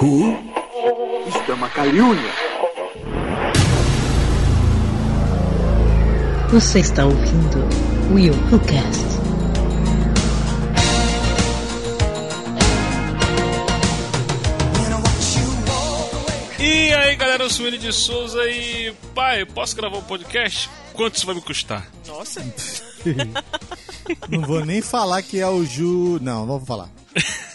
[0.00, 0.38] Who?
[1.26, 2.30] Isto é uma calúnia.
[6.50, 7.58] Você está ouvindo
[8.12, 9.08] Will Who Cast.
[16.60, 20.70] E aí galera, eu sou ele de Souza e pai, posso gravar um podcast?
[20.92, 21.88] Quanto isso vai me custar?
[22.06, 22.40] Nossa.
[24.30, 26.18] Não vou nem falar que é o Ju.
[26.22, 26.88] Não, não vou falar.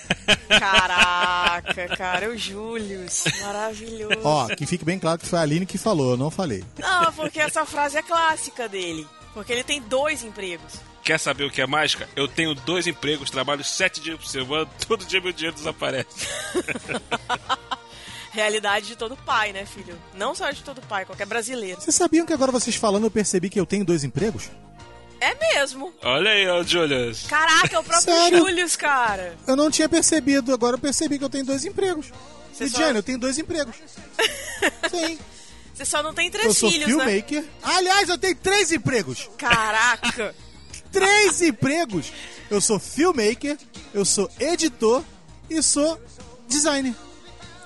[0.48, 3.24] Caraca, cara, o Július.
[3.42, 4.20] Maravilhoso.
[4.24, 6.64] Ó, que fique bem claro que foi a Aline que falou, eu não falei.
[6.78, 9.08] Não, porque essa frase é clássica dele.
[9.34, 10.80] Porque ele tem dois empregos.
[11.04, 12.08] Quer saber o que é mágica?
[12.16, 16.28] Eu tenho dois empregos, trabalho sete dias por semana, todo dia meu dinheiro desaparece.
[18.32, 19.96] Realidade de todo pai, né, filho?
[20.16, 21.80] Não só de todo pai, qualquer brasileiro.
[21.80, 24.50] Vocês sabiam que agora vocês falando eu percebi que eu tenho dois empregos?
[25.20, 25.94] É mesmo.
[26.04, 27.26] Olha aí, ó, Julius.
[27.28, 28.40] Caraca, é o próprio Sério?
[28.40, 29.38] Július, cara.
[29.48, 32.08] Eu não tinha percebido, agora eu percebi que eu tenho dois empregos.
[32.52, 33.76] Você só- Lidiane, eu tenho dois empregos.
[34.92, 35.18] Sim.
[35.74, 37.06] Você só não tem três Eu sou filhos, né?
[37.06, 37.44] filmmaker.
[37.64, 39.30] Aliás, eu tenho três empregos.
[39.38, 40.36] Caraca.
[40.92, 42.14] Três empregos.
[42.52, 43.58] Eu sou filmmaker,
[43.96, 45.04] eu sou editor
[45.50, 46.00] e sou
[46.48, 46.94] designer.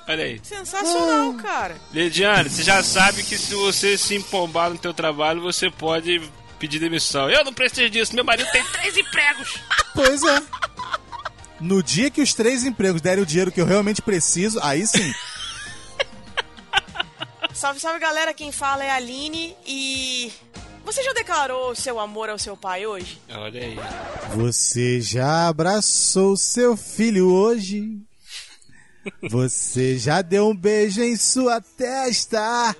[0.07, 0.39] Olha aí.
[0.41, 1.75] Sensacional, cara.
[1.91, 6.21] Lidiane, você já sabe que se você se empombar no teu trabalho, você pode
[6.59, 7.29] pedir demissão.
[7.29, 9.59] Eu não preciso disso, meu marido tem três empregos.
[9.97, 10.43] Pois é.
[11.59, 15.11] No dia que os três empregos derem o dinheiro que eu realmente preciso, aí sim.
[17.51, 18.31] Salve, salve, galera.
[18.31, 20.31] Quem fala é a Aline e...
[20.85, 23.19] Você já declarou seu amor ao seu pai hoje?
[23.29, 23.75] Olha aí.
[24.35, 27.99] Você já abraçou seu filho hoje?
[29.29, 32.75] Você já deu um beijo em sua testa?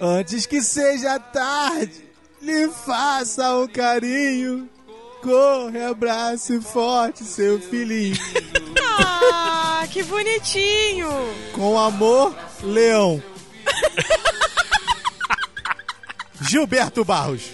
[0.00, 2.07] Antes que seja tarde,
[2.40, 4.68] lhe faça um carinho.
[5.22, 8.16] Corre, abrace forte seu filhinho.
[9.00, 11.08] Ah, que bonitinho.
[11.52, 13.22] Com amor, Leão.
[16.40, 17.50] Gilberto Barros.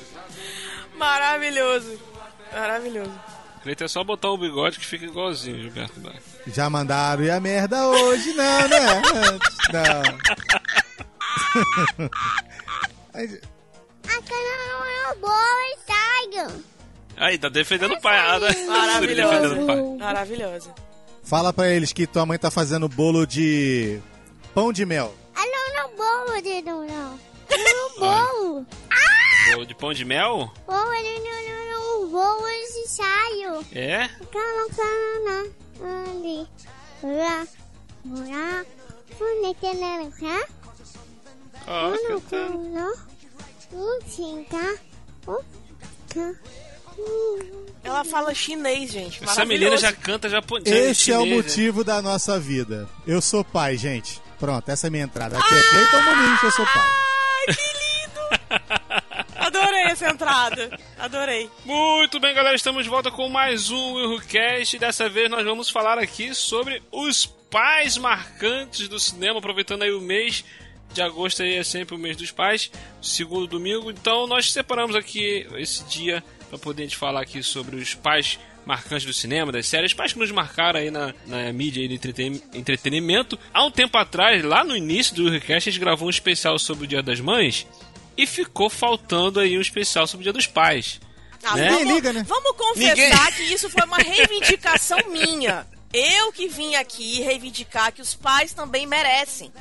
[0.97, 1.99] Maravilhoso.
[2.53, 3.13] Maravilhoso.
[3.63, 6.21] Cleiton é só botar o bigode que fica igualzinho, Gilberto Barros.
[6.47, 8.35] Já mandaram e a merda hoje?
[8.35, 9.03] Não, né?
[9.73, 10.03] Não.
[14.05, 16.61] A cana não é boa, Tiger.
[17.17, 18.19] Aí, tá defendendo o pai.
[18.19, 18.53] Ah, né?
[19.67, 19.83] Pai.
[19.99, 20.75] Maravilhoso.
[21.23, 23.99] Fala pra eles que tua mãe tá fazendo bolo de
[24.55, 25.15] pão de mel.
[25.35, 27.21] Ah, não, não bolo de não, não.
[27.55, 28.67] Não bolo.
[29.53, 30.51] Bolo de pão de mel?
[30.67, 33.65] Bolo, não, não, não, não, bolo de saio.
[33.73, 34.09] É?
[34.33, 36.49] Cala, cala, ali.
[37.03, 37.47] Lá,
[38.07, 38.65] lá.
[39.21, 40.47] Onde que não é?
[41.67, 42.59] Ó, Não, cantando.
[42.71, 42.95] não.
[47.83, 49.23] Ela fala chinês, gente.
[49.23, 50.69] Essa menina já canta japonês.
[50.69, 52.89] Esse é o motivo da nossa vida.
[53.07, 54.23] Eu sou pai, gente.
[54.39, 55.39] Pronto, essa é a minha entrada.
[55.39, 56.89] Aqui é Cleiton Muniz, eu sou pai.
[57.49, 59.25] Ai, que lindo.
[59.37, 60.79] Adorei essa entrada.
[60.99, 61.51] Adorei.
[61.65, 64.79] Muito bem, galera, estamos de volta com mais um WilhoCast.
[64.79, 70.01] Dessa vez nós vamos falar aqui sobre os pais marcantes do cinema, aproveitando aí o
[70.01, 70.45] mês
[70.95, 72.71] de agosto aí é sempre o mês dos pais,
[73.03, 73.91] segundo domingo.
[73.91, 78.39] Então nós separamos aqui esse dia para poder a gente falar aqui sobre os pais
[78.65, 81.95] marcantes do cinema, das séries, pais que nos marcaram aí na, na mídia e no
[81.95, 83.39] entreten- entretenimento.
[83.53, 86.85] Há um tempo atrás, lá no início do WilhoCast, a gente gravou um especial sobre
[86.85, 87.67] o Dia das Mães
[88.17, 90.99] e ficou faltando aí um especial sobre o Dia dos Pais.
[91.43, 91.65] Ah, Né?
[91.69, 92.25] vamos, Ninguém liga, né?
[92.27, 95.67] vamos confessar Ninguém- que isso foi uma reivindicação minha.
[95.93, 99.53] Eu que vim aqui reivindicar que os pais também merecem.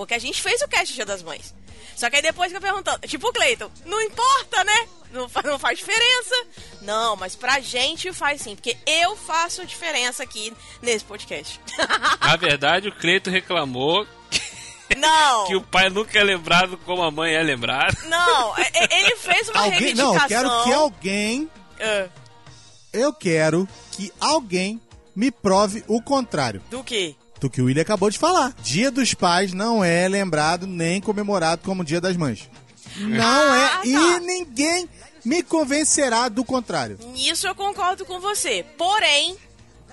[0.00, 1.54] Porque a gente fez o cast Dia das Mães.
[1.94, 4.88] Só que aí depois que eu perguntando, tipo o Cleiton, não importa, né?
[5.12, 6.34] Não, não faz diferença.
[6.80, 11.60] Não, mas pra gente faz sim, porque eu faço diferença aqui nesse podcast.
[12.22, 14.06] Na verdade, o Cleito reclamou
[14.96, 17.94] não, que o pai nunca é lembrado como a mãe é lembrada.
[18.06, 20.22] não, é- é- ele fez uma Alguém, não, reivindicação.
[20.22, 21.50] eu quero que alguém,
[21.80, 22.08] Ah,
[22.92, 24.80] eu quero que alguém
[25.14, 27.14] me prove o contrário do quê?
[27.40, 28.54] Do que o William acabou de falar.
[28.62, 32.48] Dia dos Pais não é lembrado nem comemorado como Dia das Mães.
[32.96, 34.20] Não Ah, é e tá.
[34.20, 34.88] ninguém
[35.24, 36.98] me convencerá do contrário.
[37.14, 38.64] Nisso eu concordo com você.
[38.76, 39.36] Porém,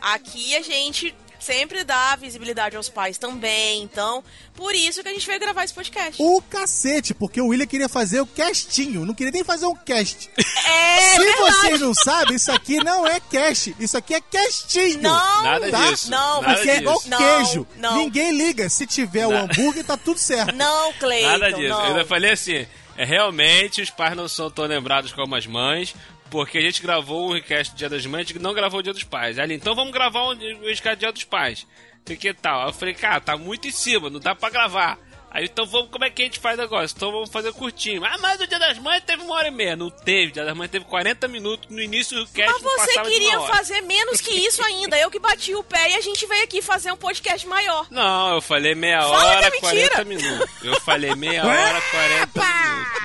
[0.01, 3.81] aqui a gente sempre dá visibilidade aos pais também.
[3.83, 4.23] Então,
[4.55, 6.21] por isso que a gente veio gravar esse podcast.
[6.21, 10.29] O cacete, porque o William queria fazer o castinho, não queria nem fazer um cast.
[10.37, 11.51] É Se verdade.
[11.57, 15.01] vocês não sabem, isso aqui não é cast, isso aqui é castinho.
[15.01, 15.91] Não, Nada tá?
[15.91, 16.09] disso.
[16.11, 17.01] Não, nada Porque é igual.
[17.05, 17.67] Não, queijo.
[17.77, 17.97] não.
[17.97, 18.69] Ninguém liga.
[18.69, 20.53] Se tiver o hambúrguer, tá tudo certo.
[20.55, 21.69] Não, Cleiton, Nada disso.
[21.69, 21.97] não.
[21.97, 22.65] Eu falei assim:
[22.97, 25.93] é realmente os pais não são tão lembrados como as mães.
[26.29, 28.93] Porque a gente gravou o request do Dia das Mães e não gravou o Dia
[28.93, 29.39] dos Pais.
[29.39, 31.65] Ali, então vamos gravar o request do Dia dos Pais.
[32.05, 32.61] sei que tal.
[32.61, 34.97] Aí eu falei, cara, tá muito em cima, não dá pra gravar.
[35.29, 36.85] Aí então vamos, como é que a gente faz agora?
[36.85, 38.03] Então vamos fazer curtinho.
[38.03, 39.75] Ah, mas o Dia das Mães teve uma hora e meia.
[39.75, 42.51] Não teve, o Dia das Mães teve 40 minutos no início do cast.
[42.51, 44.97] Mas você queria fazer menos que isso ainda.
[44.97, 47.85] Eu que bati o pé e a gente veio aqui fazer um podcast maior.
[47.91, 49.89] Não, eu falei meia Fala é hora, mentira.
[49.89, 50.49] 40 minutos.
[50.63, 52.97] Eu falei meia hora, 40 minutos.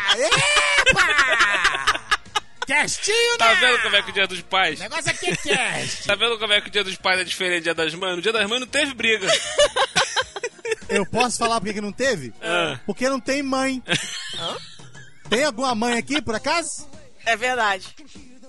[0.89, 1.72] Epa!
[2.67, 4.79] Castinho, Tá vendo como é que o Dia dos Pais?
[4.79, 6.07] O negócio aqui é cast.
[6.07, 8.17] Tá vendo como é que o Dia dos Pais é diferente do Dia das Mães?
[8.17, 9.27] No Dia das Mães não teve briga.
[10.89, 12.33] Eu posso falar por que não teve?
[12.43, 12.79] Ah.
[12.85, 13.83] Porque não tem mãe.
[15.31, 16.87] Tem alguma mãe aqui, por acaso?
[17.25, 17.89] É verdade.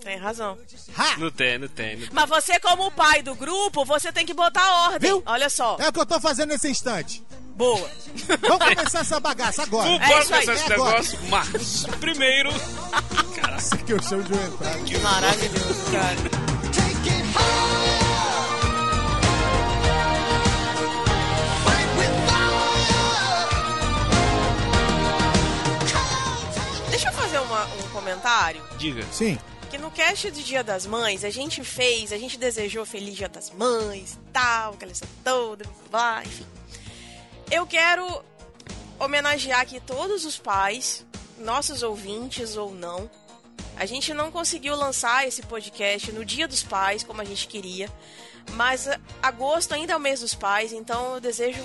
[0.04, 0.58] Tem razão.
[0.98, 1.18] Ha!
[1.18, 1.96] Não tem, não tem.
[1.96, 2.10] Não tem.
[2.12, 5.10] Mas você, como o pai do grupo, você tem que botar ordem.
[5.10, 5.24] Viu?
[5.26, 5.78] Olha só.
[5.80, 7.24] É o que eu tô fazendo nesse instante.
[7.56, 7.90] Boa.
[8.42, 9.90] Vamos começar essa bagaça agora.
[9.90, 10.46] Vamos É isso aí.
[10.46, 10.92] começar esse É agora.
[11.02, 11.20] negócio.
[11.30, 12.50] Mas, primeiro,
[13.58, 14.80] Isso que eu chamo de uma entrada.
[14.80, 17.34] Que maravilhoso, cara.
[26.90, 28.62] Deixa eu fazer uma- um comentário.
[28.78, 29.04] diga.
[29.12, 29.38] Sim.
[29.70, 33.28] Que no cast do Dia das Mães, a gente fez, a gente desejou Feliz Dia
[33.28, 36.46] das Mães, tal, aquela história toda, blá, enfim.
[37.54, 38.04] Eu quero
[39.00, 41.06] homenagear aqui todos os pais,
[41.38, 43.08] nossos ouvintes ou não.
[43.78, 47.88] A gente não conseguiu lançar esse podcast no Dia dos Pais, como a gente queria,
[48.54, 48.90] mas
[49.22, 51.62] agosto ainda é o mês dos pais, então eu desejo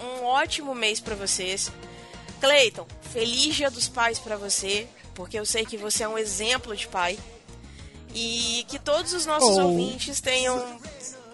[0.00, 1.70] um ótimo mês pra vocês.
[2.40, 6.74] Cleiton, feliz Dia dos Pais pra você, porque eu sei que você é um exemplo
[6.76, 7.16] de pai.
[8.12, 9.68] E que todos os nossos Oh.
[9.68, 10.58] ouvintes tenham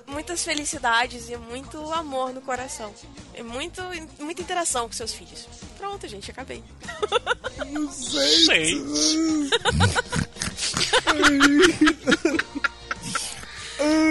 [0.09, 2.93] muitas felicidades e muito amor no coração.
[3.35, 3.83] E muito,
[4.19, 5.47] muita interação com seus filhos.
[5.77, 6.65] Pronto, gente, acabei.
[7.93, 8.83] Sei.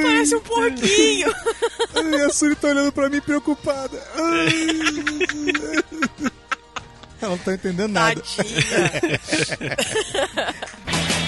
[0.01, 1.33] Parece um porquinho.
[1.95, 4.01] Ai, a Suri tá olhando pra mim preocupada.
[4.15, 4.47] Ai.
[7.19, 8.21] Ela não tá entendendo nada.
[8.21, 8.57] Tadinha.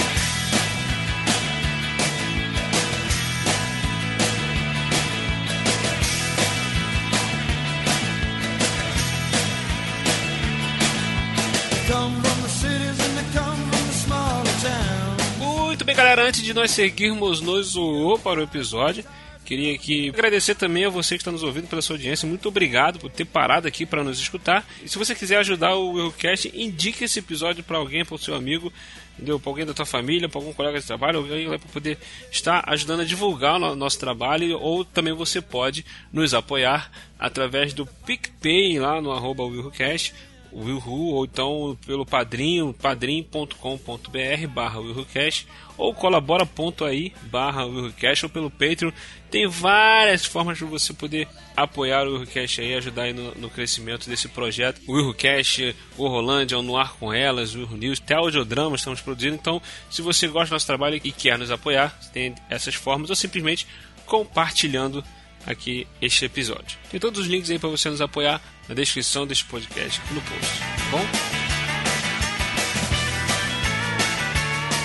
[15.40, 16.28] Muito bem, galera.
[16.28, 19.04] Antes de nós seguirmos no Zoou para o episódio,
[19.44, 22.28] queria aqui agradecer também a você que está nos ouvindo pela sua audiência.
[22.28, 24.68] Muito obrigado por ter parado aqui para nos escutar.
[24.84, 28.36] E se você quiser ajudar o Eurocast, indique esse episódio para alguém, para o seu
[28.36, 28.72] amigo,
[29.16, 29.40] entendeu?
[29.40, 31.98] Para alguém da tua família, para algum colega de trabalho, alguém lá para poder
[32.32, 34.60] estar ajudando a divulgar o no- nosso trabalho.
[34.60, 35.84] Ou também você pode
[36.14, 40.14] nos apoiar através do PicPay lá no arroba Willcast
[40.54, 45.48] Willhu, ou então pelo padrinho, padrim.com.br barra WillhuCast,
[45.78, 48.92] ou colabora.ai barra WillhuCast, ou pelo Patreon.
[49.30, 54.10] Tem várias formas de você poder apoiar o WillhuCast aí, ajudar aí no, no crescimento
[54.10, 54.82] desse projeto.
[54.88, 59.02] O WillhuCast, o Rolândia, o No Ar Com Elas, o Wilhu News, até audiodrama estamos
[59.02, 59.36] produzindo.
[59.36, 63.16] Então, se você gosta do nosso trabalho e quer nos apoiar, tem essas formas, ou
[63.16, 63.68] simplesmente
[64.06, 65.04] compartilhando
[65.50, 66.78] aqui este episódio.
[66.92, 70.22] Tem todos os links aí para você nos apoiar na descrição deste podcast aqui no
[70.22, 71.50] post, tá bom?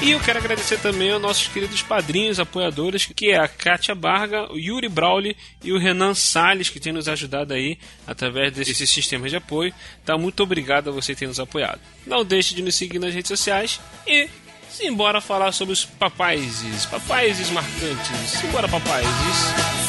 [0.02, 4.52] E eu quero agradecer também aos nossos queridos padrinhos apoiadores, que é a Kátia Barga,
[4.52, 9.30] o Yuri Brauli e o Renan Salles, que tem nos ajudado aí através desses sistemas
[9.30, 9.72] de apoio.
[10.04, 11.80] Tá, muito obrigado a você tem nos apoiado.
[12.06, 14.28] Não deixe de nos seguir nas redes sociais e
[14.68, 18.30] simbora falar sobre os papaises, papaises marcantes.
[18.40, 19.83] Simbora, papaises.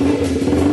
[0.00, 0.69] Thank you.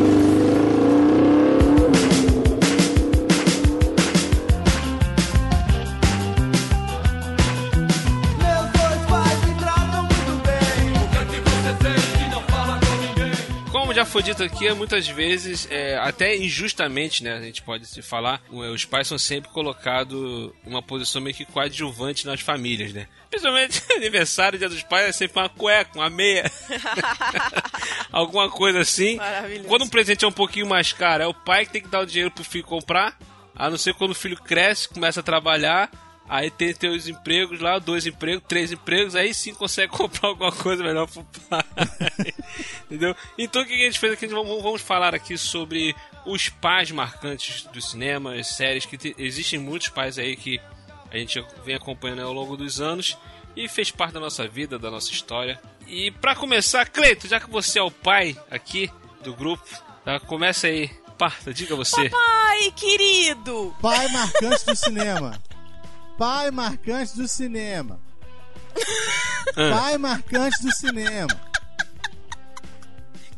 [13.98, 18.40] Já foi dito aqui, muitas vezes, é, até injustamente, né, a gente pode se falar,
[18.52, 23.08] os pais são sempre colocados uma posição meio que coadjuvante nas famílias, né?
[23.28, 26.44] Principalmente aniversário, dia dos pais, é sempre uma cueca, uma meia,
[28.14, 29.18] alguma coisa assim.
[29.68, 32.02] Quando um presente é um pouquinho mais caro, é o pai que tem que dar
[32.02, 33.18] o dinheiro pro filho comprar,
[33.56, 35.90] a não ser quando o filho cresce, começa a trabalhar,
[36.30, 40.84] Aí tem teus empregos lá, dois empregos, três empregos, aí sim consegue comprar alguma coisa
[40.84, 41.64] melhor pro pai.
[42.86, 43.16] Entendeu?
[43.38, 44.28] Então o que a gente fez aqui?
[44.28, 49.58] Vamos, vamos falar aqui sobre os pais marcantes do cinema, as séries, que te- existem
[49.60, 50.60] muitos pais aí que
[51.12, 53.18] a gente vem acompanhando ao longo dos anos
[53.56, 55.60] e fez parte da nossa vida, da nossa história.
[55.88, 58.92] E pra começar, Cleito, já que você é o pai aqui
[59.24, 59.64] do grupo,
[60.04, 60.20] tá?
[60.20, 60.90] começa aí.
[61.18, 62.10] Parta, diga você.
[62.12, 63.76] Pai, querido!
[63.82, 65.42] Pai marcante do cinema.
[66.18, 68.00] Pai marcante do cinema.
[69.54, 71.40] Pai marcante do cinema.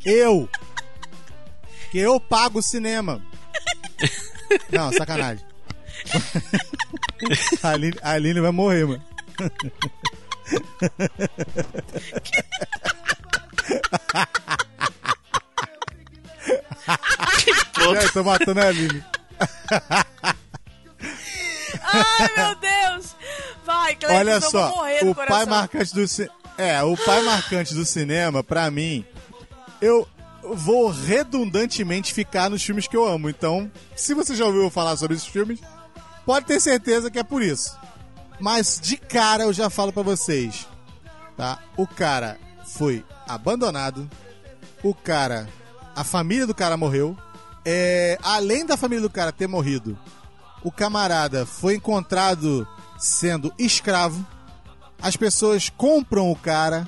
[0.06, 0.50] Eu.
[1.92, 3.22] Que eu pago o cinema.
[4.72, 5.46] Não, sacanagem.
[7.62, 9.04] A Aline, a Aline vai morrer, mano.
[17.94, 19.04] Já tô matando a Aline.
[21.94, 23.16] Ai, meu Deus!
[23.66, 26.30] Vai, Cleiton, Olha só, o pai marcante do ci...
[26.58, 29.06] É, o pai marcante do cinema, pra mim,
[29.82, 30.08] eu
[30.44, 33.30] vou redundantemente ficar nos filmes que eu amo.
[33.30, 35.60] Então, se você já ouviu falar sobre esses filmes,
[36.26, 37.78] pode ter certeza que é por isso.
[38.40, 40.68] Mas de cara eu já falo pra vocês,
[41.36, 41.60] tá?
[41.76, 44.10] O cara foi abandonado,
[44.82, 45.48] o cara,
[45.96, 47.18] a família do cara morreu.
[47.66, 50.00] É, além da família do cara ter morrido,
[50.64, 54.26] o camarada foi encontrado sendo escravo.
[55.02, 56.88] As pessoas compram o cara,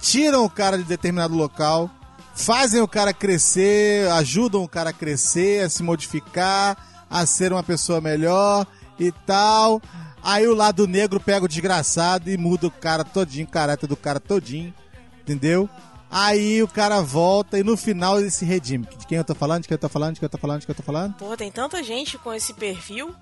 [0.00, 1.90] tiram o cara de determinado local,
[2.34, 6.76] fazem o cara crescer, ajudam o cara a crescer, a se modificar,
[7.10, 8.66] a ser uma pessoa melhor
[8.98, 9.82] e tal.
[10.22, 13.96] Aí o lado negro pega o desgraçado e muda o cara todinho, o caráter do
[13.96, 14.72] cara todinho,
[15.20, 15.68] entendeu?
[16.10, 18.86] Aí o cara volta e no final ele se redime.
[18.98, 19.62] De quem eu tô falando?
[19.62, 20.14] De quem eu tô falando?
[20.14, 20.60] De quem eu tô falando?
[20.60, 21.14] De quem eu tô falando?
[21.14, 23.14] Porra, tem tanta gente com esse perfil.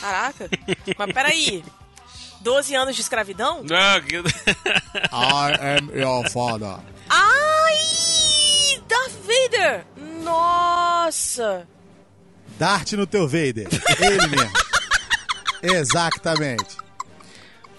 [0.00, 0.50] Caraca.
[0.98, 1.64] Mas peraí.
[2.40, 3.62] 12 anos de escravidão?
[3.64, 4.16] Não, que...
[4.16, 6.76] I am your father.
[7.08, 8.82] Ai!
[8.86, 9.86] Darth Vader!
[10.22, 11.66] Nossa!
[12.58, 13.68] Dart no teu Vader.
[13.98, 14.52] Ele mesmo.
[15.62, 16.76] Exatamente.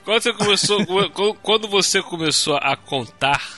[0.03, 3.54] Quando você começou, quando- quando você começou a contar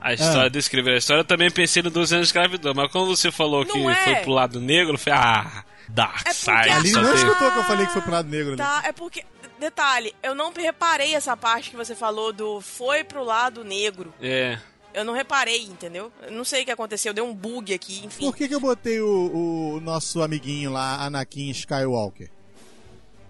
[0.00, 0.48] a história, Ah.
[0.48, 2.72] descrever a história, eu também pensei no 12 anos de escravidão.
[2.74, 4.04] Mas quando você falou Não que é.
[4.04, 6.50] foi pro lado negro, eu falei, ah, Dark É Side.
[6.50, 8.50] a- Ali não escutou que eu falei que foi pro lado negro.
[8.52, 8.56] né?
[8.64, 9.24] Tá, é porque.
[9.58, 14.14] Detalhe, eu não reparei essa parte que você falou do foi pro lado negro.
[14.22, 14.56] É.
[14.94, 16.12] Eu não reparei, entendeu?
[16.22, 18.24] Eu não sei o que aconteceu, deu um bug aqui, enfim.
[18.24, 22.30] Por que, que eu botei o, o nosso amiguinho lá, Anakin Skywalker?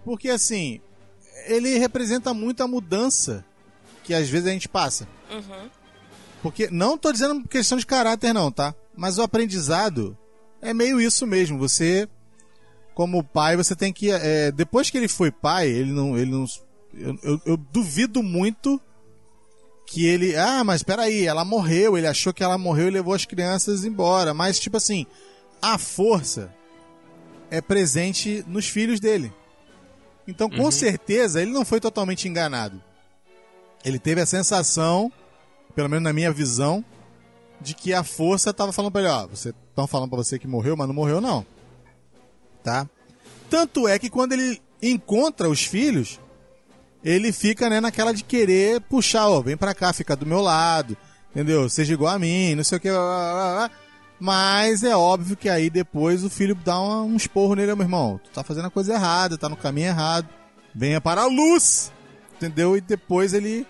[0.04, 0.80] Porque assim,
[1.46, 3.44] ele representa muito a mudança
[4.04, 5.08] que às vezes a gente passa.
[5.30, 5.70] Uhum.
[6.42, 8.74] Porque não tô dizendo questão de caráter não, tá?
[8.96, 10.16] Mas o aprendizado
[10.62, 11.58] é meio isso mesmo.
[11.58, 12.08] Você,
[12.94, 16.44] como pai, você tem que é, depois que ele foi pai, ele não, ele não,
[16.94, 18.80] eu, eu- eu duvido muito
[19.86, 23.24] que ele, ah, mas peraí, ela morreu, ele achou que ela morreu e levou as
[23.24, 24.34] crianças embora.
[24.34, 25.06] Mas tipo assim,
[25.62, 26.54] a força
[27.50, 29.32] é presente nos filhos dele.
[30.26, 32.82] Então, com certeza, ele não foi totalmente enganado.
[33.82, 35.10] Ele teve a sensação
[35.78, 36.84] pelo menos na minha visão,
[37.60, 40.48] de que a força tava falando pra ele, ó, você estão falando pra você que
[40.48, 41.46] morreu, mas não morreu não.
[42.64, 42.84] Tá?
[43.48, 46.18] Tanto é que quando ele encontra os filhos,
[47.04, 50.96] ele fica, né, naquela de querer puxar, ó, vem pra cá, fica do meu lado,
[51.30, 51.68] entendeu?
[51.68, 53.70] Seja igual a mim, não sei o que, blá, blá, blá.
[54.18, 58.20] mas é óbvio que aí depois o filho dá uma- um esporro nele, meu irmão,
[58.24, 60.28] tu tá fazendo a coisa errada, tá no caminho errado,
[60.74, 61.92] venha para a luz,
[62.34, 62.76] entendeu?
[62.76, 63.64] E depois ele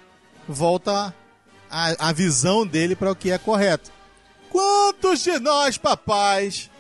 [0.49, 1.15] volta
[1.71, 3.91] a, a visão dele para o que é correto.
[4.51, 6.71] Quantos de nós, papais,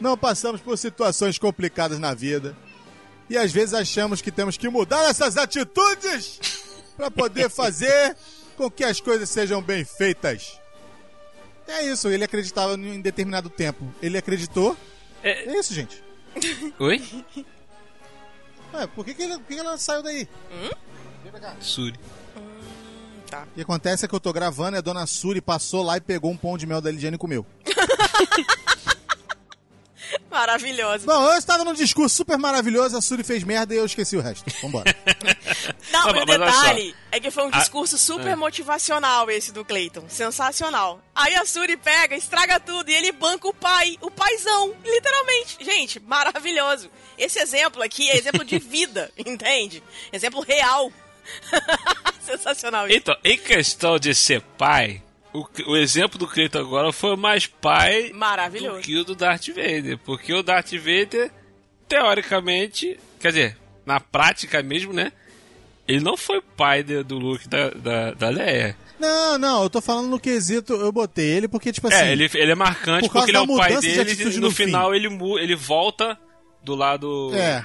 [0.00, 2.56] não passamos por situações complicadas na vida
[3.28, 6.40] e às vezes achamos que temos que mudar essas atitudes
[6.96, 8.16] para poder fazer
[8.56, 10.58] com que as coisas sejam bem feitas?
[11.68, 13.84] É isso, ele acreditava em determinado tempo.
[14.02, 14.76] Ele acreditou.
[15.22, 16.02] É- É isso, gente.
[16.80, 17.24] Oi?
[18.74, 20.26] Ué, por que, que, ele- por que ela saiu daí?
[21.60, 21.98] Suri.
[23.38, 26.00] O que acontece é que eu tô gravando e a dona Suri passou lá e
[26.00, 27.46] pegou um pão de mel da Lidiane e comeu.
[30.28, 31.06] Maravilhoso.
[31.06, 34.20] Bom, eu estava num discurso super maravilhoso, a Suri fez merda e eu esqueci o
[34.20, 34.44] resto.
[34.60, 34.92] Vambora.
[35.92, 38.36] Não, o detalhe é que foi um Ah, discurso super é.
[38.36, 40.04] motivacional esse do Clayton.
[40.08, 41.00] Sensacional.
[41.14, 45.58] Aí a Suri pega, estraga tudo e ele banca o pai, o paizão, literalmente.
[45.64, 46.90] Gente, maravilhoso.
[47.18, 49.82] Esse exemplo aqui é exemplo de vida, entende?
[50.12, 50.92] Exemplo real.
[52.20, 52.96] Sensacional isso.
[52.98, 58.10] Então, em questão de ser pai, o, o exemplo do Cleiton agora foi mais pai
[58.10, 58.80] do Maravilhoso.
[58.82, 59.98] que o do Darth Vader.
[59.98, 61.30] Porque o Darth Vader,
[61.88, 65.12] teoricamente, quer dizer, na prática mesmo, né?
[65.86, 68.76] Ele não foi pai de- do Luke da, da, da Leia.
[68.98, 71.96] Não, não, eu tô falando no quesito, eu botei ele porque, tipo assim.
[72.04, 74.40] é, ele, ele é marcante por porque ele é o pai de dele atitude e
[74.40, 75.08] no, no final ele,
[75.40, 76.18] ele volta
[76.62, 77.30] do lado.
[77.34, 77.64] É.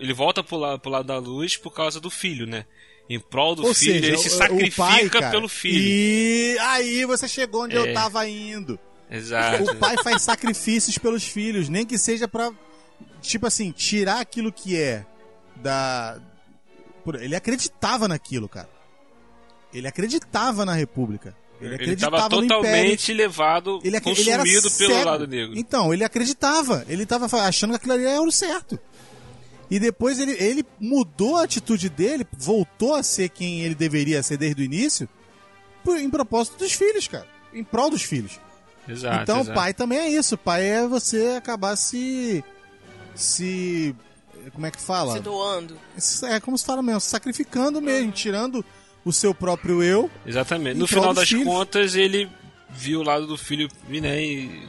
[0.00, 2.64] Ele volta pro lado, pro lado da luz por causa do filho, né?
[3.08, 5.82] Em prol do Ou filho, seja, ele se sacrifica pai, cara, pelo filho.
[5.82, 7.92] E aí você chegou onde eu É.
[7.92, 8.78] tava indo.
[9.10, 9.64] Exato.
[9.72, 12.52] O pai faz sacrifícios pelos filhos, nem que seja pra,
[13.20, 15.04] tipo assim, tirar aquilo que é
[15.56, 16.20] da.
[17.18, 18.68] Ele acreditava naquilo, cara.
[19.72, 21.34] ele acreditava na República.
[21.60, 22.62] Ele Ele acreditava estava no Império.
[22.64, 25.04] totalmente levado, Ele, ac- ele era consumido pelo cego.
[25.04, 25.52] lado negro.
[25.58, 26.84] Então, ele acreditava.
[26.88, 28.78] Ele tava fa- achando que aquilo ali era o certo.
[29.70, 34.36] E depois ele, ele mudou a atitude dele, voltou a ser quem ele deveria ser
[34.36, 35.08] desde o início,
[35.84, 37.26] por- em propósito dos filhos, cara.
[37.54, 38.40] Em prol dos filhos.
[38.88, 39.54] Exato, então, exato.
[39.54, 40.36] pai também é isso.
[40.36, 42.42] Pai é você acabar se.
[43.14, 43.94] Se.
[44.52, 45.12] Como é que fala?
[45.14, 45.76] Se doando.
[46.24, 48.64] É como se fala mesmo, sacrificando mesmo, tirando
[49.04, 50.10] o seu próprio eu.
[50.26, 50.78] Exatamente.
[50.78, 51.44] No final das filhos.
[51.44, 52.28] contas, ele
[52.70, 54.62] viu o lado do filho né, e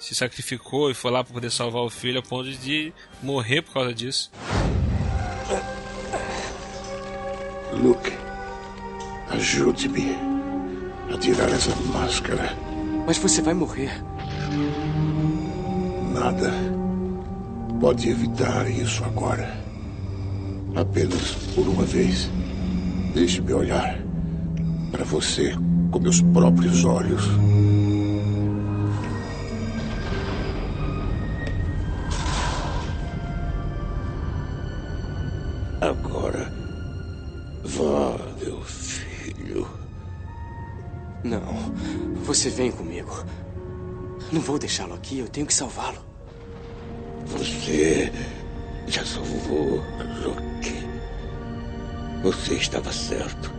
[0.00, 2.92] se sacrificou e foi lá para poder salvar o filho a ponto de
[3.22, 4.32] morrer por causa disso.
[7.72, 8.10] Luke,
[9.28, 10.16] ajude-me
[11.12, 12.56] a tirar essa máscara.
[13.06, 13.92] Mas você vai morrer.
[16.12, 16.52] Nada
[17.80, 19.58] pode evitar isso agora.
[20.74, 22.30] Apenas por uma vez.
[23.14, 23.98] Deixe-me olhar
[24.90, 25.54] para você
[25.90, 27.24] com meus próprios olhos.
[35.80, 36.52] Agora,
[37.64, 39.66] vá, meu filho.
[41.24, 41.40] Não.
[42.24, 43.24] Você vem comigo.
[44.30, 45.20] Não vou deixá-lo aqui.
[45.20, 45.98] Eu tenho que salvá-lo.
[47.26, 48.12] Você
[48.88, 49.80] já salvou
[50.22, 50.86] Luke.
[52.24, 53.50] Você estava certo.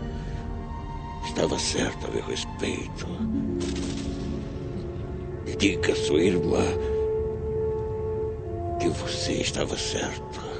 [1.25, 3.07] Estava certo a meu respeito.
[5.57, 6.65] Diga à sua irmã
[8.79, 10.50] que você estava certo.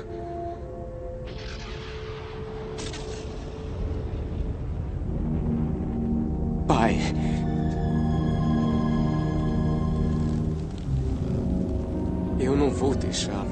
[6.72, 6.98] Pai.
[12.40, 13.51] Eu não vou deixá-lo.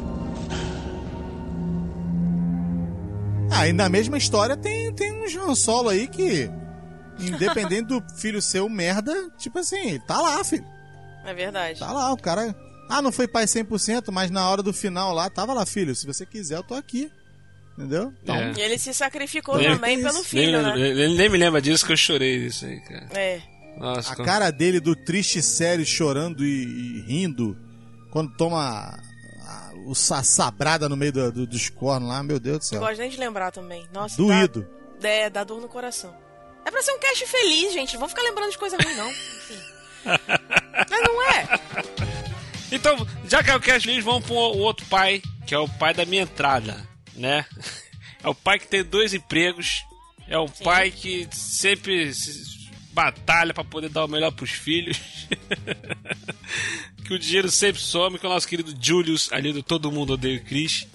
[3.51, 6.49] Ah, e na mesma história tem, tem um Han Solo aí que,
[7.19, 10.65] independente do filho ser um merda, tipo assim, tá lá, filho.
[11.25, 11.77] É verdade.
[11.77, 12.55] Tá lá, o cara.
[12.89, 15.93] Ah, não foi pai 100%, mas na hora do final lá, tava lá, filho.
[15.93, 17.11] Se você quiser, eu tô aqui.
[17.79, 18.13] Entendeu?
[18.21, 18.51] Então, É.
[18.57, 20.73] E ele se sacrificou Nem- também pelo Nem, filho, né?
[20.75, 23.07] nem- nem me lembra disso que eu chorei disso aí, cara.
[23.13, 23.41] É.
[23.77, 27.57] Nossa, a como- cara dele do triste sério, chorando e, e rindo,
[28.11, 28.99] quando toma a-
[29.47, 32.67] a- o sa- sabrada no meio do- do- dos cornos lá, meu Deus do Não
[32.67, 32.79] céu.
[32.81, 33.87] gosto nem de lembrar também.
[33.93, 34.67] Nossa, Doído.
[34.99, 36.13] Dá, é, dá dor no coração.
[36.65, 37.93] É pra ser um cast feliz, gente.
[37.93, 39.09] Não vão ficar lembrando de coisa ruim, não.
[39.09, 39.59] Enfim.
[40.89, 41.47] Mas não é.
[42.71, 45.67] Então, já que é o Cash Lins, vamos pro o outro pai, que é o
[45.67, 46.87] pai da minha entrada,
[47.19, 47.45] né?
[48.21, 49.81] É o pai que tem dois empregos,
[50.27, 54.97] é o pai que sempre se- batalha pra poder dar o melhor pros filhos.
[57.05, 60.13] que o dinheiro sempre some, que é o nosso querido Julius, ali do Todo Mundo
[60.15, 60.85] Odeia o Chris.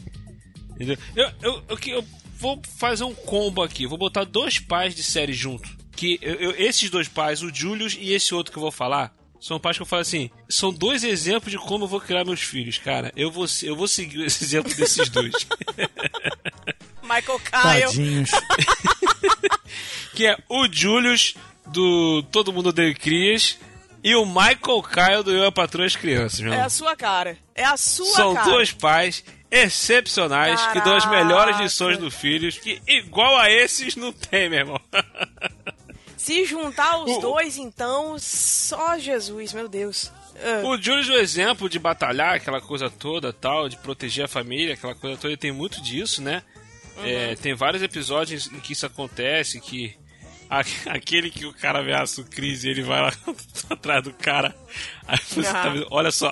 [0.75, 0.99] Entendeu?
[1.17, 2.05] Eu, eu, eu, eu
[2.39, 5.67] vou fazer um combo aqui, vou botar dois pais de série junto.
[5.97, 9.15] Que eu- eu- esses dois pais, o Julius e esse outro que eu vou falar,
[9.45, 12.41] são pais que eu falo assim: são dois exemplos de como eu vou criar meus
[12.41, 13.13] filhos, cara.
[13.15, 15.35] Eu vou, eu vou seguir esse exemplo desses dois.
[17.03, 17.83] Michael Kyle.
[17.83, 18.31] Tadinhos.
[20.17, 21.35] que é o Julius
[21.67, 23.59] do Todo Mundo Odeia Crias
[24.03, 27.37] e o Michael Kyle do Eu a Patroa as Crianças, meu É a sua cara.
[27.55, 28.51] É a sua São cara.
[28.51, 31.23] dois pais excepcionais que dão as Caraca.
[31.23, 34.81] melhores lições do filhos, que igual a esses não tem, meu irmão.
[36.25, 40.11] Se juntar os O- dois, então, só Jesus, meu Deus.
[40.37, 44.73] Ah, O Julius, o exemplo de batalhar, aquela coisa toda tal, de proteger a família,
[44.75, 46.43] aquela coisa toda, ele tem muito disso, né?
[47.03, 49.95] É, tem vários episódios em que isso acontece, que
[50.87, 53.13] aquele que o cara ameaça o Chris e ele vai lá
[53.69, 54.57] atrás do cara.
[55.07, 55.69] Aí você tá Ah.
[55.69, 56.31] vendo, olha só,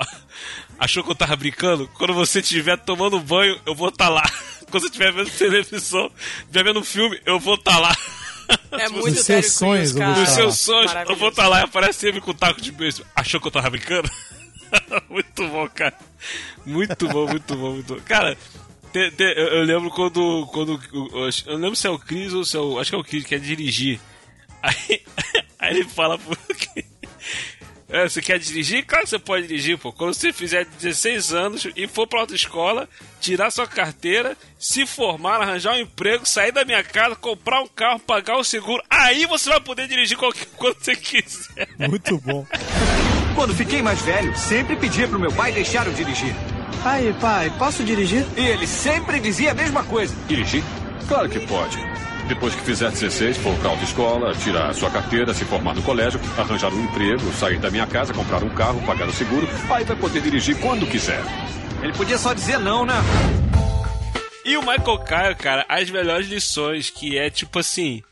[0.78, 1.87] achou que eu tava brincando?
[1.98, 4.22] Quando você estiver tomando banho, eu vou estar lá.
[4.70, 7.94] Quando você estiver vendo televisão, estiver vendo filme, eu vou estar lá.
[8.73, 9.95] é Nos muito seus Terry sonhos.
[9.95, 13.05] Nos seus sonhos, eu vou estar lá e aparece ele com o taco de beijo.
[13.15, 14.11] Achou que eu tava brincando?
[15.11, 15.97] muito bom, cara.
[16.65, 18.01] Muito bom, muito bom, muito bom.
[18.05, 18.37] Cara,
[18.93, 20.47] te- te- eu, eu lembro quando.
[20.53, 22.79] quando eu, eu lembro se é o Chris ou se é o.
[22.79, 24.01] Acho que é o Chris que quer dirigir.
[24.62, 25.03] Aí,
[25.59, 26.37] aí ele fala pro.
[27.92, 28.87] É, você quer dirigir?
[28.87, 29.92] Claro que você pode dirigir, pô.
[29.92, 32.88] Quando você fizer 16 anos e for pra outra escola,
[33.20, 38.00] tirar sua carteira, se formar, arranjar um emprego, sair da minha casa, comprar um carro,
[38.00, 41.68] pagar o seguro, aí você vai poder dirigir qualquer quando você quiser.
[41.78, 42.46] Muito bom.
[43.35, 46.35] Quando fiquei mais velho, sempre pedia pro meu pai deixar eu dirigir.
[46.87, 48.24] Aí, pai, posso dirigir?
[48.38, 50.14] E ele sempre dizia a mesma coisa.
[50.26, 50.64] Dirigir?
[51.07, 51.76] Claro que pode.
[52.29, 56.21] Depois que fizer 16, for pra autoescola, tirar a sua carteira, se formar no colégio,
[56.39, 59.97] arranjar um emprego, sair da minha casa, comprar um carro, pagar o seguro, aí vai
[59.97, 61.23] poder dirigir quando quiser.
[61.83, 62.95] Ele podia só dizer não, né?
[64.45, 68.03] E o Michael Kyle, cara, as melhores lições, que é tipo assim.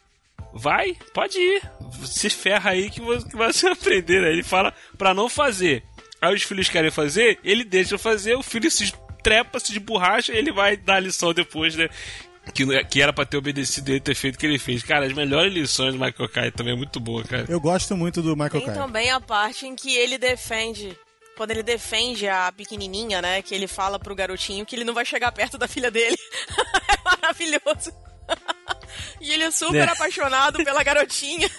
[0.53, 1.63] vai, pode ir.
[2.05, 4.25] Se ferra aí que você vai se aprender.
[4.25, 5.83] Aí ele fala pra não fazer.
[6.21, 8.93] Aí os filhos querem fazer, ele deixa fazer, o filho se
[9.23, 11.89] trepa, se de borracha, ele vai dar a lição depois, né?
[12.53, 14.83] Que, que era pra ter obedecido ele ter feito o que ele fez.
[14.83, 17.47] Cara, as melhores lições do Michael Kai também é muito boa, cara.
[17.49, 18.75] Eu gosto muito do Michael Tem Kai.
[18.75, 20.97] também a parte em que ele defende.
[21.37, 23.41] Quando ele defende a pequenininha, né?
[23.41, 26.17] Que ele fala pro garotinho que ele não vai chegar perto da filha dele.
[26.91, 27.93] é maravilhoso.
[29.21, 29.91] e ele é super É.
[29.93, 31.49] apaixonado pela garotinha.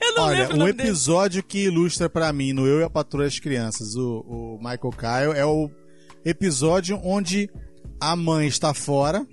[0.00, 0.88] Eu não Olha, um nome dele.
[0.88, 4.90] episódio que ilustra pra mim no Eu e a Patrulha das Crianças, o, o Michael
[4.92, 5.70] Kyle, é o
[6.24, 7.50] episódio onde
[8.00, 9.26] a mãe está fora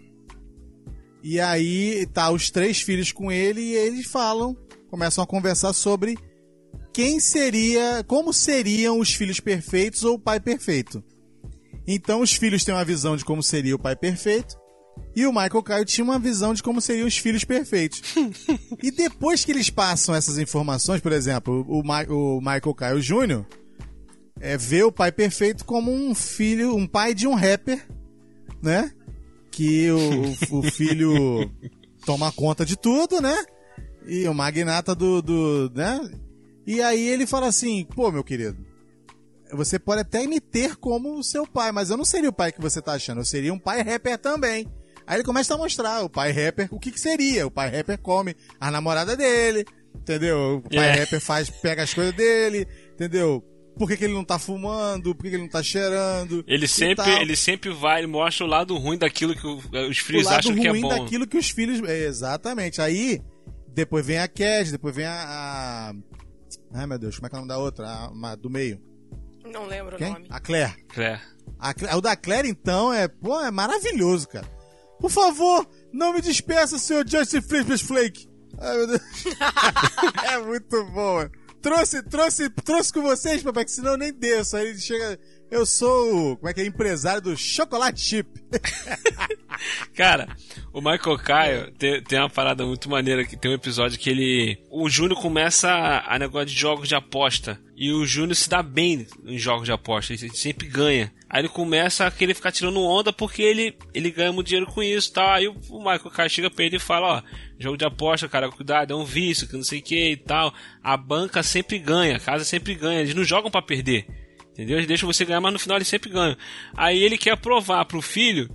[1.23, 4.55] e aí tá os três filhos com ele e eles falam,
[4.89, 6.17] começam a conversar sobre
[6.93, 11.03] quem seria, como seriam os filhos perfeitos ou o pai perfeito.
[11.87, 14.55] Então os filhos têm uma visão de como seria o pai perfeito
[15.15, 18.01] e o Michael Caio tinha uma visão de como seriam os filhos perfeitos.
[18.81, 23.43] e depois que eles passam essas informações, por exemplo, o, Mi- o Michael Caio Jr.
[24.39, 27.87] É, vê o pai perfeito como um filho, um pai de um rapper,
[28.63, 28.91] né?
[29.51, 31.51] Que o, o filho
[32.05, 33.35] toma conta de tudo, né?
[34.07, 36.11] E o magnata do, do, né?
[36.65, 38.57] E aí ele fala assim, pô, meu querido,
[39.51, 42.61] você pode até me ter como seu pai, mas eu não seria o pai que
[42.61, 44.67] você tá achando, eu seria um pai rapper também.
[45.05, 47.45] Aí ele começa a mostrar o pai rapper, o que que seria?
[47.45, 50.61] O pai rapper come a namorada dele, entendeu?
[50.65, 50.99] O pai É.
[51.01, 53.43] rapper faz, pega as coisas dele, entendeu?
[53.77, 55.15] Por que, que ele não tá fumando?
[55.15, 56.43] Por que, que ele não tá cheirando?
[56.47, 57.21] Ele sempre, tal.
[57.21, 60.39] ele sempre vai, ele mostra o lado ruim daquilo que o- os o filhos lado
[60.39, 60.89] acham que é ruim bom.
[60.89, 61.81] daquilo que os filhos.
[61.89, 62.79] é, Exatamente.
[62.81, 63.19] Aí,
[63.67, 65.13] depois vem a Cad, depois vem a,
[65.91, 65.93] a.
[66.75, 67.87] Ai meu Deus, como é que é o nome da outra?
[67.87, 68.79] A, uma- do meio.
[69.45, 70.09] Não lembro Quem?
[70.09, 70.27] o nome.
[70.29, 70.73] A Claire.
[70.97, 71.19] É.
[71.59, 74.47] A Cla- o da Claire, então, é, pô, é maravilhoso, cara.
[74.99, 78.29] Por favor, não me despeça, senhor Justin Flippers Flake.
[78.59, 79.01] Ai, meu Deus.
[80.31, 81.31] é muito bom, mano.
[81.63, 84.57] Trouxe, trouxe, trouxe com vocês, papai, que senão eu nem desço.
[84.57, 85.17] Aí ele chega.
[85.53, 88.27] Eu sou, como é que é, empresário do Chocolate Chip.
[89.93, 90.35] Cara,
[90.73, 94.57] o Michael Caio tem, tem uma parada muito maneira que tem um episódio que ele.
[94.71, 97.61] O Júnior começa a, a negócio de jogos de aposta.
[97.77, 101.13] E o Júnior se dá bem em jogos de aposta, ele sempre ganha.
[101.29, 104.81] Aí ele começa a querer ficar tirando onda porque ele, ele ganha muito dinheiro com
[104.81, 105.29] isso tal.
[105.29, 107.21] Aí o, o Michael Caio chega pra ele e fala: Ó,
[107.59, 110.51] jogo de aposta, cara, cuidado, é um vício, que não sei o que e tal.
[110.83, 114.22] A banca sempre ganha, a casa sempre ganha, eles não jogam pra perder.
[114.53, 114.77] Entendeu?
[114.77, 116.37] Eles deixam você ganhar, mas no final eles sempre ganham.
[116.77, 118.49] Aí ele quer provar pro filho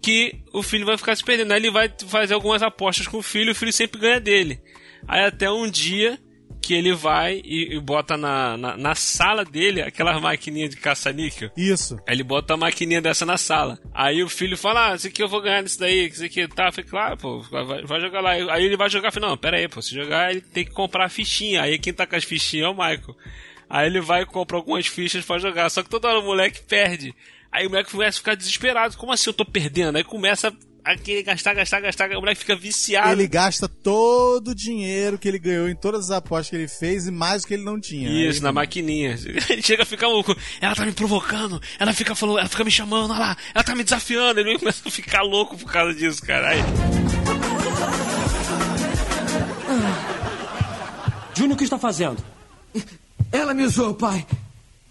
[0.00, 1.52] que o filho vai ficar se perdendo.
[1.52, 4.60] Aí ele vai fazer algumas apostas com o filho e o filho sempre ganha dele.
[5.06, 6.18] Aí até um dia
[6.60, 11.50] que ele vai e, e bota na, na, na sala dele aquela maquininha de caça-níquel.
[11.56, 11.96] Isso.
[12.06, 13.78] Aí ele bota a maquininha dessa na sala.
[13.94, 16.70] Aí o filho fala: Ah, isso aqui eu vou ganhar nisso daí, isso aqui tá.
[16.70, 18.32] Falei, claro, pô, vai, vai jogar lá.
[18.32, 21.06] Aí ele vai jogar, falei, não, pera aí, pô, se jogar ele tem que comprar
[21.06, 21.62] a fichinha.
[21.62, 23.16] Aí quem tá com as fichinhas é o Michael.
[23.70, 25.68] Aí ele vai e compra algumas fichas pra jogar.
[25.70, 27.14] Só que toda hora o moleque perde.
[27.52, 28.96] Aí o moleque começa a ficar desesperado.
[28.96, 29.96] Como assim eu tô perdendo?
[29.96, 30.52] Aí começa
[30.84, 32.10] a querer gastar, gastar, gastar.
[32.12, 33.10] O moleque fica viciado.
[33.12, 37.06] Ele gasta todo o dinheiro que ele ganhou em todas as apostas que ele fez
[37.06, 38.08] e mais o que ele não tinha.
[38.08, 39.18] Isso, Aí- na maquininha.
[39.50, 40.34] Ele chega a ficar louco.
[40.62, 41.60] Ela tá me provocando.
[41.78, 43.36] Ela fica falando, ela fica me chamando, olha lá.
[43.54, 44.40] Ela tá me desafiando.
[44.40, 46.48] Ele começa a ficar louco por causa disso, cara.
[46.48, 46.60] Aí,
[51.34, 52.16] Júnior, o que está fazendo?
[53.30, 54.26] Ela me usou, pai.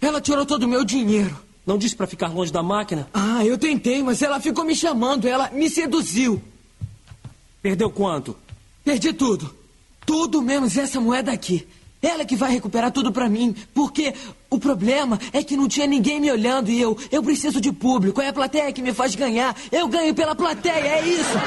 [0.00, 1.36] Ela tirou todo o meu dinheiro.
[1.66, 3.08] Não disse para ficar longe da máquina?
[3.12, 5.28] Ah, eu tentei, mas ela ficou me chamando.
[5.28, 6.40] Ela me seduziu.
[7.60, 8.36] Perdeu quanto?
[8.84, 9.54] Perdi tudo.
[10.06, 11.66] Tudo menos essa moeda aqui.
[12.00, 13.54] Ela que vai recuperar tudo pra mim.
[13.74, 14.14] Porque
[14.48, 16.96] o problema é que não tinha ninguém me olhando e eu.
[17.10, 18.22] Eu preciso de público.
[18.22, 19.54] É a plateia que me faz ganhar.
[19.70, 21.38] Eu ganho pela plateia, é isso.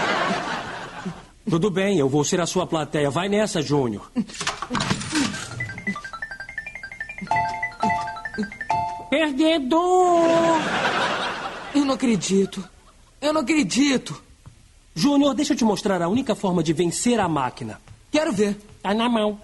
[1.50, 3.10] Tudo bem, eu vou ser a sua plateia.
[3.10, 4.12] Vai nessa, Júnior.
[9.12, 10.30] Perdedor!
[11.76, 12.64] Eu não acredito.
[13.20, 14.24] Eu não acredito.
[14.96, 17.82] Júnior, deixa eu te mostrar a única forma de vencer a máquina.
[18.10, 18.58] Quero ver.
[18.82, 19.38] Tá na mão.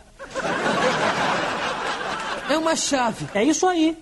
[2.50, 3.28] É uma chave.
[3.34, 3.98] É isso aí.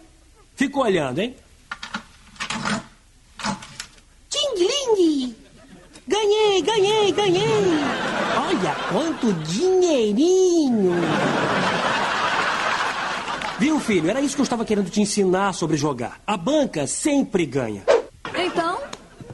[0.55, 1.35] Fica olhando, hein?
[4.29, 5.35] Tingling!
[6.07, 7.65] Ganhei, ganhei, ganhei!
[8.37, 10.93] Olha quanto dinheirinho!
[13.65, 14.07] Viu, filho?
[14.07, 16.21] Era isso que eu estava querendo te ensinar sobre jogar.
[16.27, 17.81] A banca sempre ganha.
[18.35, 18.79] Então,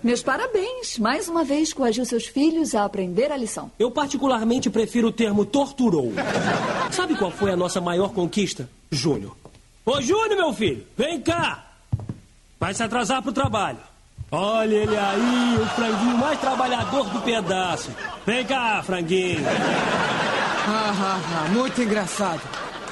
[0.02, 0.98] meus parabéns.
[0.98, 3.70] Mais uma vez coagiu seus filhos a aprender a lição.
[3.78, 6.14] Eu particularmente prefiro o termo torturou.
[6.92, 8.70] Sabe qual foi a nossa maior conquista?
[8.90, 9.36] Júnior.
[9.86, 11.66] Ô, Júnior, meu filho, vem cá!
[12.58, 13.80] Vai se atrasar pro trabalho.
[14.32, 17.90] Olha ele aí, o franguinho mais trabalhador do pedaço.
[18.26, 19.44] Vem cá, franguinho.
[19.46, 22.42] Ah, ah, ah, muito engraçado.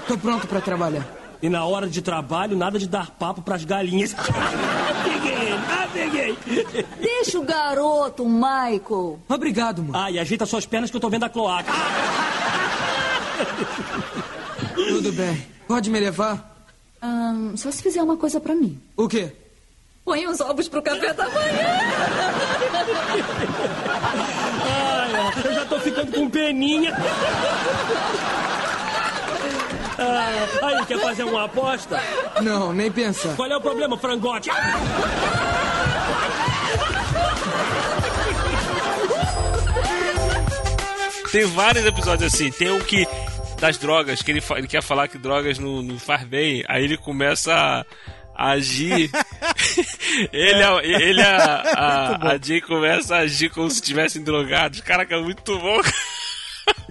[0.05, 1.18] Tô pronto pra trabalhar.
[1.41, 4.13] E na hora de trabalho, nada de dar papo pras galinhas.
[5.03, 6.37] peguei, ah, peguei.
[6.99, 9.19] Deixa o garoto, Michael.
[9.27, 9.97] Obrigado, mano.
[9.97, 11.71] Ah, e ajeita suas pernas que eu tô vendo a cloaca.
[14.75, 15.47] Tudo bem.
[15.67, 16.65] Pode me levar?
[17.01, 18.81] Ahn, só se fizer uma coisa pra mim.
[18.97, 19.31] O quê?
[20.03, 21.79] Põe os ovos pro café da manhã.
[24.65, 26.93] Ai, eu já tô ficando com peninha.
[30.01, 31.99] Ah, aí, quer fazer uma aposta?
[32.41, 33.35] Não, nem pensar.
[33.35, 34.49] Qual é o problema, frangote?
[41.31, 42.51] Tem vários episódios assim.
[42.51, 43.07] Tem um que.
[43.59, 46.63] Das drogas, que ele, ele quer falar que drogas não, não faz bem.
[46.67, 47.85] Aí ele começa a,
[48.33, 49.11] a agir.
[50.31, 51.35] ele, a- ele a,
[51.75, 54.79] a, a Jay começa a agir como se estivessem drogados.
[54.79, 55.81] Caraca, é muito bom.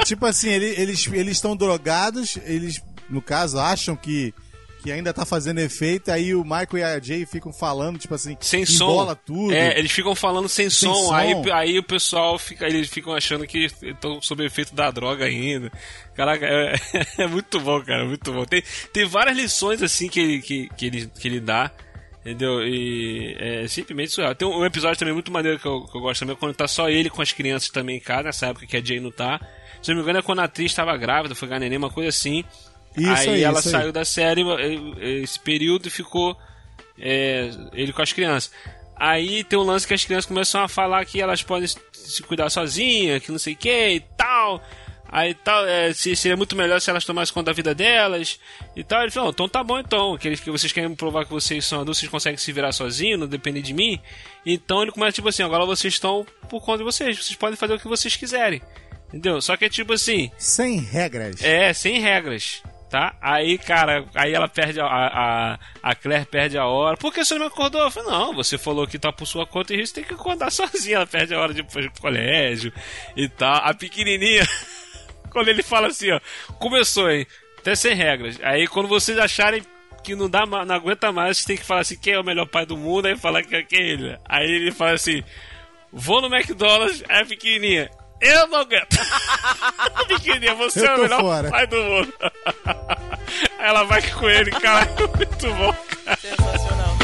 [0.05, 4.35] tipo assim, ele- eles eles estão drogados, eles, no caso, acham que,
[4.83, 8.37] que ainda tá fazendo efeito, aí o Michael e a Jay ficam falando, tipo assim,
[8.41, 9.15] Sem som.
[9.15, 9.53] tudo.
[9.53, 11.15] É, eles ficam falando sem, Sem som, som.
[11.15, 12.67] Aí, aí o pessoal fica.
[12.67, 15.73] Eles ficam achando que estão sob efeito da droga ainda.
[16.15, 16.75] Caraca, é,
[17.25, 18.45] é muito bom, cara, muito bom.
[18.45, 21.71] Tem, tem várias lições assim que ele, que, que ele, que ele dá.
[22.21, 22.61] Entendeu?
[22.63, 24.35] E é simplesmente surreal.
[24.35, 26.91] Tem um episódio também muito maneiro que eu, que eu gosto também, quando tá só
[26.91, 29.41] ele com as crianças também em casa, nessa época que a Jay não tá.
[29.81, 32.45] Se não me engano, é quando a atriz estava grávida, foi ganhar uma coisa assim.
[32.97, 33.73] Isso aí, aí, ela isso aí.
[33.73, 34.43] saiu da série
[35.23, 36.37] esse período e ficou
[36.99, 38.51] é, ele com as crianças.
[38.97, 42.51] Aí tem um lance que as crianças começam a falar que elas podem se cuidar
[42.51, 44.61] sozinhas, que não sei o que e tal.
[45.11, 48.39] Aí tal, é, se, seria muito melhor se elas tomassem conta da vida delas
[48.77, 49.03] e tal.
[49.03, 51.81] Ele falou, então tá bom então, que, eles, que vocês querem provar que vocês são
[51.81, 54.01] adultos, vocês conseguem se virar sozinhos, não depende de mim.
[54.45, 57.75] Então ele começa tipo assim, agora vocês estão por conta de vocês, vocês podem fazer
[57.75, 58.61] o que vocês quiserem.
[59.09, 59.41] Entendeu?
[59.41, 60.31] Só que é tipo assim.
[60.37, 61.43] Sem regras.
[61.43, 62.63] É, sem regras.
[62.91, 63.15] Tá?
[63.21, 66.97] Aí, cara, aí ela perde a, a, a Claire perde a hora.
[66.97, 67.83] Por que você não me acordou?
[67.83, 70.51] Eu falei, não, você falou que tá por sua conta e risco, tem que acordar
[70.53, 70.97] sozinha.
[70.97, 72.73] Ela perde a hora de ir colégio
[73.15, 73.57] e tal.
[73.57, 74.47] A pequenininha,
[75.31, 76.21] quando ele fala assim, ó,
[76.59, 77.27] começou, hein?
[77.59, 78.39] Até sem regras.
[78.43, 79.63] Aí quando vocês acharem
[80.03, 82.65] que não dá, não aguenta mais, têm que falar assim, quem é o melhor pai
[82.65, 83.07] do mundo?
[83.07, 84.19] Aí falar que é é ele.
[84.25, 85.23] Aí ele fala assim,
[85.93, 88.97] vou no McDonald's, a pequenininha, eu não aguento.
[90.09, 91.51] pequenininha, você é o melhor fora.
[91.51, 92.15] pai do mundo.
[93.59, 96.19] Ela vai com ele, cara, muito bom, cara.
[96.19, 96.99] Sensacional.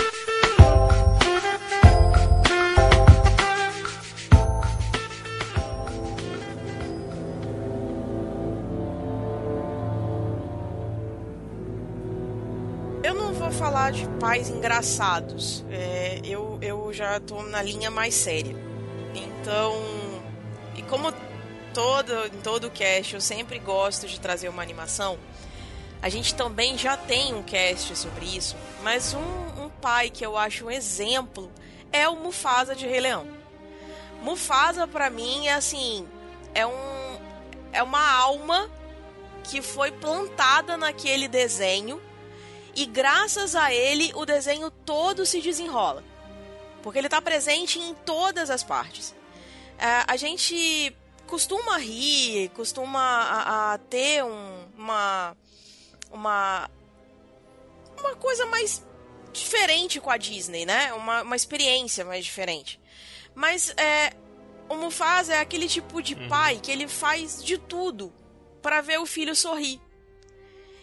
[13.02, 15.64] Eu não vou falar de pais engraçados.
[15.70, 18.56] É, eu, eu já tô na linha mais séria.
[19.14, 19.74] Então,
[20.84, 21.12] como
[21.72, 25.18] todo, em todo cast eu sempre gosto de trazer uma animação,
[26.00, 30.36] a gente também já tem um cast sobre isso, mas um, um pai que eu
[30.36, 31.50] acho um exemplo
[31.90, 33.26] é o Mufasa de Rei Leão.
[34.22, 36.06] Mufasa pra mim é assim,
[36.54, 36.94] é um
[37.72, 38.70] é uma alma
[39.42, 42.00] que foi plantada naquele desenho
[42.74, 46.02] e graças a ele o desenho todo se desenrola.
[46.82, 49.14] Porque ele está presente em todas as partes.
[49.78, 50.94] É, a gente
[51.26, 55.36] costuma rir, costuma a, a ter um- uma,
[56.10, 56.70] uma,
[57.98, 58.84] uma coisa mais
[59.32, 60.92] diferente com a Disney, né?
[60.94, 62.80] Uma, uma experiência mais diferente.
[63.34, 64.12] Mas é,
[64.68, 68.12] o Mufasa é aquele tipo de pai que ele faz de tudo
[68.62, 69.80] para ver o filho sorrir.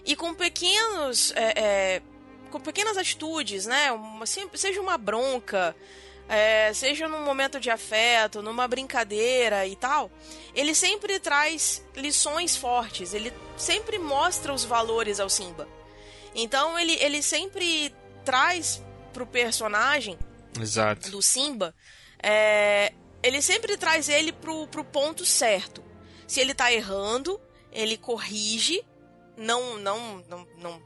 [0.04, 1.32] E com pequenos.
[1.36, 1.54] é,
[1.98, 2.02] é,
[2.50, 3.92] com pequenas atitudes, né?
[3.94, 5.74] Uma- seja uma bronca,
[6.34, 10.10] é, seja num momento de afeto, numa brincadeira e tal,
[10.56, 15.68] ele sempre traz lições fortes, ele sempre mostra os valores ao Simba.
[16.34, 20.18] Então ele, ele sempre traz pro personagem
[20.58, 21.12] Exato.
[21.12, 21.76] do Simba,
[22.24, 25.84] é, ele sempre traz ele pro, pro ponto certo.
[26.26, 27.42] Se ele tá errando,
[27.74, 28.82] ele corrige,
[29.36, 30.82] não não não, não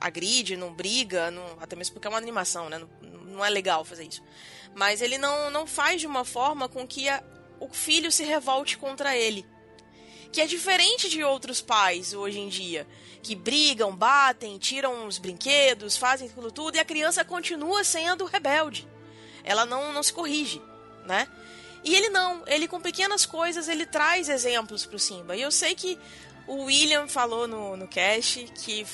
[0.00, 2.78] agride, não briga, não- até mesmo porque é uma animação, né?
[2.78, 2.88] Não,
[3.24, 4.22] não é legal fazer isso.
[4.74, 7.22] Mas ele não, não faz de uma forma com que a-
[7.60, 9.46] o filho se revolte contra ele.
[10.32, 12.86] Que é diferente de outros pais hoje em dia,
[13.22, 18.86] que brigam, batem, tiram os brinquedos, fazem aquilo tudo e a criança continua sendo rebelde.
[19.44, 20.60] Ela não, não se corrige,
[21.06, 21.28] né?
[21.84, 25.36] E ele não, ele com pequenas coisas ele traz exemplos pro Simba.
[25.36, 25.98] E eu sei que
[26.48, 28.84] o William falou no, no cast que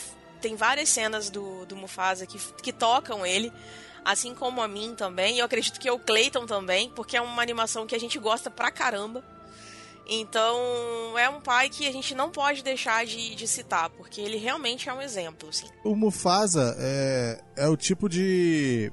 [0.40, 3.50] tem várias cenas do, do Mufasa que, que tocam ele.
[4.04, 7.42] Assim como a mim também, e eu acredito que o Clayton também, porque é uma
[7.42, 9.24] animação que a gente gosta pra caramba.
[10.12, 10.58] Então,
[11.16, 14.88] é um pai que a gente não pode deixar de, de citar, porque ele realmente
[14.88, 15.68] é um exemplo, assim.
[15.84, 18.92] O Mufasa é, é o tipo de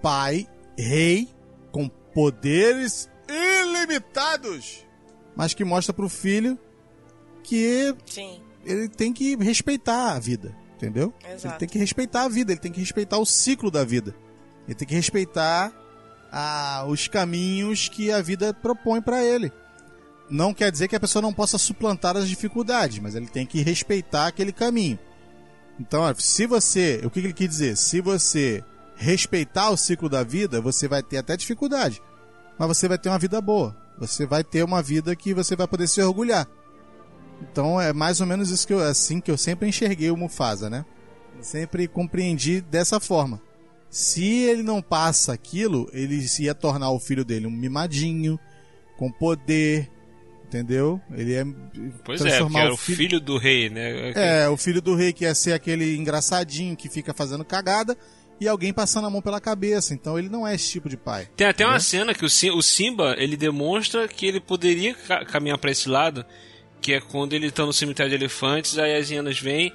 [0.00, 1.28] pai, rei,
[1.70, 4.86] com poderes ilimitados,
[5.36, 6.58] mas que mostra pro filho
[7.42, 8.40] que Sim.
[8.64, 11.14] ele tem que respeitar a vida, entendeu?
[11.24, 11.46] Exato.
[11.46, 14.14] Ele tem que respeitar a vida, ele tem que respeitar o ciclo da vida.
[14.66, 15.72] Ele tem que respeitar
[16.30, 19.52] a, os caminhos que a vida propõe para ele.
[20.28, 23.62] Não quer dizer que a pessoa não possa suplantar as dificuldades, mas ele tem que
[23.62, 24.98] respeitar aquele caminho.
[25.78, 27.76] Então, se você, o que ele quer dizer?
[27.76, 28.64] Se você
[28.96, 32.00] respeitar o ciclo da vida, você vai ter até dificuldade,
[32.58, 33.76] mas você vai ter uma vida boa.
[33.98, 36.46] Você vai ter uma vida que você vai poder se orgulhar.
[37.50, 40.70] Então é mais ou menos isso que eu, assim que eu sempre enxerguei o Mufasa,
[40.70, 40.84] né?
[41.40, 43.40] Sempre compreendi dessa forma.
[43.90, 48.38] Se ele não passa aquilo, ele ia tornar o filho dele um mimadinho,
[48.96, 49.90] com poder,
[50.46, 51.00] entendeu?
[51.12, 51.44] Ele é
[52.04, 54.12] Pois é, porque era o filho do rei, né?
[54.14, 57.96] É, o filho do rei que ia ser aquele engraçadinho que fica fazendo cagada
[58.40, 59.92] e alguém passando a mão pela cabeça.
[59.94, 61.28] Então ele não é esse tipo de pai.
[61.36, 65.24] Tem até uma cena que o Sim- o Simba, ele demonstra que ele poderia ca-
[65.24, 66.24] caminhar pra esse lado,
[66.82, 69.72] que é quando ele tá no cemitério de elefantes, aí as hienas vêm,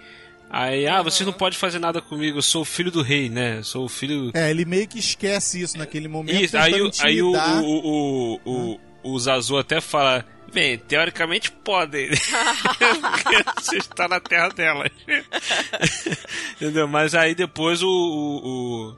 [0.49, 3.59] aí, ah, você não pode fazer nada comigo, eu sou o filho do rei, né?
[3.59, 4.31] Eu sou o filho...
[4.33, 6.43] É, ele meio que esquece isso naquele momento.
[6.43, 8.79] Isso, aí, aí o, o, o, o,
[9.13, 12.09] o Zazu até fala, bem, teoricamente podem,
[13.11, 14.91] porque você está na terra delas.
[16.59, 16.87] Entendeu?
[16.87, 18.97] Mas aí depois o, o, o,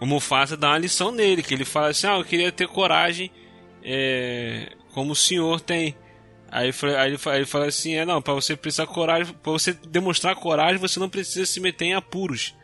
[0.00, 3.30] o Mufasa dá uma lição nele, que ele fala assim, ah, eu queria ter coragem
[3.82, 5.94] é, como o senhor tem.
[6.50, 9.72] Aí, aí ele, fa- ele fala assim, é não, para você precisar coragem, para você
[9.72, 12.54] demonstrar coragem, você não precisa se meter em apuros.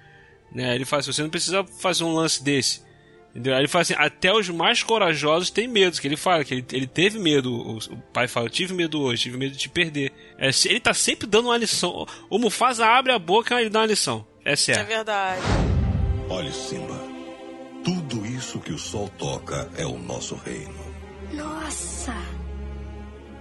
[0.55, 0.69] Né?
[0.71, 2.83] Aí Ele fala assim, você não precisa fazer um lance desse.
[3.31, 3.55] Entendeu?
[3.55, 6.67] Aí ele fala assim, até os mais corajosos têm medo, que ele fala que ele,
[6.71, 9.69] ele teve medo, o, o pai fala, eu tive medo hoje, tive medo de te
[9.71, 10.13] perder.
[10.39, 12.07] É, ele tá sempre dando uma lição.
[12.29, 14.27] O Mufasa abre a boca e ele dá uma lição.
[14.45, 14.75] Essa é.
[14.77, 15.41] É verdade.
[16.29, 17.01] Olhe, Simba.
[17.83, 20.75] Tudo isso que o sol toca é o nosso reino.
[21.33, 22.15] Nossa!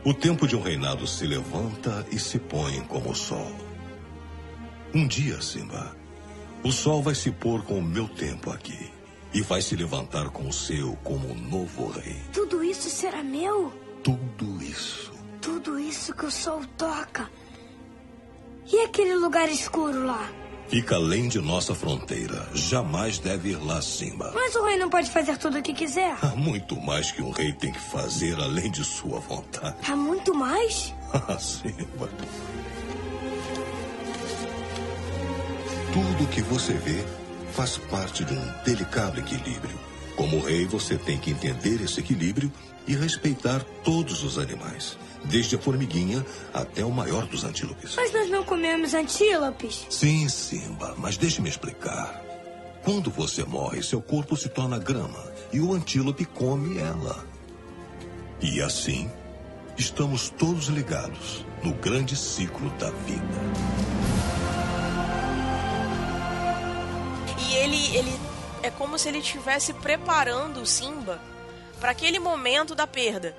[0.04, 3.52] O tempo de um reinado se levanta e se põe como o sol.
[4.96, 5.96] Um dia, Simba,
[6.64, 8.92] o sol vai se pôr com o meu tempo aqui.
[9.32, 12.20] E vai se levantar com o seu como um novo rei.
[12.34, 13.72] Tudo isso será meu?
[14.04, 15.14] Tudo isso.
[15.40, 17.30] Tudo isso que o sol toca.
[18.74, 20.40] E aquele lugar escuro lá?
[20.72, 22.48] Fica além de nossa fronteira.
[22.54, 24.32] Jamais deve ir lá, Simba.
[24.34, 26.16] Mas o rei não pode fazer tudo o que quiser.
[26.22, 29.76] Há muito mais que um rei tem que fazer além de sua vontade.
[29.86, 30.96] Há muito mais?
[31.14, 32.10] Ah, Simba.
[35.92, 37.04] Tudo que você vê
[37.52, 39.78] faz parte de um delicado equilíbrio.
[40.16, 42.50] Como rei, você tem que entender esse equilíbrio
[42.88, 47.96] e respeitar todos os animais, desde a formiguinha até o maior dos antílopes.
[47.96, 49.86] Mas nós não comemos antílopes.
[49.90, 52.22] Sim, Simba, mas deixe-me explicar.
[52.84, 57.24] Quando você morre, seu corpo se torna grama e o antílope come ela.
[58.42, 59.10] E assim,
[59.78, 63.42] estamos todos ligados no grande ciclo da vida.
[67.48, 68.20] E ele, ele
[68.64, 71.22] é como se ele estivesse preparando o Simba
[71.80, 73.36] para aquele momento da perda.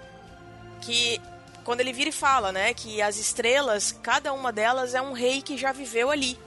[0.81, 1.21] Que
[1.65, 5.43] quando ele vira e fala, né, que as estrelas, cada uma delas é um rei
[5.43, 6.39] que já viveu ali.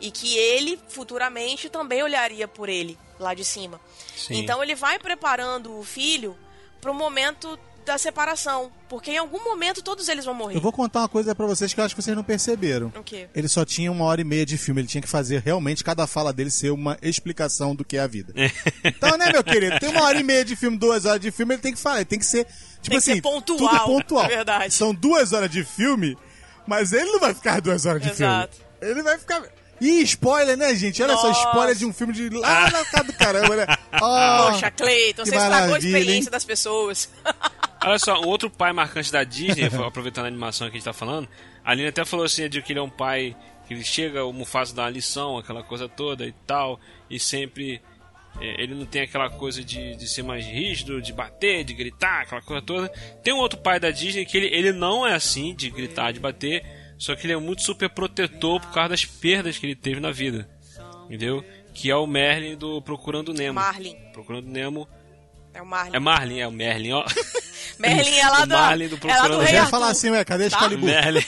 [0.00, 3.80] E que ele futuramente também olharia por ele lá de cima.
[4.16, 4.34] Sim.
[4.34, 6.36] Então ele vai preparando o filho
[6.80, 10.56] para o momento da separação, porque em algum momento todos eles vão morrer.
[10.56, 12.88] Eu vou contar uma coisa pra vocês que eu acho que vocês não perceberam.
[12.96, 13.28] O quê?
[13.34, 16.06] Ele só tinha uma hora e meia de filme, ele tinha que fazer realmente cada
[16.06, 18.32] fala dele ser uma explicação do que é a vida.
[18.84, 19.78] Então, né, meu querido?
[19.78, 21.96] Tem uma hora e meia de filme, duas horas de filme, ele tem que falar,
[21.96, 22.46] ele tem que ser.
[22.84, 24.24] Tipo assim, ser pontual, tudo é pontual.
[24.24, 24.74] é verdade.
[24.74, 26.16] São duas horas de filme,
[26.66, 28.56] mas ele não vai ficar duas horas de Exato.
[28.56, 28.70] filme.
[28.92, 29.42] Ele vai ficar.
[29.80, 31.02] Ih, spoiler, né, gente?
[31.02, 31.48] Olha só, Nossa.
[31.48, 33.66] spoiler de um filme de lá na casa do caramba, né?
[34.00, 36.30] Oh, Poxa, Cleiton, você estragou a experiência hein?
[36.30, 37.08] das pessoas.
[37.84, 40.92] Olha só, um outro pai marcante da Disney, aproveitando a animação que a gente tá
[40.92, 41.28] falando,
[41.64, 44.32] a Aline até falou assim, de que ele é um pai que ele chega, o
[44.32, 46.78] Mufasa dá uma lição, aquela coisa toda e tal,
[47.10, 47.80] e sempre
[48.40, 52.42] ele não tem aquela coisa de, de ser mais rígido, de bater, de gritar, aquela
[52.42, 52.88] coisa toda.
[53.22, 56.20] Tem um outro pai da Disney que ele, ele não é assim, de gritar, de
[56.20, 56.64] bater,
[56.98, 60.10] só que ele é muito super protetor por causa das perdas que ele teve na
[60.10, 60.48] vida,
[61.06, 61.44] entendeu?
[61.72, 63.54] Que é o Merlin do Procurando Nemo.
[63.54, 63.96] Marlin.
[64.12, 64.88] Procurando Nemo.
[65.52, 65.96] É o Marlin.
[65.96, 67.04] É Marlin, é o Merlin, ó.
[67.78, 69.70] Merlin é lá O da- Marlin do é lá do Procurando Rei ia Arthur.
[69.70, 70.56] falar assim, ué, cadê Tá?
[70.56, 70.84] Excalibur?
[70.86, 71.22] Merlin.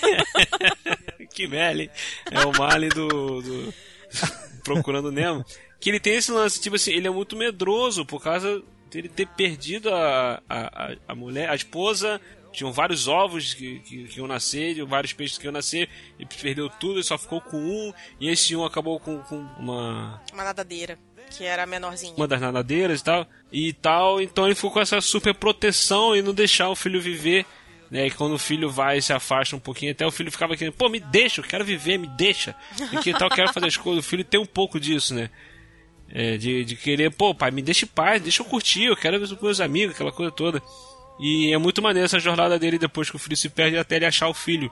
[1.32, 1.88] que Merlin.
[2.30, 3.08] É o Marlin do,
[3.42, 3.74] do
[4.64, 5.44] Procurando Nemo.
[5.80, 9.26] Que ele tem esse lance, tipo assim, ele é muito medroso por causa dele ter
[9.26, 12.20] perdido a, a, a, mulher, a esposa.
[12.52, 16.70] Tinham vários ovos que, que, que iam nascer, vários peixes que iam nascer, e perdeu
[16.70, 20.22] tudo, e só ficou com um, e esse um acabou com, com uma.
[20.32, 20.98] Uma nadadeira,
[21.30, 22.14] que era a menorzinha.
[22.16, 23.26] Uma das nadadeiras e tal.
[23.52, 27.44] E tal, então ele ficou com essa super proteção e não deixar o filho viver.
[27.90, 30.56] Né, e quando o filho vai e se afasta um pouquinho, até o filho ficava
[30.56, 32.52] querendo, pô, me deixa, eu quero viver, me deixa.
[32.92, 34.04] E que tal, quero fazer as coisas.
[34.04, 35.30] O filho tem um pouco disso, né?
[36.08, 39.18] É, de, de querer, pô, pai, me deixa em paz, deixa eu curtir, eu quero
[39.18, 40.62] ver com meus amigos, aquela coisa toda.
[41.18, 44.06] E é muito maneiro essa jornada dele depois que o filho se perde até ele
[44.06, 44.70] achar o filho.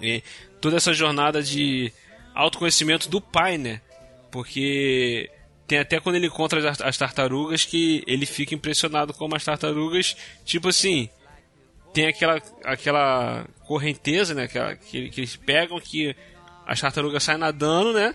[0.00, 0.22] E
[0.60, 1.92] toda essa jornada de
[2.34, 3.80] autoconhecimento do pai, né?
[4.30, 5.30] Porque
[5.66, 10.16] tem até quando ele encontra as, as tartarugas que ele fica impressionado com as tartarugas,
[10.44, 11.08] tipo assim,
[11.92, 14.46] tem aquela, aquela correnteza, né?
[14.46, 16.14] Que, que, que eles pegam que
[16.66, 18.14] as tartarugas saem nadando, né?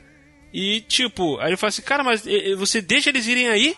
[0.53, 2.23] E tipo, aí ele fala assim, cara, mas
[2.57, 3.75] você deixa eles irem aí?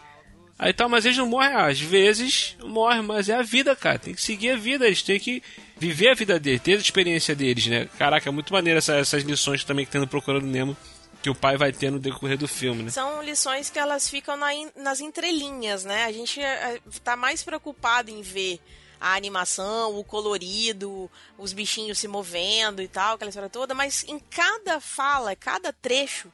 [0.58, 1.54] Aí tal, mas eles não morrem.
[1.54, 4.00] Às vezes morrem, mas é a vida, cara.
[4.00, 5.42] Tem que seguir a vida, eles têm que
[5.78, 7.90] viver a vida deles, ter a experiência deles, né?
[7.98, 10.78] Caraca, é muito maneiro essa, essas lições também que tem Procurando Nemo
[11.24, 12.92] que o pai vai ter no decorrer do filme, né?
[12.92, 16.04] São lições que elas ficam na, nas entrelinhas, né?
[16.04, 18.60] A gente é, tá mais preocupado em ver
[19.04, 24.18] a animação, o colorido, os bichinhos se movendo e tal, aquela história toda, mas em
[24.18, 26.32] cada fala, cada trecho,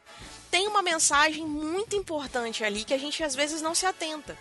[0.51, 4.38] tem uma mensagem muito importante ali que a gente às vezes não se atenta.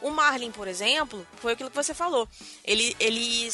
[0.00, 2.28] O Marlin, por exemplo, foi aquilo que você falou.
[2.64, 3.48] Ele, ele,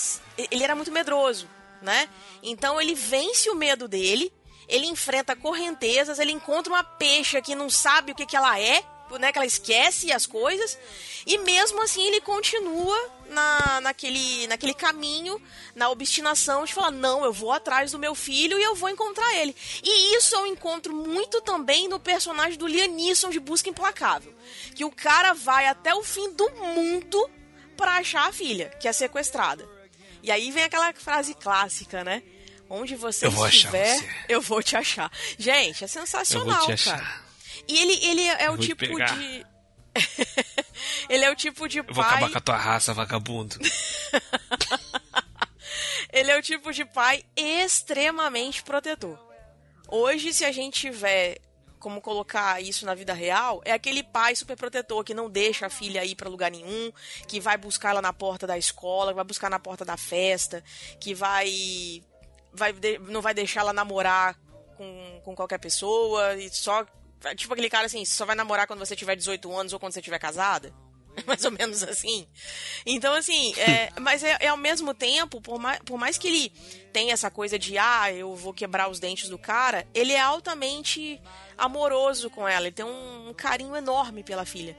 [0.51, 1.47] ele era muito medroso,
[1.83, 2.09] né?
[2.43, 4.33] Então ele vence o medo dele
[4.69, 8.85] ele enfrenta correntezas, ele encontra uma peixe que não sabe o que, que ela é,
[9.19, 10.79] né, que ela esquece as coisas,
[11.27, 15.41] e mesmo assim ele continua na, naquele, naquele caminho,
[15.75, 19.35] na obstinação de falar: não, eu vou atrás do meu filho e eu vou encontrar
[19.37, 19.55] ele.
[19.83, 24.35] E isso eu encontro muito também no personagem do Liam Neeson de Busca Implacável.
[24.75, 27.31] Que o cara vai até o fim do mundo
[27.77, 29.69] para achar a filha, que é sequestrada.
[30.23, 32.23] E aí vem aquela frase clássica, né?
[32.69, 34.09] Onde você eu estiver, você.
[34.29, 35.11] eu vou te achar.
[35.39, 37.28] Gente, é sensacional, cara.
[37.69, 39.47] E ele, ele é eu o tipo de.
[41.09, 41.95] ele é o tipo de eu pai.
[41.95, 43.57] vou acabar com a tua raça, vagabundo.
[46.13, 49.19] ele é o tipo de pai extremamente protetor.
[49.89, 51.39] Hoje, se a gente tiver
[51.79, 55.71] como colocar isso na vida real, é aquele pai super protetor que não deixa a
[55.71, 56.93] filha ir para lugar nenhum,
[57.27, 60.63] que vai buscar ela na porta da escola, que vai buscar na porta da festa,
[61.01, 62.03] que vai
[62.53, 62.75] vai
[63.09, 64.37] não vai deixar ela namorar
[64.77, 66.87] com, com qualquer pessoa e só.
[67.37, 70.03] Tipo aquele cara assim, só vai namorar quando você tiver 18 anos ou quando você
[70.03, 70.73] tiver casada.
[71.27, 72.29] Mais ou menos assim.
[72.87, 76.53] Então, assim, é, mas é, é, ao mesmo tempo, por mais, por mais que ele
[76.93, 81.21] tenha essa coisa de, ah, eu vou quebrar os dentes do cara, ele é altamente
[81.57, 82.67] amoroso com ela.
[82.67, 84.77] Ele tem um, um carinho enorme pela filha.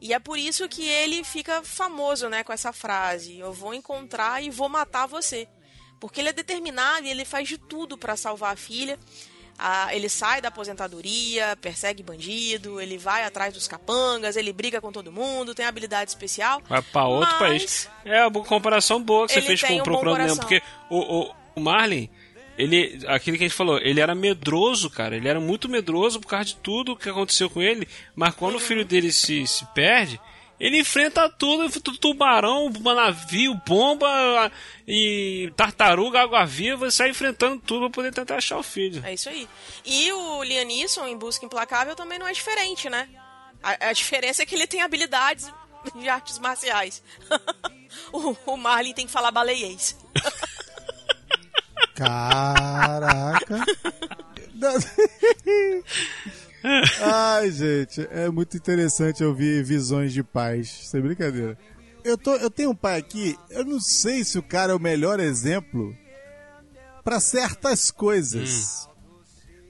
[0.00, 4.42] E é por isso que ele fica famoso, né, com essa frase: Eu vou encontrar
[4.42, 5.48] e vou matar você.
[6.00, 8.98] Porque ele é determinado e ele faz de tudo para salvar a filha.
[9.64, 14.90] Ah, ele sai da aposentadoria, persegue bandido, ele vai atrás dos capangas, ele briga com
[14.90, 16.60] todo mundo, tem habilidade especial.
[16.68, 17.88] Vai pra outro país.
[18.04, 20.60] É uma comparação boa que você fez com o um Procurando Nemo, porque
[20.90, 22.10] o, o, o Marlin,
[22.58, 25.16] ele, aquilo que a gente falou, ele era medroso, cara.
[25.16, 27.86] Ele era muito medroso por causa de tudo que aconteceu com ele.
[28.16, 28.58] Mas quando uhum.
[28.60, 30.20] o filho dele se, se perde,
[30.62, 34.48] ele enfrenta tudo, tubarão, navio, bomba
[34.86, 39.04] e tartaruga, água-viva, sai enfrentando tudo pra poder tentar achar o filho.
[39.04, 39.48] É isso aí.
[39.84, 43.08] E o Liam Neeson, em Busca Implacável, também não é diferente, né?
[43.60, 45.52] A, a diferença é que ele tem habilidades
[45.96, 47.02] de artes marciais.
[48.14, 49.98] o, o Marlin tem que falar baleiês.
[51.96, 53.64] Caraca.
[57.02, 60.88] Ai, gente, é muito interessante ouvir visões de pais.
[60.88, 61.58] Sem brincadeira.
[62.04, 64.80] Eu, tô, eu tenho um pai aqui, eu não sei se o cara é o
[64.80, 65.96] melhor exemplo
[67.04, 68.86] para certas coisas.
[68.86, 68.92] Hum.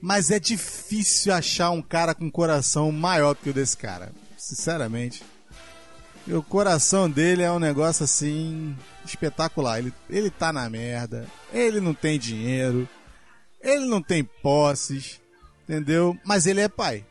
[0.01, 4.13] Mas é difícil achar um cara com coração maior que o desse cara.
[4.37, 5.23] Sinceramente.
[6.27, 9.79] E o coração dele é um negócio assim espetacular.
[9.79, 12.89] Ele, ele tá na merda, ele não tem dinheiro,
[13.61, 15.21] ele não tem posses,
[15.73, 16.15] Entendeu?
[16.23, 17.03] Mas ele é pai.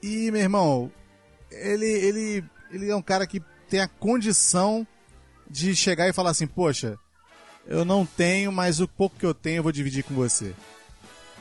[0.00, 0.92] E, meu irmão,
[1.50, 4.86] ele, ele, ele é um cara que tem a condição
[5.50, 6.96] de chegar e falar assim: Poxa,
[7.66, 10.54] eu não tenho, mas o pouco que eu tenho eu vou dividir com você.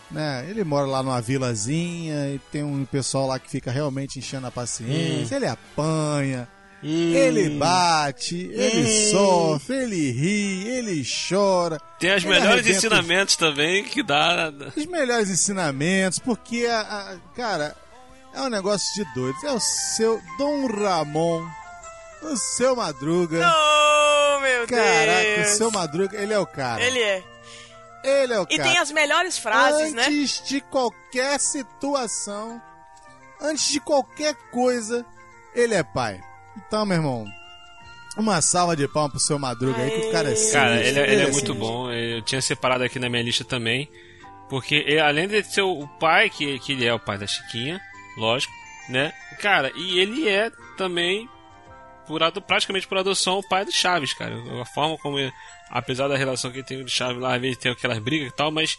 [0.09, 0.47] Né?
[0.49, 4.51] Ele mora lá numa vilazinha e tem um pessoal lá que fica realmente enchendo a
[4.51, 5.35] paciência.
[5.35, 5.37] Hum.
[5.37, 6.47] Ele apanha,
[6.87, 7.13] Hum.
[7.15, 9.11] Ele bate, ele hum.
[9.11, 11.79] sofre, ele ri, ele chora.
[11.99, 14.53] Tem os melhores ensinamentos também que dá.
[14.75, 17.75] Os melhores ensinamentos, porque, a, a, cara,
[18.35, 19.35] É um negócio de doido.
[19.45, 21.43] É o seu Dom Ramon,
[22.21, 23.39] o seu Madruga.
[23.39, 25.53] Oh, meu Caraca, Deus.
[25.53, 26.83] o seu Madruga, ele é o cara.
[26.83, 27.23] Ele é.
[28.03, 28.69] Ele é o E cara.
[28.69, 30.03] tem as melhores frases, né?
[30.05, 32.61] antes de qualquer situação,
[33.41, 35.03] antes de qualquer coisa,
[35.55, 36.21] ele é pai.
[36.57, 37.25] Então, meu irmão,
[38.17, 40.59] uma salva de palmas pro seu Madruga aí, que o cara é sinistro.
[40.59, 41.55] Cara, ele, é- ele é muito sinistro.
[41.55, 41.91] bom.
[41.91, 43.89] Eu tinha separado aqui na minha lista também.
[44.49, 47.81] Porque ele, além de ser o pai, que, que ele é o pai da Chiquinha,
[48.15, 48.53] lógico,
[48.87, 49.11] né?
[49.41, 51.27] Cara, e ele é também,
[52.07, 54.35] por, praticamente por adoção, o pai do Chaves, cara.
[54.61, 55.33] A forma como, ele-
[55.71, 58.29] apesar da relação que ele tem com o Chaves lá, às vezes tem aquelas brigas
[58.29, 58.77] e tal, mas,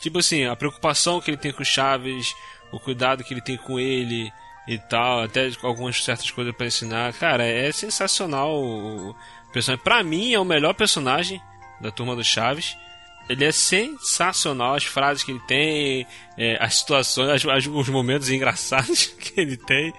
[0.00, 2.34] tipo assim, a preocupação que ele tem com o Chaves,
[2.72, 4.32] o cuidado que ele tem com ele
[4.66, 7.12] e tal, até algumas certas coisas pra ensinar.
[7.14, 9.14] Cara, é sensacional o
[9.52, 9.84] personagem.
[9.84, 11.40] Pra mim, é o melhor personagem
[11.80, 12.76] da turma do Chaves.
[13.28, 16.06] Ele é sensacional, as frases que ele tem,
[16.36, 19.92] é, as situações, as- os momentos engraçados que ele tem.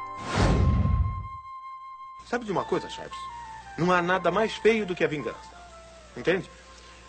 [2.30, 3.18] Sabe de uma coisa, Chaves?
[3.78, 5.38] Não há nada mais feio do que a vingança.
[6.16, 6.50] Entende?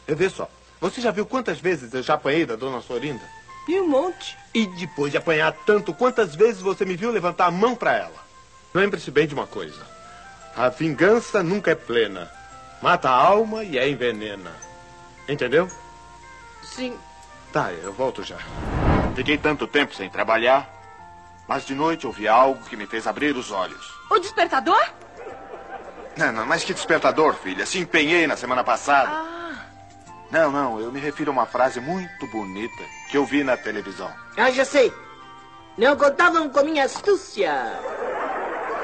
[0.06, 0.48] Vê só.
[0.80, 3.22] Você já viu quantas vezes eu já apanhei da dona Florinda?
[3.66, 4.36] E um monte.
[4.54, 8.26] E depois de apanhar tanto, quantas vezes você me viu levantar a mão pra ela?
[8.72, 9.80] Lembre-se bem de uma coisa.
[10.56, 12.30] A vingança nunca é plena.
[12.80, 14.52] Mata a alma e a envenena.
[15.28, 15.68] Entendeu?
[16.62, 16.96] Sim.
[17.52, 18.38] Tá, eu volto já.
[19.14, 20.68] Fiquei tanto tempo sem trabalhar,
[21.48, 23.94] mas de noite ouvi algo que me fez abrir os olhos.
[24.10, 24.82] O despertador?
[26.16, 27.66] Não, não, mas que despertador, filha.
[27.66, 29.10] Se empenhei na semana passada.
[29.10, 29.35] Ah,
[30.30, 34.12] Não, não, eu me refiro a uma frase muito bonita que eu vi na televisão.
[34.36, 34.92] Ah, já sei.
[35.78, 37.52] Não contavam com minha astúcia.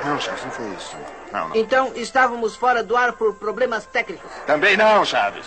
[0.04, 0.96] Não, Chaves, não foi isso.
[1.32, 1.56] Não, não.
[1.56, 4.30] Então estávamos fora do ar por problemas técnicos.
[4.46, 5.46] Também não, Chaves.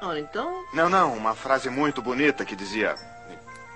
[0.00, 0.64] Ora, então.
[0.72, 2.94] Não, não, uma frase muito bonita que dizia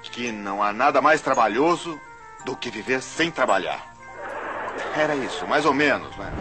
[0.03, 1.99] que não há nada mais trabalhoso
[2.45, 3.91] do que viver sem trabalhar.
[4.97, 6.33] Era isso, mais ou menos, né?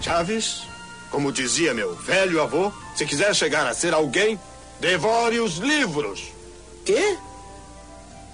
[0.00, 0.66] Chaves,
[1.12, 4.40] como dizia meu velho avô, se quiser chegar a ser alguém,
[4.80, 6.32] devore os livros.
[6.86, 7.18] Quê?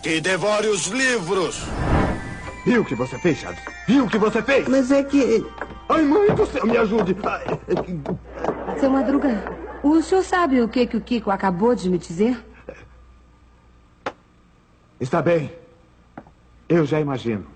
[0.03, 1.61] Que devore os livros.
[2.65, 3.61] Viu o que você fez, Chaves?
[3.87, 4.69] Viu o que você fez?
[4.69, 5.45] Mas é que.
[5.89, 7.17] Ai, mãe do céu, me ajude.
[7.25, 7.45] Ai,
[8.79, 9.43] Seu Madruga,
[9.83, 12.39] o senhor sabe o que, que o Kiko acabou de me dizer?
[15.01, 15.51] Está bem.
[16.69, 17.47] Eu já imagino.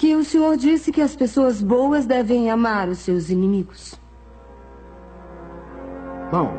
[0.00, 4.00] Que o senhor disse que as pessoas boas devem amar os seus inimigos.
[6.32, 6.54] Bom,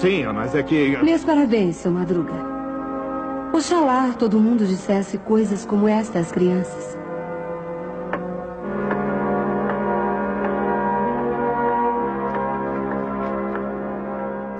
[0.00, 0.96] sim, mas é que.
[1.02, 2.32] Meus parabéns, seu Madruga.
[3.52, 6.96] Oxalá todo mundo dissesse coisas como esta às crianças.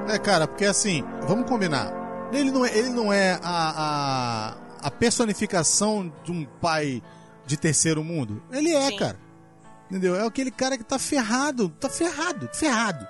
[0.08, 1.92] É, cara, porque assim, vamos combinar.
[2.32, 7.00] Ele não é, ele não é a, a, a personificação de um pai
[7.46, 8.42] de terceiro mundo.
[8.50, 9.18] Ele é, cara.
[9.90, 10.16] Entendeu?
[10.16, 13.06] É aquele cara que tá ferrado, tá ferrado, ferrado.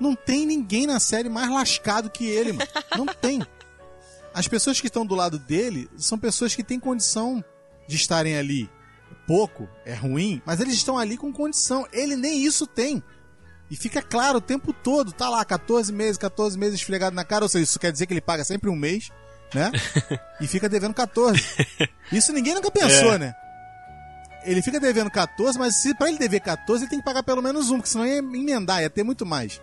[0.00, 2.68] Não tem ninguém na série mais lascado que ele, mano.
[2.96, 3.40] Não tem.
[4.34, 7.42] As pessoas que estão do lado dele são pessoas que têm condição
[7.86, 8.68] de estarem ali.
[9.26, 11.86] Pouco, é ruim, mas eles estão ali com condição.
[11.92, 13.02] Ele nem isso tem.
[13.70, 17.44] E fica claro o tempo todo, tá lá, 14 meses, 14 meses esfregado na cara,
[17.44, 19.10] ou seja, isso quer dizer que ele paga sempre um mês,
[19.54, 19.70] né?
[20.40, 21.42] e fica devendo 14.
[22.10, 23.18] Isso ninguém nunca pensou, É.
[23.18, 23.34] né?
[24.48, 27.42] Ele fica devendo 14, mas se para ele dever 14, ele tem que pagar pelo
[27.42, 29.60] menos um, porque senão ia emendar, ia ter muito mais.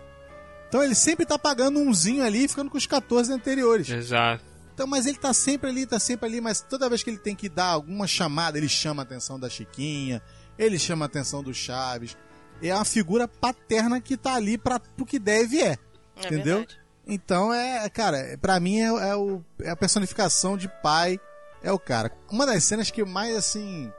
[0.68, 3.88] Então ele sempre tá pagando umzinho ali e ficando com os 14 anteriores.
[3.88, 4.44] Exato.
[4.72, 7.34] Então, mas ele tá sempre ali, tá sempre ali, mas toda vez que ele tem
[7.34, 10.22] que dar alguma chamada, ele chama a atenção da Chiquinha,
[10.56, 12.16] ele chama a atenção do Chaves.
[12.62, 15.78] É uma figura paterna que tá ali para o que deve é.
[16.16, 16.58] É entendeu?
[16.58, 16.78] verdade.
[17.06, 21.18] Então, é, cara, pra mim é, é o, é a personificação de pai,
[21.62, 22.12] é o cara.
[22.30, 23.90] Uma das cenas que mais, assim,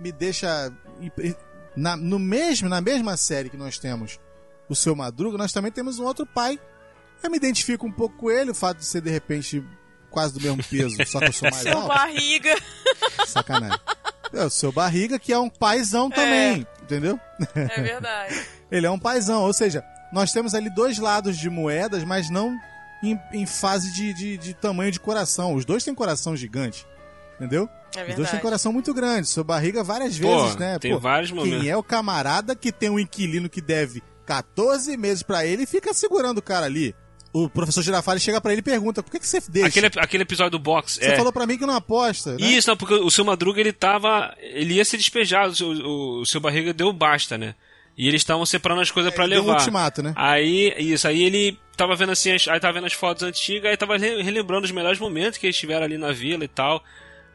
[0.00, 0.72] me deixa.
[1.76, 4.18] Na, no mesmo, na mesma série que nós temos
[4.68, 6.58] o seu Madruga, nós também temos um outro pai.
[7.22, 9.62] Eu me identifico um pouco com ele, o fato de ser, de repente,
[10.10, 11.88] quase do mesmo peso, só que eu sou mais Seu alto.
[11.88, 12.56] barriga.
[13.26, 13.78] Sacanagem.
[14.32, 17.18] É, o seu Barriga, que é um paizão também, entendeu?
[17.54, 18.40] É verdade.
[18.70, 22.56] Ele é um paizão, ou seja, nós temos ali dois lados de moedas, mas não
[23.02, 25.54] em, em fase de, de, de tamanho de coração.
[25.54, 26.86] Os dois têm coração gigante,
[27.40, 27.68] entendeu?
[27.68, 28.30] É Os dois verdade.
[28.32, 29.28] têm coração muito grande.
[29.28, 30.78] Seu Barriga várias Pô, vezes, né?
[30.78, 31.60] tem vários momentos.
[31.62, 35.66] Quem é o camarada que tem um inquilino que deve 14 meses pra ele e
[35.66, 36.94] fica segurando o cara ali?
[37.32, 39.68] O professor Girafales chega pra ele e pergunta: por que, que você deixa?
[39.68, 40.94] Aquele, aquele episódio do box.
[40.94, 41.16] Você é.
[41.16, 42.38] falou pra mim que não aposta, né?
[42.40, 44.34] Isso, não, porque o seu Madruga ele tava.
[44.40, 47.54] Ele ia ser despejado, o seu, o, o seu barriga deu basta, né?
[47.96, 49.58] E eles estavam separando as coisas pra ele deu um levar.
[49.60, 50.12] ultimato, né?
[50.16, 53.76] Aí, isso, aí ele tava vendo assim, as- aí tava vendo as fotos antigas, aí
[53.76, 56.82] tava re- relembrando os melhores momentos que eles tiveram ali na vila e tal.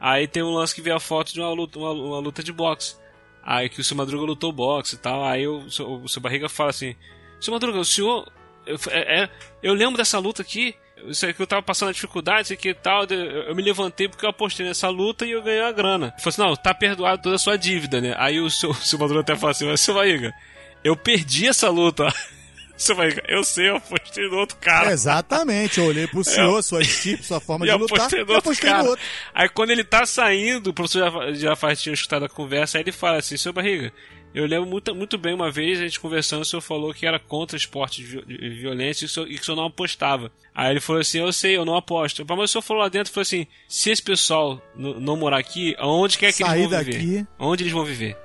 [0.00, 2.52] Aí tem um lance que vê a foto de uma luta, uma, uma luta de
[2.52, 2.96] boxe.
[3.42, 5.24] Aí que o seu Madruga lutou boxe e tal.
[5.24, 6.94] Aí o, seu- o seu Barriga fala assim:
[7.40, 8.30] Seu Madruga, o senhor.
[8.66, 9.30] Eu, é, é,
[9.62, 10.74] eu lembro dessa luta aqui.
[11.06, 13.04] Isso aqui eu tava passando dificuldade, isso aqui e tal.
[13.04, 16.06] Eu, eu me levantei porque eu apostei nessa luta e eu ganhei a grana.
[16.06, 18.14] Ele falou assim: Não, tá perdoado toda a sua dívida, né?
[18.18, 20.34] Aí o seu, o seu Madruga até fala assim: Mas seu Barriga,
[20.82, 22.08] eu perdi essa luta.
[22.76, 24.90] Seu Barriga, eu sei, eu apostei no outro cara.
[24.92, 28.34] Exatamente, eu olhei pro senhor, sua estipe, sua forma E de lutar, apostei no e
[28.34, 28.82] outro apostei cara.
[28.82, 29.04] no outro.
[29.34, 32.84] Aí quando ele tá saindo, o professor já, já faz, tinha escutado a conversa, aí
[32.84, 33.90] ele fala assim, seu Barriga,
[34.34, 37.18] eu lembro muito, muito bem uma vez, a gente conversando, o senhor falou que era
[37.18, 40.30] contra esporte de, vi- de violência e, o senhor- e que o senhor não apostava.
[40.54, 42.24] Aí ele falou assim, eu sei, eu não aposto.
[42.28, 46.18] Mas o senhor falou lá dentro, falou assim, se esse pessoal não morar aqui, aonde
[46.18, 46.92] quer que Sair eles vão viver?
[46.98, 47.26] daqui.
[47.38, 48.16] Onde eles vão viver?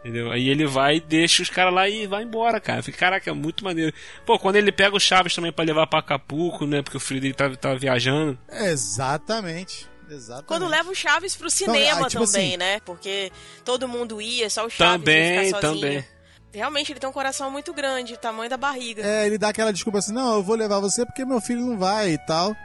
[0.00, 0.30] Entendeu?
[0.30, 2.82] Aí ele vai e deixa os caras lá e vai embora, cara.
[2.82, 3.92] Fica, caraca, é muito maneiro.
[4.24, 6.82] Pô, quando ele pega o Chaves também pra levar pra Acapulco, né?
[6.82, 8.38] Porque o filho dele tava, tava viajando.
[8.48, 9.86] Exatamente.
[10.10, 10.46] Exatamente.
[10.46, 12.80] Quando leva o Chaves pro cinema ah, tipo também, assim- né?
[12.80, 13.30] Porque
[13.64, 15.80] todo mundo ia, só o Chaves Também, ia ficar sozinho.
[15.82, 16.04] também.
[16.54, 19.02] Realmente ele tem um coração muito grande, tamanho da barriga.
[19.04, 21.76] É, ele dá aquela desculpa assim, não, eu vou levar você porque meu filho não
[21.76, 22.56] vai e tal.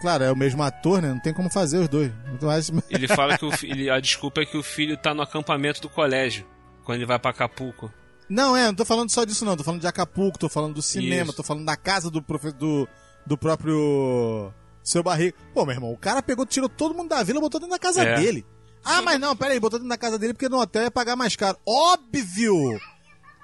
[0.00, 1.08] Claro, é o mesmo ator, né?
[1.08, 2.12] Não tem como fazer os dois.
[2.40, 2.70] Mais...
[2.90, 5.88] Ele fala que o ele- a desculpa é que o filho tá no acampamento do
[5.88, 6.46] colégio,
[6.86, 7.92] quando ele vai pra Acapulco.
[8.28, 9.56] Não, é, não tô falando só disso não.
[9.56, 11.34] Tô falando de Acapulco, tô falando do cinema, Isso.
[11.36, 12.50] tô falando da casa do, profe...
[12.52, 12.88] do,
[13.26, 15.36] do próprio seu barriga.
[15.52, 18.02] Pô, meu irmão, o cara pegou, tirou todo mundo da vila, botou dentro da casa
[18.02, 18.16] É.
[18.16, 18.46] dele.
[18.84, 21.14] Ah, mas não, pera aí, botou dentro da casa dele porque no hotel ia pagar
[21.16, 21.58] mais caro.
[21.66, 22.80] Óbvio!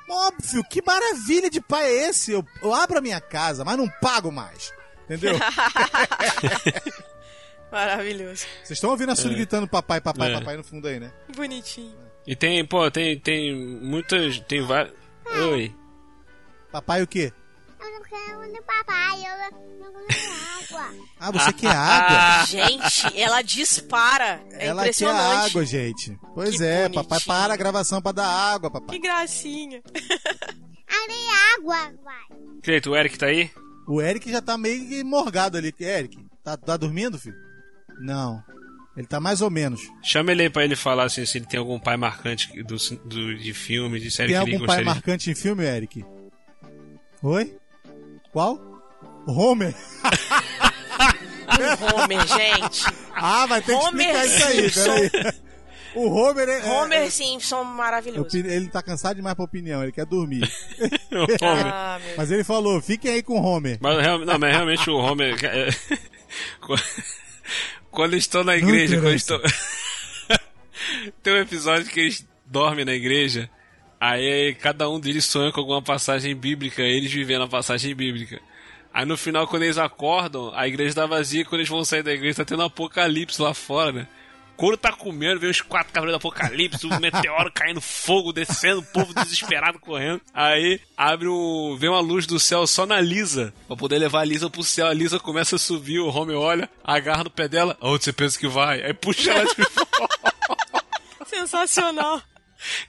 [0.08, 2.32] Óbvio, que maravilha de pai é esse?
[2.32, 4.72] Eu, eu abro a minha casa, mas não pago mais.
[5.04, 5.34] Entendeu?
[7.70, 8.44] Maravilhoso.
[8.62, 9.36] Vocês estão ouvindo a Suri É.
[9.36, 10.38] gritando papai, papai, É.
[10.38, 11.12] papai no fundo aí, né?
[11.34, 11.96] Bonitinho.
[12.26, 14.38] E tem, pô, tem, tem muitas.
[14.40, 14.94] Tem várias.
[15.50, 15.74] Oi.
[16.70, 17.32] Papai o quê?
[17.80, 21.06] Eu não quero papai, eu não quero água.
[21.18, 22.46] Ah, você quer água?
[22.46, 24.44] Gente, ela dispara.
[24.52, 26.18] É Ela quer água, gente.
[26.34, 27.04] Pois Que é, bonitinho.
[27.04, 28.96] papai para a gravação pra dar água, papai.
[28.96, 29.82] Que gracinha.
[30.88, 32.38] Ali água, vai.
[32.62, 33.50] Cleito, o Eric tá aí?
[33.86, 35.74] O Eric já tá meio que morgado ali.
[35.80, 37.36] Eric, tá, tá dormindo, filho?
[38.00, 38.42] Não.
[38.96, 39.80] Ele tá mais ou menos.
[40.02, 43.38] Chama ele aí pra ele falar assim, se ele tem algum pai marcante do, do-
[43.38, 44.94] de filme, de série Tem que ele algum pai gostaria.
[44.94, 46.04] marcante em filme, Eric?
[47.22, 47.56] Oi?
[48.32, 48.60] Qual?
[49.26, 49.74] Homer.
[51.94, 52.84] Homer, gente.
[53.14, 55.32] Ah, vai ter que Homer explicar isso aí, peraí.
[55.94, 56.64] O Homer é.
[56.64, 58.36] Homer é- Simpson é- maravilhoso.
[58.36, 60.42] ele tá cansado demais pra opinião, ele quer dormir.
[61.12, 61.38] Homer.
[61.66, 63.78] Ah, Mas ele falou, fiquem aí com o Homer.
[63.80, 65.36] Mas, não, mas realmente o Homer.
[67.92, 69.40] Quando eles estão na igreja, quando estão.
[71.22, 73.48] Tem um episódio que eles dormem na igreja,
[74.00, 78.40] aí cada um deles sonha com alguma passagem bíblica, eles vivendo a passagem bíblica.
[78.92, 82.12] Aí no final, quando eles acordam, a igreja tá vazia, quando eles vão sair da
[82.12, 84.08] igreja, tá tendo um apocalipse lá fora, né?
[84.56, 88.84] Quando tá comendo, vem os quatro cavaleiros do apocalipse, um meteoro caindo, fogo descendo, o
[88.84, 90.20] povo desesperado correndo.
[90.32, 91.76] Aí abre um.
[91.76, 94.86] vem uma luz do céu só na Lisa, pra poder levar a Lisa pro céu.
[94.86, 98.38] A Lisa começa a subir, o Homer olha, agarra no pé dela, aonde você pensa
[98.38, 98.82] que vai?
[98.84, 99.52] Aí puxa ela de
[101.26, 102.22] Sensacional.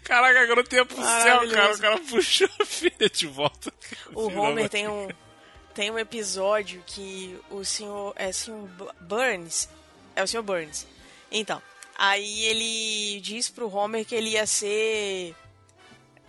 [0.04, 1.74] Caraca, agora eu tenho pro céu, cara.
[1.74, 3.74] O cara puxou a filha de volta.
[4.14, 5.08] O Homer tem um
[5.74, 9.68] tem um episódio que o senhor é o senhor Bu- Burns,
[10.16, 10.86] é o senhor Burns.
[11.34, 11.60] Então,
[11.98, 15.36] aí ele diz pro Homer que ele ia ser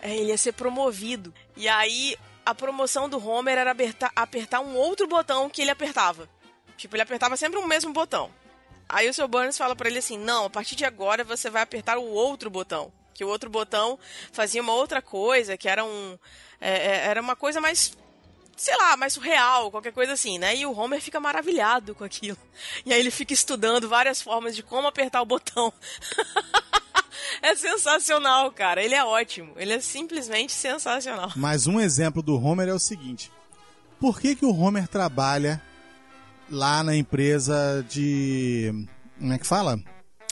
[0.01, 1.33] é, ele ia ser promovido.
[1.55, 6.27] E aí a promoção do Homer era apertar, apertar um outro botão que ele apertava.
[6.75, 8.31] Tipo, ele apertava sempre o mesmo botão.
[8.89, 11.61] Aí o seu Burns fala pra ele assim: "Não, a partir de agora você vai
[11.61, 12.91] apertar o outro botão".
[13.13, 13.97] Que o outro botão
[14.33, 16.17] fazia uma outra coisa, que era um
[16.59, 17.95] é, é, era uma coisa mais
[18.55, 20.55] sei lá, mais surreal, qualquer coisa assim, né?
[20.55, 22.37] E o Homer fica maravilhado com aquilo.
[22.85, 25.73] E aí ele fica estudando várias formas de como apertar o botão.
[27.41, 28.83] é sensacional, cara.
[28.83, 29.53] Ele é ótimo.
[29.57, 31.31] Ele é simplesmente sensacional.
[31.35, 33.31] Mas um exemplo do Homer é o seguinte:
[33.99, 35.61] por que, que o Homer trabalha
[36.49, 38.87] lá na empresa de.
[39.17, 39.79] Como é que fala?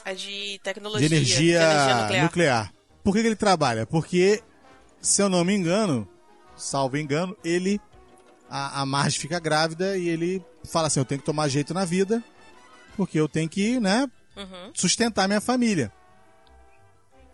[0.06, 2.24] É de tecnologia, de energia, de energia nuclear.
[2.24, 2.74] nuclear.
[3.04, 3.86] Por que, que ele trabalha?
[3.86, 4.42] Porque,
[5.02, 6.08] se eu não me engano,
[6.56, 7.80] salvo engano, ele.
[8.56, 11.86] A, a Marge fica grávida e ele fala assim: eu tenho que tomar jeito na
[11.86, 12.24] vida,
[12.96, 14.72] porque eu tenho que, né, Uhum.
[14.76, 15.92] sustentar minha família.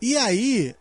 [0.02, 0.74] E aí,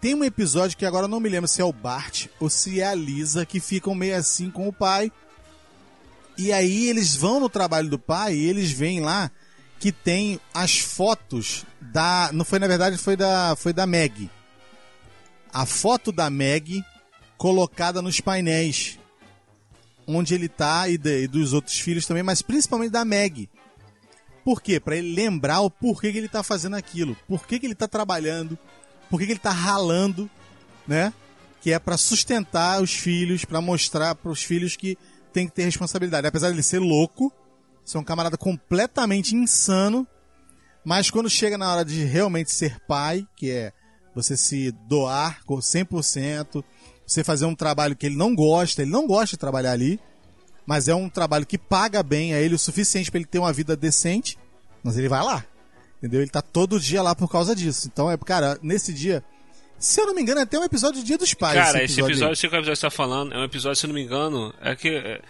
[0.00, 2.80] tem um episódio que agora eu não me lembro se é o Bart ou se
[2.80, 5.12] é a Lisa que ficam meio assim com o pai.
[6.38, 9.30] E aí eles vão no trabalho do pai e eles veem lá
[9.78, 12.30] que tem as fotos da.
[12.32, 14.30] Não foi na verdade, foi da, foi da Meg.
[15.52, 16.82] A foto da Meg
[17.36, 18.98] colocada nos painéis.
[20.06, 23.48] Onde ele tá e, de- e dos outros filhos também, mas principalmente da Meg.
[24.44, 24.80] Por quê?
[24.80, 27.86] Pra ele lembrar o porquê que ele tá fazendo aquilo, por que, que ele tá
[27.86, 28.58] trabalhando,
[29.08, 30.28] por que, que ele tá ralando,
[30.86, 31.12] né?
[31.60, 34.98] Que é pra sustentar os filhos, pra mostrar pros filhos que
[35.32, 36.26] tem que ter responsabilidade.
[36.26, 37.32] Apesar de ele ser louco,
[37.84, 40.04] ser um camarada completamente insano,
[40.84, 43.72] mas quando chega na hora de realmente ser pai, que é
[44.12, 46.64] você se doar com 100%,
[47.06, 49.98] você fazer um trabalho que ele não gosta, ele não gosta de trabalhar ali,
[50.66, 53.52] mas é um trabalho que paga bem a ele o suficiente para ele ter uma
[53.52, 54.38] vida decente,
[54.82, 55.44] mas ele vai lá.
[55.98, 56.20] Entendeu?
[56.20, 57.88] Ele tá todo dia lá por causa disso.
[57.92, 59.22] Então, é, cara, nesse dia,
[59.78, 61.54] se eu não me engano, é até um episódio do Dia dos Pais.
[61.54, 63.86] Cara, esse esse episódio, episódio, esse que o episódio está falando, é um episódio, se
[63.86, 64.88] eu não me engano, é que.
[64.88, 65.20] É,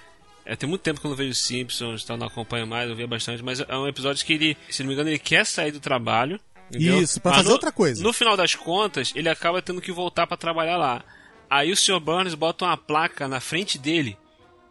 [0.45, 3.07] é, tem muito tempo que eu não vejo Simpsons, então não acompanho mais, eu via
[3.07, 5.79] bastante, mas é um episódio que ele, se não me engano, ele quer sair do
[5.79, 6.41] trabalho.
[6.71, 7.01] entendeu?
[7.03, 8.03] Isso, pra Mas fazer no- outra coisa.
[8.03, 11.05] No final das contas, ele acaba tendo que voltar pra trabalhar lá.
[11.53, 12.01] Aí o Sr.
[12.01, 14.17] Burns bota uma placa na frente dele,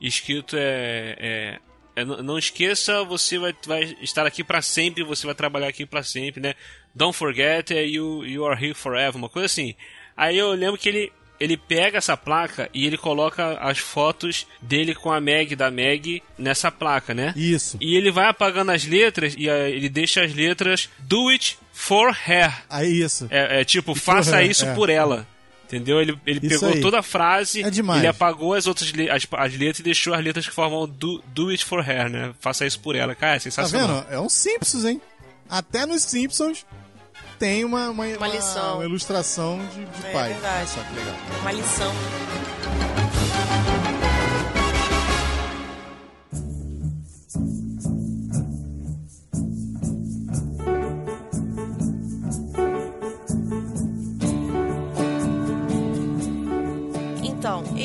[0.01, 1.15] escrito é.
[1.19, 1.59] é-
[1.93, 6.01] é, não esqueça, você vai, vai estar aqui pra sempre, você vai trabalhar aqui pra
[6.01, 6.55] sempre, né?
[6.95, 9.75] Don't forget, é, you, you are here forever, uma coisa assim.
[10.15, 14.95] Aí eu lembro que ele, ele pega essa placa e ele coloca as fotos dele
[14.95, 17.33] com a Meg, da Meg, nessa placa, né?
[17.35, 17.77] Isso.
[17.81, 22.17] E ele vai apagando as letras e aí ele deixa as letras Do it for
[22.25, 22.63] her.
[22.69, 23.27] Aí isso.
[23.29, 24.73] É, é tipo, faça her, isso é.
[24.73, 25.27] por ela.
[25.71, 26.01] Entendeu?
[26.01, 26.81] Ele, ele Isso pegou aí.
[26.81, 27.99] toda a frase, É demais.
[27.99, 31.47] ele apagou as outras as, as letras e deixou as letras que formam do, do
[31.49, 32.33] it for her, né?
[32.41, 33.15] Faça isso por ela.
[33.15, 34.01] Cara, é Tá sensacional.
[34.01, 34.13] vendo?
[34.13, 35.01] É um Simpsons, hein?
[35.49, 36.65] Até nos Simpsons
[37.39, 38.75] tem uma, uma, uma- lição.
[38.75, 40.29] uma ilustração de, de É pai.
[40.33, 40.57] verdade.
[40.57, 41.15] Olha só que legal.
[41.41, 41.93] Uma lição.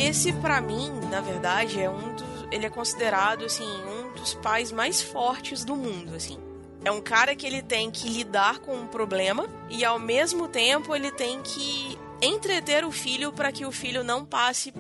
[0.07, 4.70] Esse pra mim, na verdade, é um dos, ele é considerado assim um dos pais
[4.70, 6.38] mais fortes do mundo, assim.
[6.84, 10.94] É um cara que ele tem que lidar com um problema e ao mesmo tempo
[10.94, 14.72] ele tem que entreter o filho para que o filho não passe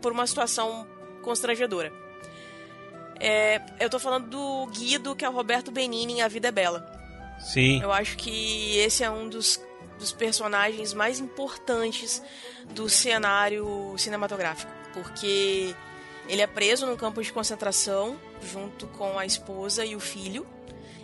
[0.00, 0.86] por uma situação
[1.22, 1.92] constrangedora.
[3.18, 6.52] É, eu tô falando do Guido, que é o Roberto Benini em A Vida é
[6.52, 6.86] Bela.
[7.40, 7.82] Sim.
[7.82, 9.60] Eu acho que esse é um dos,
[10.02, 12.20] dos personagens mais importantes
[12.70, 15.74] do cenário cinematográfico, porque
[16.28, 20.44] ele é preso num campo de concentração junto com a esposa e o filho,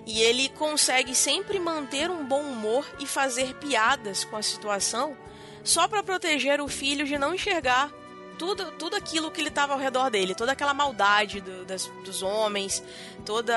[0.04, 5.16] e ele consegue sempre manter um bom humor e fazer piadas com a situação
[5.62, 7.92] só para proteger o filho de não enxergar
[8.38, 12.22] tudo, tudo aquilo que ele estava ao redor dele, toda aquela maldade do- das- dos
[12.22, 12.82] homens,
[13.26, 13.54] toda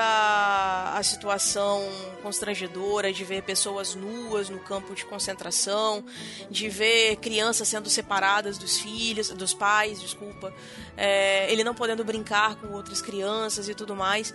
[0.94, 1.80] a situação
[2.22, 6.04] constrangedora de ver pessoas nuas no campo de concentração,
[6.50, 10.52] de ver crianças sendo separadas dos filhos, dos pais, desculpa,
[10.96, 14.34] é, ele não podendo brincar com outras crianças e tudo mais.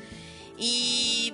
[0.58, 1.34] E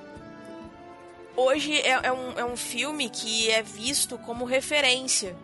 [1.35, 5.35] hoje é, é um, é um filme que é visto como referência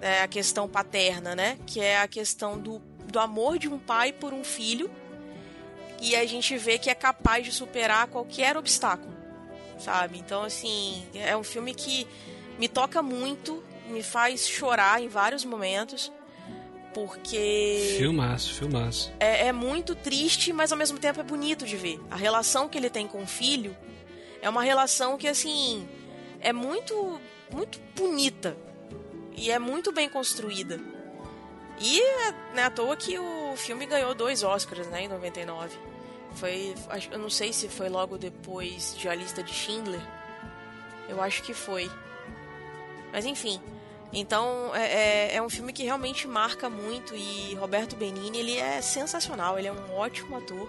[0.00, 1.58] é, a questão paterna, né?
[1.66, 4.90] Que é a questão do, do amor de um pai por um filho.
[6.00, 9.12] E a gente vê que é capaz de superar qualquer obstáculo,
[9.78, 10.18] sabe?
[10.18, 12.06] Então, assim, é um filme que
[12.58, 16.10] me toca muito, me faz chorar em vários momentos,
[16.94, 19.12] porque Filmaço, filmaço.
[19.20, 22.00] é, é muito triste, mas ao mesmo tempo é bonito de ver.
[22.10, 23.76] A relação que ele tem com o filho
[24.40, 25.86] é uma relação que, assim,
[26.40, 27.20] é muito,
[27.52, 28.56] muito bonita.
[29.36, 30.78] E é muito bem construída.
[31.78, 35.76] E é né, à toa que o filme ganhou dois Oscars, né, em 99.
[36.34, 36.74] Foi,
[37.10, 40.00] eu não sei se foi logo depois de A Lista de Schindler.
[41.08, 41.90] Eu acho que foi.
[43.12, 43.60] Mas enfim.
[44.12, 48.80] Então é, é- é um filme que realmente marca muito e Roberto Benini ele é
[48.82, 50.68] sensacional, ele é um ótimo ator.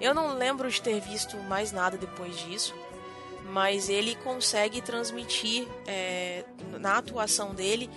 [0.00, 2.74] Eu não lembro de ter visto mais nada depois disso,
[3.52, 6.44] mas ele consegue transmitir é,
[6.80, 7.88] na atuação dele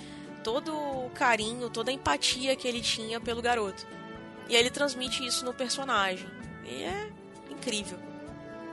[0.44, 3.86] todo o carinho, toda a empatia que ele tinha pelo garoto.
[4.48, 6.28] E aí ele transmite isso no personagem.
[6.66, 7.10] E é
[7.52, 7.98] incrível.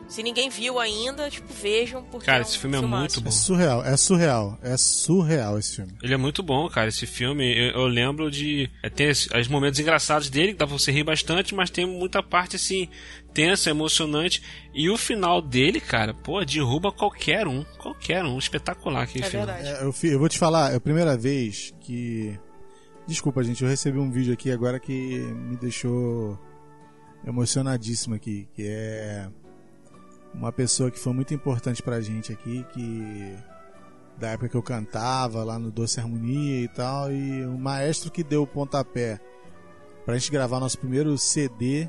[0.08, 3.00] Se ninguém viu ainda, tipo, vejam, porque Cara, é um esse filme é filmaço.
[3.00, 3.28] muito bom.
[3.28, 5.92] É surreal, é surreal, é surreal esse filme.
[6.00, 6.88] Ele é muito bom, cara.
[6.88, 8.70] Esse filme, eu, eu lembro de.
[8.84, 11.84] é, Tem os, os momentos engraçados dele, que dá pra você rir bastante, mas tem
[11.86, 12.88] muita parte assim,
[13.36, 14.42] tensa, emocionante.
[14.72, 17.62] E o final dele, cara, pô, derruba qualquer um.
[17.76, 18.38] Qualquer um.
[18.38, 19.68] Espetacular aquele É verdade.
[19.68, 22.38] É, eu, eu vou te falar, é a primeira vez que.
[23.06, 26.40] Desculpa, gente, eu recebi um vídeo aqui agora que me deixou
[27.24, 29.28] emocionadíssimo aqui, que é
[30.34, 33.36] uma pessoa que foi muito importante pra gente aqui, que
[34.18, 38.24] da época que eu cantava lá no Doce Harmonia e tal, e o maestro que
[38.24, 39.20] deu o pontapé
[40.04, 41.88] pra gente gravar nosso primeiro CD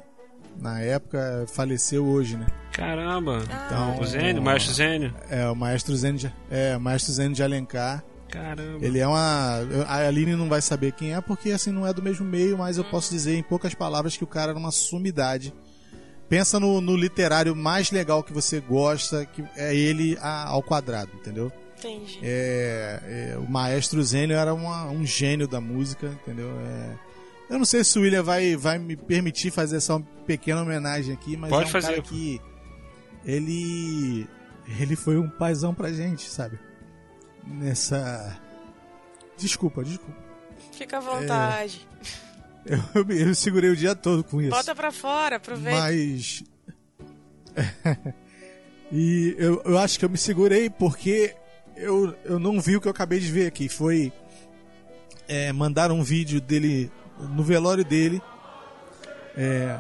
[0.60, 2.48] na época, faleceu hoje, né?
[2.72, 3.44] Caramba.
[3.66, 5.14] Então, o Zênio, o Maestro Zênio.
[5.30, 8.04] É, o Maestro Zênio de, é, o Maestro Zênio de Alencar.
[8.30, 8.86] Caramba.
[8.86, 9.60] Ele é uma.
[9.88, 12.78] A Aline não vai saber quem é, porque assim não é do mesmo meio, mas
[12.78, 15.54] eu posso dizer em poucas palavras que o cara era uma sumidade.
[16.30, 21.10] Pensa no, no literário mais legal que você gosta, que é ele a- ao quadrado,
[21.16, 21.50] entendeu?
[21.80, 22.20] Entendi.
[22.22, 26.50] É, é, o maestro Zênio era uma- um gênio da música, entendeu?
[26.60, 26.90] É,
[27.50, 31.14] eu não sei se o William vai, vai me permitir fazer só uma pequena homenagem
[31.14, 31.88] aqui, mas Pode é um fazer.
[31.88, 32.42] cara que
[33.26, 34.28] ele
[34.80, 36.60] ele foi um paizão pra gente, sabe?
[37.46, 38.38] Nessa
[39.38, 40.16] desculpa, desculpa.
[40.74, 41.88] Fica à vontade.
[42.66, 44.50] Eu, eu, me- eu segurei o dia todo com isso.
[44.50, 45.80] Bota pra fora, aproveita.
[45.80, 46.44] Mas.
[48.92, 51.34] e eu, eu acho que eu me segurei porque
[51.76, 53.70] eu, eu não vi o que eu acabei de ver aqui.
[53.70, 54.12] Foi.
[55.28, 56.90] É, mandaram um vídeo dele
[57.20, 58.22] no velório dele.
[59.36, 59.80] é,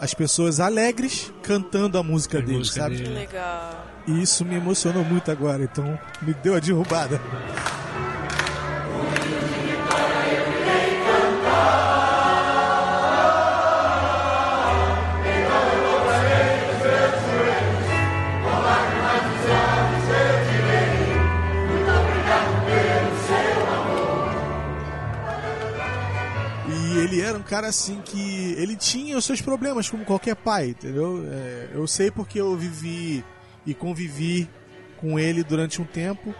[0.00, 2.96] as pessoas alegres cantando a música dele, música sabe?
[2.96, 3.84] Que legal.
[4.06, 7.20] E isso me emocionou muito agora, então me deu a derrubada.
[27.48, 31.24] Cara assim que ele tinha os seus problemas como qualquer pai, entendeu?
[31.30, 33.24] É, eu sei porque eu vivi
[33.66, 34.48] e convivi
[34.98, 36.34] com ele durante um tempo.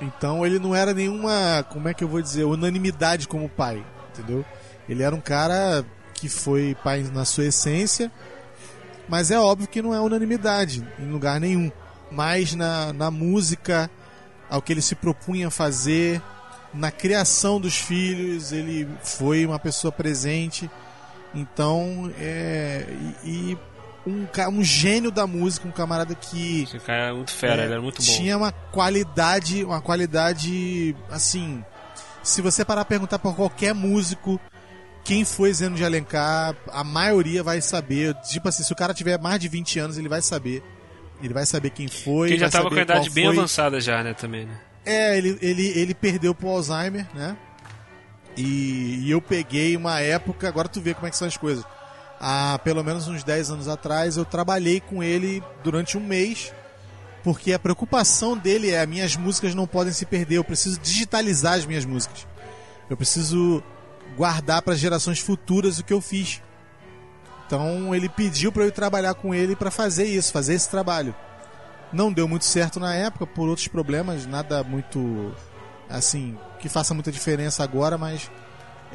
[0.00, 4.44] Então ele não era nenhuma, como é que eu vou dizer, unanimidade como pai, entendeu?
[4.88, 8.10] Ele era um cara que foi pai na sua essência,
[9.08, 11.70] mas é óbvio que não é unanimidade em lugar nenhum.
[12.10, 13.90] Mas na, na música,
[14.50, 16.20] ao que ele se propunha fazer,
[16.72, 20.70] na criação dos filhos, ele foi uma pessoa presente.
[21.34, 22.86] Então, é.
[23.24, 23.58] E, e
[24.06, 26.64] um, um gênio da música, um camarada que.
[26.64, 28.12] Esse cara era muito fera, É, ele era muito bom.
[28.12, 31.64] Tinha uma qualidade, uma qualidade assim.
[32.22, 34.40] Se você parar a perguntar para qualquer músico
[35.04, 38.14] quem foi Zeno de Alencar, a maioria vai saber.
[38.22, 40.62] Tipo assim, se o cara tiver mais de 20 anos, ele vai saber.
[41.22, 42.28] Ele vai saber quem foi.
[42.28, 43.36] Porque ele já tava com a idade bem foi.
[43.36, 44.60] avançada já, né, também, né?
[44.84, 47.36] É, ele, ele, ele perdeu pro Alzheimer, né?
[48.36, 51.64] E, e eu peguei uma época, agora tu vê como é que são as coisas.
[52.18, 56.52] Há pelo menos uns 10 anos atrás, eu trabalhei com ele durante um mês,
[57.22, 61.66] porque a preocupação dele é: minhas músicas não podem se perder, eu preciso digitalizar as
[61.66, 62.26] minhas músicas.
[62.88, 63.62] Eu preciso
[64.16, 66.40] guardar para gerações futuras o que eu fiz.
[67.46, 71.14] Então ele pediu para eu trabalhar com ele para fazer isso, fazer esse trabalho.
[71.92, 75.34] Não deu muito certo na época por outros problemas, nada muito
[75.88, 78.30] assim que faça muita diferença agora, mas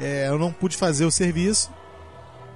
[0.00, 1.70] é, eu não pude fazer o serviço.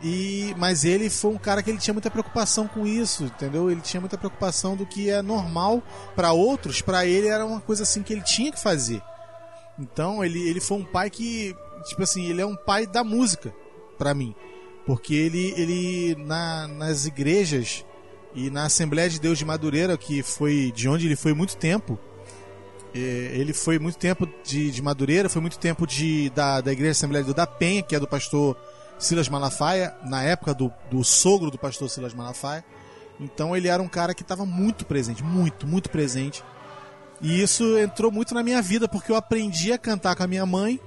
[0.03, 3.71] E mas ele foi um cara que ele tinha muita preocupação com isso, entendeu?
[3.71, 5.81] Ele tinha muita preocupação do que é normal
[6.17, 9.01] para outros, para ele era uma coisa assim que ele tinha que fazer.
[9.79, 13.55] Então ele, ele foi um pai que, tipo assim, ele é um pai da música
[13.97, 14.35] para mim,
[14.85, 17.85] porque ele ele na, nas igrejas
[18.35, 21.99] e na Assembleia de Deus de Madureira, que foi de onde ele foi muito tempo,
[22.95, 22.99] é,
[23.35, 27.23] ele foi muito tempo de, de Madureira, foi muito tempo de, da, da Igreja Assembleia
[27.23, 28.57] de Deus da Penha, que é do pastor
[28.99, 32.65] Silas Malafaia, na época do, do sogro do pastor Silas Malafaia.
[33.19, 36.43] Então ele era um cara que estava muito presente, muito, muito presente.
[37.21, 40.45] E isso entrou muito na minha vida, porque eu aprendi a cantar com a minha
[40.45, 40.81] mãe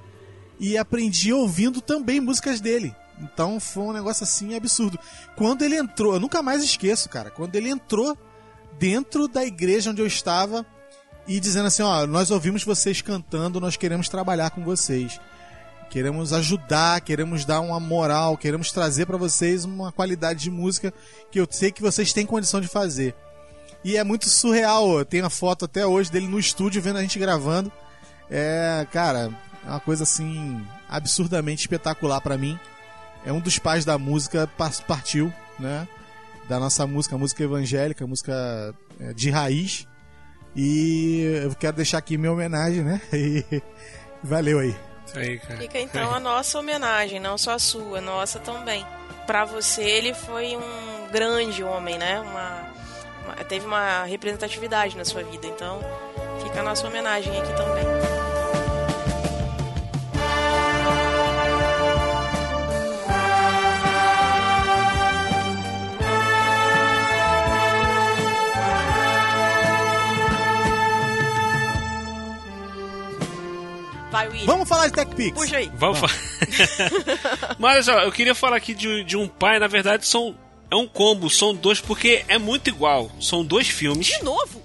[0.60, 2.94] e aprendi ouvindo também músicas dele.
[3.20, 4.98] Então foi um negócio assim absurdo.
[5.36, 7.30] Quando ele entrou, eu nunca mais esqueço, cara.
[7.30, 8.16] Quando ele entrou
[8.78, 10.66] dentro da igreja onde eu estava
[11.26, 15.20] e dizendo assim: Ó, nós ouvimos vocês cantando, nós queremos trabalhar com vocês.
[15.88, 20.92] Queremos ajudar, queremos dar uma moral, queremos trazer para vocês uma qualidade de música
[21.30, 23.14] que eu sei que vocês têm condição de fazer.
[23.84, 24.98] E é muito surreal.
[24.98, 27.70] Eu tenho a foto até hoje dele no estúdio vendo a gente gravando.
[28.28, 29.30] É, cara,
[29.64, 32.58] é uma coisa assim absurdamente espetacular para mim.
[33.26, 34.48] É um dos pais da música
[34.86, 35.86] partiu, né?
[36.48, 39.86] Da nossa música, música evangélica, música é, de raiz.
[40.54, 43.00] E eu quero deixar aqui minha homenagem, né?
[43.12, 43.44] E
[44.22, 44.74] valeu aí.
[45.06, 45.58] Isso aí, cara.
[45.60, 48.84] Fica então a nossa homenagem, não só a sua, a nossa também.
[49.26, 52.20] Pra você, ele foi um grande homem, né?
[52.20, 52.62] Uma,
[53.24, 55.80] uma- teve uma representatividade na sua vida, então
[56.42, 58.15] fica a nossa homenagem aqui também.
[74.16, 74.46] Vai, William.
[74.46, 75.38] Vamos falar de TechPix.
[75.38, 75.70] Puxa aí.
[75.74, 76.14] Vamos falar.
[77.60, 80.34] Mas eu queria falar aqui de, de um pai, na verdade são
[80.70, 83.10] é um combo, são dois, porque é muito igual.
[83.20, 84.06] São dois filmes.
[84.06, 84.62] De novo?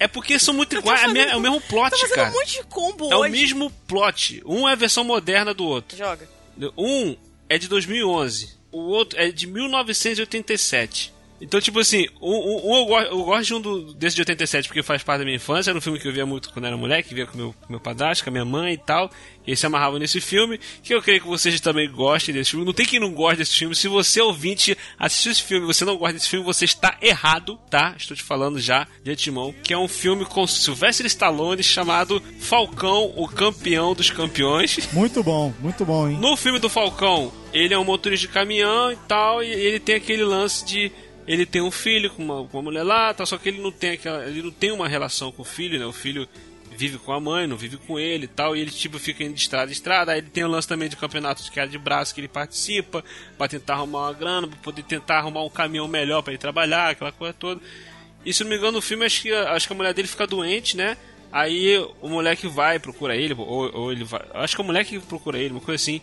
[0.00, 2.30] É porque são muito iguais, é, é o mesmo plot, Tá cara.
[2.30, 3.30] um monte de combo É o hoje.
[3.30, 4.42] mesmo plot.
[4.44, 5.96] Um é a versão moderna do outro.
[5.96, 6.28] Joga.
[6.76, 7.16] Um
[7.48, 11.14] é de 2011, o outro é de 1987.
[11.40, 14.82] Então, tipo assim, um, eu, go- eu gosto de um do- desse de 87 porque
[14.82, 15.70] faz parte da minha infância.
[15.70, 18.22] Era um filme que eu via muito quando era moleque, via com meu, meu padrasto,
[18.24, 19.10] com a minha mãe e tal.
[19.46, 20.60] E eles se amarravam nesse filme.
[20.82, 22.64] Que eu creio que vocês também gostem desse filme.
[22.66, 23.74] Não tem quem não goste desse filme.
[23.74, 27.58] Se você, ouvinte, assistiu esse filme e você não gosta desse filme, você está errado,
[27.70, 27.94] tá?
[27.96, 29.54] Estou te falando já de antemão.
[29.64, 34.88] Que é um filme com Sylvester Stallone chamado Falcão, o campeão dos campeões.
[34.92, 36.18] Muito bom, muito bom, hein?
[36.20, 39.94] No filme do Falcão, ele é um motorista de caminhão e tal, e ele tem
[39.94, 40.92] aquele lance de
[41.26, 43.70] ele tem um filho com uma, com uma mulher lá, tá, só que ele não
[43.70, 45.86] tem aquela, ele não tem uma relação com o filho, né?
[45.86, 46.28] O filho
[46.76, 49.34] vive com a mãe, não vive com ele e tal, e ele tipo fica indo
[49.34, 50.12] de estrada em estrada.
[50.12, 53.04] Aí ele tem o lance também de campeonato de queda de braço que ele participa
[53.36, 56.90] pra tentar arrumar uma grana, pra poder tentar arrumar um caminhão melhor pra ele trabalhar,
[56.90, 57.60] aquela coisa toda.
[58.24, 60.26] E se não me engano, no filme acho que, acho que a mulher dele fica
[60.26, 60.96] doente, né?
[61.32, 64.22] Aí o moleque vai, procura ele, ou, ou ele vai.
[64.34, 66.00] Acho que é o moleque que procura ele, uma coisa assim.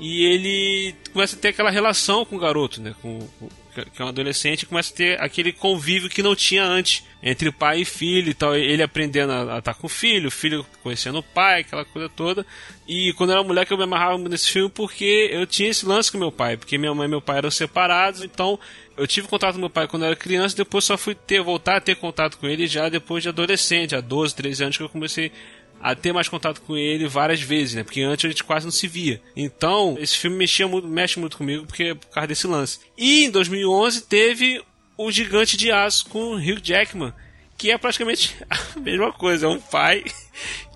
[0.00, 2.94] E ele começa a ter aquela relação com o garoto, né?
[3.00, 3.48] Com, com-
[3.82, 7.80] que é um adolescente, começa a ter aquele convívio que não tinha antes, entre pai
[7.80, 8.54] e filho e tal.
[8.54, 12.46] Ele aprendendo a estar com o filho, o filho conhecendo o pai, aquela coisa toda.
[12.86, 16.12] E quando eu era moleque eu me amarrava nesse filme porque eu tinha esse lance
[16.12, 18.58] com meu pai, porque minha mãe e meu pai eram separados, então
[18.96, 21.76] eu tive contato com meu pai quando eu era criança, depois só fui ter, voltar
[21.76, 24.88] a ter contato com ele já depois de adolescente, há 12, 13 anos que eu
[24.88, 25.32] comecei
[25.80, 27.84] a ter mais contato com ele várias vezes, né?
[27.84, 29.20] Porque antes a gente quase não se via.
[29.36, 32.80] Então, esse filme mexia muito, mexe muito comigo porque por causa desse lance.
[32.96, 34.62] E em 2011 teve
[34.96, 37.12] o Gigante de Aço com Hugh Jackman,
[37.58, 40.04] que é praticamente a mesma coisa, é um pai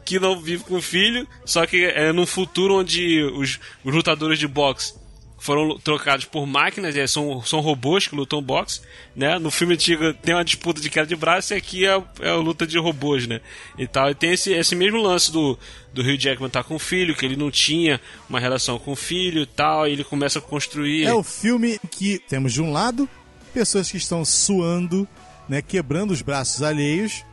[0.04, 4.38] que não vive com o filho, só que é num futuro onde os, os lutadores
[4.38, 4.94] de boxe
[5.38, 8.80] foram trocados por máquinas, é, são, são robôs que lutam boxe,
[9.14, 9.38] né?
[9.38, 12.36] No filme antigo tem uma disputa de queda de braço e aqui é, é a
[12.36, 13.40] luta de robôs, né?
[13.78, 15.58] E tal, e tem esse, esse mesmo lance do,
[15.94, 18.96] do Hugh Jackman estar com o filho, que ele não tinha uma relação com o
[18.96, 21.04] filho e tal, e ele começa a construir...
[21.04, 23.08] É o filme que temos de um lado
[23.54, 25.08] pessoas que estão suando,
[25.48, 27.24] né, quebrando os braços alheios,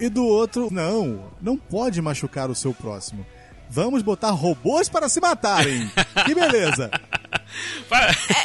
[0.00, 3.24] e do outro, não, não pode machucar o seu próximo.
[3.70, 5.90] Vamos botar robôs para se matarem.
[6.24, 6.90] que beleza.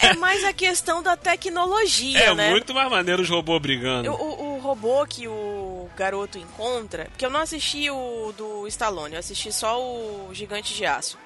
[0.02, 2.50] É, é mais a questão da tecnologia, É né?
[2.52, 4.10] muito mais maneiro os robôs brigando.
[4.12, 9.14] O, o- o robô que o garoto encontra, porque eu não assisti o do Stallone,
[9.14, 11.18] eu assisti só o Gigante de Aço.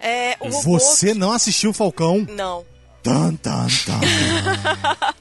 [0.00, 2.26] É, o robô Você não assistiu Falcão?
[2.28, 2.64] Não.
[3.02, 4.00] Tan, tan, tan.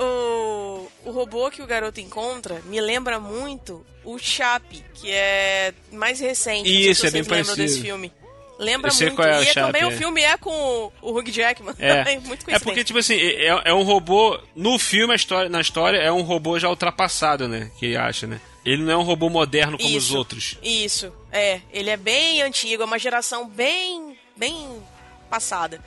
[0.00, 6.20] o, o robô que o garoto encontra me lembra muito o Chape, que é mais
[6.20, 6.68] recente.
[6.68, 7.82] Isso, é bem lembram desse parecido.
[7.82, 8.12] filme.
[8.58, 9.22] Lembra muito.
[9.22, 9.86] é e é também é.
[9.86, 11.74] o filme é com o Hugh Jackman.
[11.78, 14.38] É, muito é porque, tipo assim, é, é um robô.
[14.54, 17.70] No filme, a história, na história, é um robô já ultrapassado, né?
[17.78, 18.38] Que acha, né?
[18.62, 20.16] Ele não é um robô moderno como os Isso.
[20.16, 20.58] outros.
[20.62, 21.62] Isso, é.
[21.72, 24.82] Ele é bem antigo, é uma geração bem, bem
[25.30, 25.82] passada.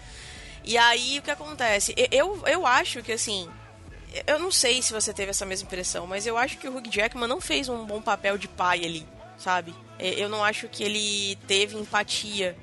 [0.66, 1.94] E aí, o que acontece?
[2.12, 3.48] Eu, eu acho que, assim...
[4.28, 6.90] Eu não sei se você teve essa mesma impressão, mas eu acho que o Hugh
[6.92, 9.06] Jackman não fez um bom papel de pai ali,
[9.38, 9.74] sabe?
[10.00, 12.56] É, Eu não acho que ele teve empatia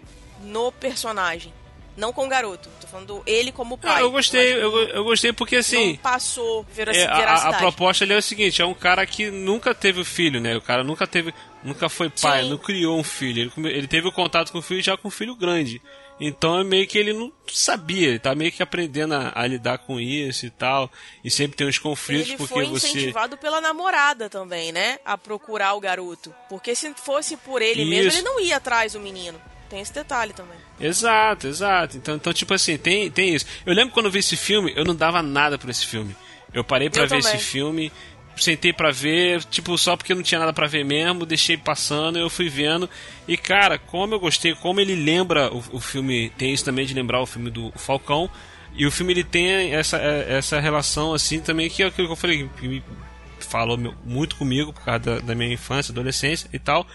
[0.43, 1.53] no personagem.
[1.97, 2.69] Não com o garoto.
[2.81, 3.97] Tô falando ele como pai.
[3.97, 5.91] Ah, eu gostei, eu, que eu gostei porque assim.
[5.91, 7.59] Não passou veraci- É, a- a, veracidade.
[7.59, 10.57] proposta ali é o seguinte: é um cara que nunca teve filho, né?
[10.57, 11.35] O cara nunca teve.
[11.63, 12.51] Nunca foi pai, Sim.
[12.51, 13.53] não criou um filho.
[13.57, 15.83] Ele, ele teve o contato com o filho já com um filho grande.
[16.21, 19.79] Então é meio que ele não sabia, ele tá meio que aprendendo a, a lidar
[19.79, 20.91] com isso e tal.
[21.25, 22.89] E sempre tem uns conflitos Ele porque foi você.
[22.89, 24.99] incentivado pela namorada também, né?
[25.05, 26.35] A procurar o garoto.
[26.49, 28.19] Porque se fosse por ele mesmo, Isso.
[28.19, 29.41] ele não ia atrás do menino.
[29.71, 30.59] Tem esse detalhe também.
[30.81, 31.97] Exato, exato.
[31.97, 33.47] Então, então tipo assim, tem, tem isso.
[33.65, 36.15] Eu lembro quando eu vi esse filme, eu não dava nada por esse filme.
[36.53, 37.19] Eu parei Eu ver também.
[37.21, 37.93] esse filme,
[38.43, 42.31] sentei pra ver, tipo, só porque não tinha nada pra ver mesmo, deixei passando, eu
[42.31, 42.89] fui vendo.
[43.29, 46.95] E cara, como eu gostei, como ele lembra o, o filme, tem isso também de
[46.95, 48.31] lembrar o filme do Falcão.
[48.75, 52.13] E o filme ele tem essa, é, essa relação assim também que é aquilo que
[52.13, 52.83] eu falei, que me
[53.41, 56.87] falou muito comigo por causa da, da minha infância, adolescência e tal.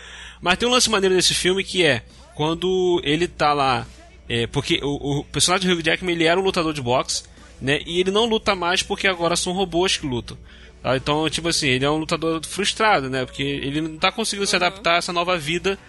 [0.41, 3.86] Mas tem um lance maneiro desse filme que é quando ele tá lá.
[4.30, 7.24] é, porque o, o personagem do Hugh Jackman ele era um lutador de boxe,
[7.62, 7.82] né?
[7.86, 10.38] E ele não luta mais porque agora são robôs que lutam.
[10.86, 10.96] Tá?
[10.96, 13.26] Então, tipo assim, ele é um lutador frustrado, né?
[13.26, 15.80] Porque ele não tá conseguindo se adaptar a essa nova vida,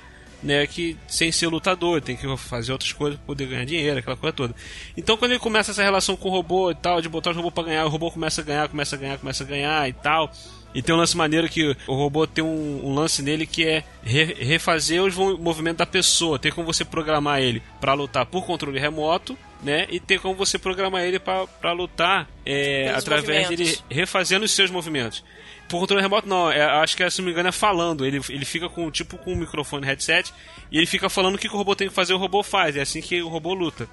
[0.43, 0.67] né?
[0.67, 4.33] Que sem ser lutador, tem que fazer outras coisas pra poder ganhar dinheiro, aquela coisa
[4.33, 4.55] toda.
[4.97, 7.51] Então, quando ele começa essa relação com o robô e tal, de botar o robô
[7.51, 10.33] pra ganhar, o robô começa a ganhar, começa a ganhar, começa a ganhar e tal.
[10.75, 13.85] E tem um lance maneiro que o robô tem um, um lance nele que é
[14.03, 16.39] re, refazer os movimentos da pessoa.
[16.39, 19.87] Tem como você programar ele para lutar por controle remoto, né?
[19.91, 25.25] E tem como você programar ele para lutar é, através dele refazendo os seus movimentos.
[25.69, 26.51] Por controle remoto, não.
[26.51, 28.07] É, acho que, se não me engano, é falando.
[28.07, 30.33] Ele, ele fica com tipo com um microfone headset
[30.71, 32.77] e ele fica falando o que, que o robô tem que fazer, o robô faz.
[32.77, 33.89] É assim que o robô luta.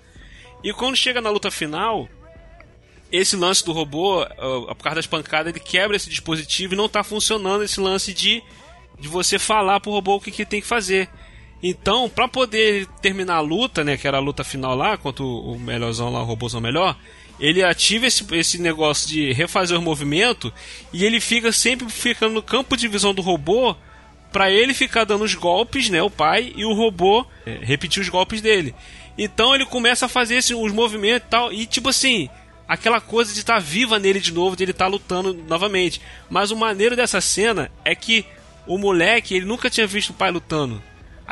[0.64, 2.08] E quando chega na luta final,
[3.12, 4.26] esse lance do robô,
[4.68, 8.42] por causa das pancadas, ele quebra esse dispositivo e não está funcionando esse lance de,
[9.00, 11.10] de você falar pro robô o que, que tem que fazer.
[11.66, 15.58] Então, para poder terminar a luta, né, que era a luta final lá, contra o
[15.58, 16.98] melhorzão lá, o robôzão melhor,
[17.40, 20.54] ele ativa esse, esse negócio de refazer o movimento
[20.92, 23.74] e ele fica sempre ficando no campo de visão do robô
[24.30, 28.10] para ele ficar dando os golpes, né, o pai, e o robô é, repetir os
[28.10, 28.76] golpes dele.
[29.18, 32.30] Então ele começa a fazer esse, os movimentos e tal, e tipo assim,
[32.68, 36.02] aquela coisa de estar tá viva nele de novo, de ele estar tá lutando novamente.
[36.30, 38.26] Mas o maneiro dessa cena é que
[38.68, 40.82] o moleque, ele nunca tinha visto o pai lutando.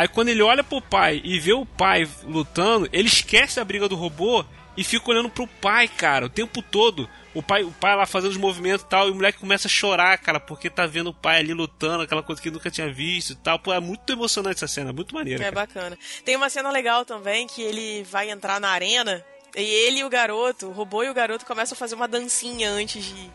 [0.02, 3.88] Aí quando ele olha pro pai e vê o pai lutando, ele esquece a briga
[3.88, 4.44] do robô
[4.76, 7.08] e fica olhando pro pai, cara, o tempo todo.
[7.36, 9.70] O pai, o pai lá fazendo os movimentos e tal, e o moleque começa a
[9.70, 12.92] chorar, cara, porque tá vendo o pai ali lutando, aquela coisa que ele nunca tinha
[12.92, 13.60] visto e tal.
[13.60, 15.40] Pô, é muito emocionante essa cena, muito maneira.
[15.40, 15.68] É cara.
[15.68, 15.96] bacana.
[16.26, 19.24] Tem uma cena legal também que ele vai entrar na arena
[19.56, 22.72] e ele e o garoto, o robô e o garoto começam a fazer uma dancinha
[22.72, 23.30] antes de,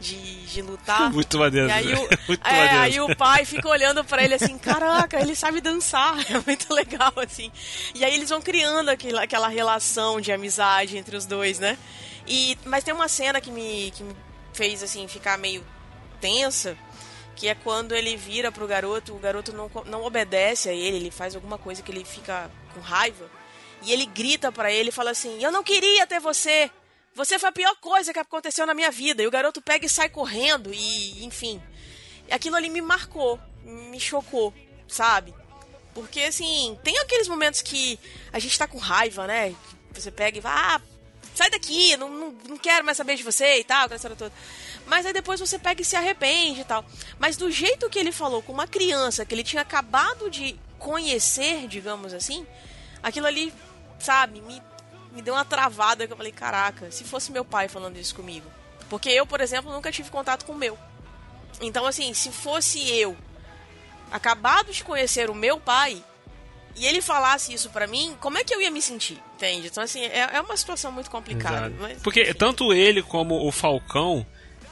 [0.00, 1.10] de, de lutar.
[1.12, 1.68] Muito maneiro.
[1.68, 2.80] E aí o, muito é, maneiro.
[2.80, 6.16] aí o pai fica olhando para ele assim, caraca, ele sabe dançar.
[6.28, 7.50] É muito legal, assim.
[7.94, 11.78] E aí eles vão criando aquela, aquela relação de amizade entre os dois, né?
[12.26, 14.14] E, mas tem uma cena que me, que me
[14.52, 15.64] fez, assim, ficar meio
[16.20, 16.76] tensa,
[17.36, 21.10] que é quando ele vira pro garoto, o garoto não, não obedece a ele, ele
[21.10, 23.30] faz alguma coisa que ele fica com raiva.
[23.82, 26.70] E ele grita para ele e fala assim: Eu não queria ter você.
[27.16, 29.22] Você foi a pior coisa que aconteceu na minha vida.
[29.22, 31.62] E o garoto pega e sai correndo e, enfim.
[32.30, 34.52] Aquilo ali me marcou, me chocou,
[34.86, 35.34] sabe?
[35.94, 37.98] Porque, assim, tem aqueles momentos que
[38.30, 39.56] a gente tá com raiva, né?
[39.92, 40.80] Você pega e vai, ah,
[41.34, 44.32] sai daqui, não, não, não quero mais saber de você e tal, aquela toda.
[44.84, 46.84] Mas aí depois você pega e se arrepende e tal.
[47.18, 51.66] Mas do jeito que ele falou com uma criança que ele tinha acabado de conhecer,
[51.66, 52.46] digamos assim,
[53.02, 53.54] aquilo ali,
[53.98, 54.60] sabe, me
[55.16, 58.46] me deu uma travada que eu falei, caraca, se fosse meu pai falando isso comigo.
[58.90, 60.78] Porque eu, por exemplo, nunca tive contato com o meu.
[61.60, 63.16] Então, assim, se fosse eu
[64.12, 66.04] acabado de conhecer o meu pai
[66.76, 69.18] e ele falasse isso para mim, como é que eu ia me sentir?
[69.36, 69.68] Entende?
[69.68, 71.72] Então, assim, é, é uma situação muito complicada.
[71.80, 72.34] Mas, Porque enfim.
[72.34, 74.24] tanto ele como o Falcão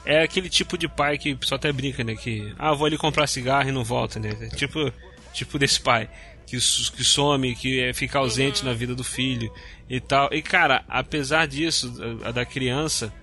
[0.05, 2.15] é aquele tipo de pai que só até brinca, né?
[2.15, 4.29] Que, ah, vou ali comprar cigarro e não volta, né?
[4.55, 4.93] Tipo,
[5.33, 6.07] tipo desse pai
[6.45, 9.51] que, que some, que é, fica ausente na vida do filho
[9.89, 10.29] e tal.
[10.31, 13.13] E cara, apesar disso, da, da criança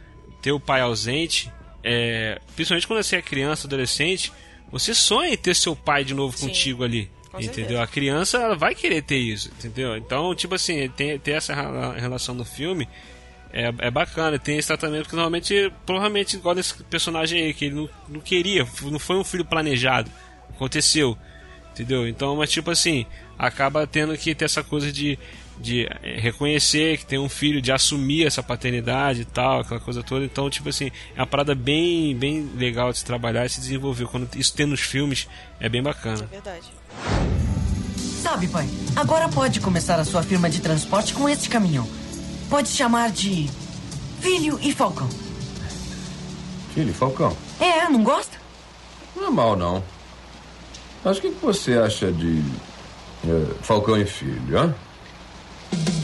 [0.41, 1.51] ter o pai ausente,
[1.85, 4.33] é, principalmente quando você é criança, adolescente,
[4.71, 6.49] você sonha em ter seu pai de novo Sim.
[6.49, 7.11] contigo ali.
[7.31, 7.55] Com entendeu?
[7.55, 7.83] Certeza.
[7.83, 9.97] A criança ela vai querer ter isso, entendeu?
[9.97, 11.55] Então, tipo assim, tem, ter essa
[11.95, 12.87] relação no filme
[13.53, 14.39] é, é bacana.
[14.39, 18.67] Tem esse tratamento que normalmente, provavelmente, igual desse personagem aí, que ele não, não queria,
[18.83, 20.11] não foi um filho planejado.
[20.51, 21.17] Aconteceu.
[21.73, 22.07] Entendeu?
[22.07, 23.07] Então, mas tipo assim,
[23.39, 25.19] acaba tendo que ter essa coisa de,
[25.59, 30.03] de eh, reconhecer que tem um filho, de assumir essa paternidade e tal, aquela coisa
[30.03, 30.25] toda.
[30.25, 34.07] Então, tipo assim, é uma parada bem, bem legal de se trabalhar e se desenvolver.
[34.07, 35.27] Quando isso tem nos filmes,
[35.59, 36.29] é bem bacana.
[36.31, 36.67] É verdade.
[38.23, 41.89] Sabe, pai, agora pode começar a sua firma de transporte com este caminhão.
[42.49, 43.49] Pode chamar de
[44.21, 45.09] Filho e Falcão.
[46.75, 47.37] Filho e Falcão?
[47.59, 48.37] É, não gosta?
[49.17, 49.83] Não é mal, não.
[51.05, 52.43] Mas o que você acha de
[53.25, 54.75] é, Falcão e Filho, hã?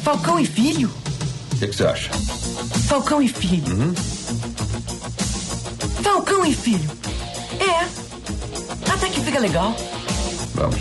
[0.02, 0.90] Falcão e Filho?
[1.52, 2.10] O que, que, você acha?
[2.88, 3.76] Falcão e Filho.
[3.76, 3.94] Uhum.
[6.02, 6.90] Falcão e Filho.
[7.60, 8.90] É.
[8.90, 9.74] Até que fica legal.
[10.54, 10.80] Vamos.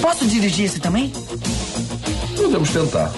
[0.00, 1.12] Posso dirigir esse também?
[2.36, 3.10] Podemos tentar.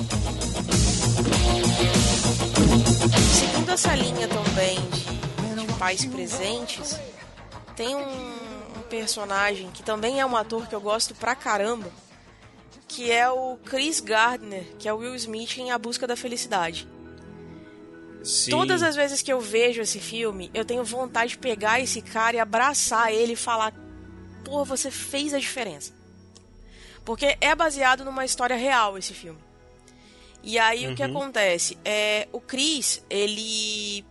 [3.67, 7.01] Seguindo essa linha também de, de pais presentes,
[7.75, 11.91] tem um, um, personagem que também é um ator que eu gosto pra caramba,
[12.87, 16.87] que é o Chris Gardner, que é o Will Smith em A Busca da Felicidade.
[18.23, 18.53] Sim.
[18.53, 22.37] Todas as vezes que eu vejo esse filme, eu tenho vontade de pegar esse cara
[22.37, 23.75] e abraçar ele e falar:
[24.45, 25.93] Pô, você fez a diferença.
[27.05, 29.46] Porque é baseado numa história real esse filme.
[30.43, 30.93] E aí uhum.
[30.93, 31.11] o que uhum.
[31.11, 31.79] acontece?
[31.85, 34.05] É, o Chris, ele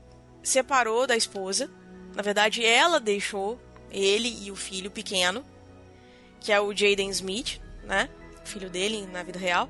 [0.44, 1.70] separou da esposa.
[2.14, 3.60] Na verdade, ela deixou
[3.92, 5.46] ele e o filho pequeno,
[6.40, 8.10] que é o Jaden Smith, né?
[8.44, 9.70] O filho dele na vida real.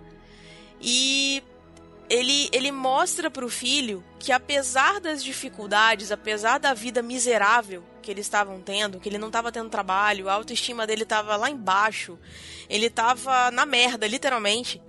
[0.82, 1.44] E
[2.10, 8.26] ele, ele mostra pro filho que apesar das dificuldades, apesar da vida miserável que eles
[8.26, 12.20] estavam tendo, que ele não estava tendo trabalho, a autoestima dele estava lá embaixo,
[12.70, 14.82] ele estava na merda, literalmente.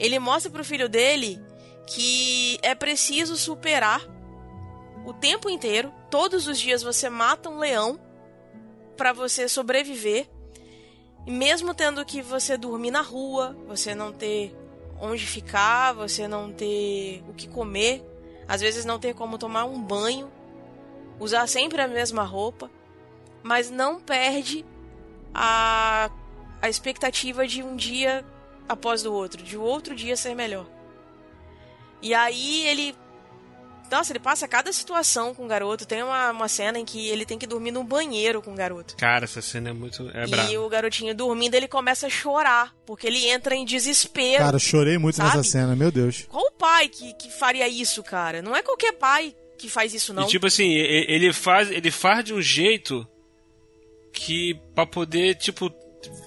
[0.00, 1.38] Ele mostra pro filho dele
[1.86, 4.00] que é preciso superar
[5.04, 8.00] o tempo inteiro, todos os dias você mata um leão
[8.96, 10.26] para você sobreviver.
[11.26, 14.56] E mesmo tendo que você dormir na rua, você não ter
[14.98, 18.02] onde ficar, você não ter o que comer,
[18.48, 20.32] às vezes não ter como tomar um banho,
[21.18, 22.70] usar sempre a mesma roupa,
[23.42, 24.64] mas não perde
[25.34, 26.10] a,
[26.62, 28.24] a expectativa de um dia
[28.70, 30.66] após o outro, de o outro dia ser melhor.
[32.00, 32.94] E aí ele
[33.90, 35.84] nossa, ele passa cada situação com o garoto.
[35.84, 38.96] Tem uma, uma cena em que ele tem que dormir no banheiro com o garoto.
[38.96, 40.08] Cara, essa cena é muito.
[40.14, 40.60] É e brava.
[40.60, 42.72] o garotinho dormindo, ele começa a chorar.
[42.86, 44.44] Porque ele entra em desespero.
[44.44, 45.36] Cara, eu chorei muito sabe?
[45.36, 46.24] nessa cena, meu Deus.
[46.28, 48.40] Qual o pai que, que faria isso, cara?
[48.40, 50.22] Não é qualquer pai que faz isso, não.
[50.22, 53.04] E tipo assim, ele faz, ele faz de um jeito
[54.12, 55.68] que pra poder, tipo,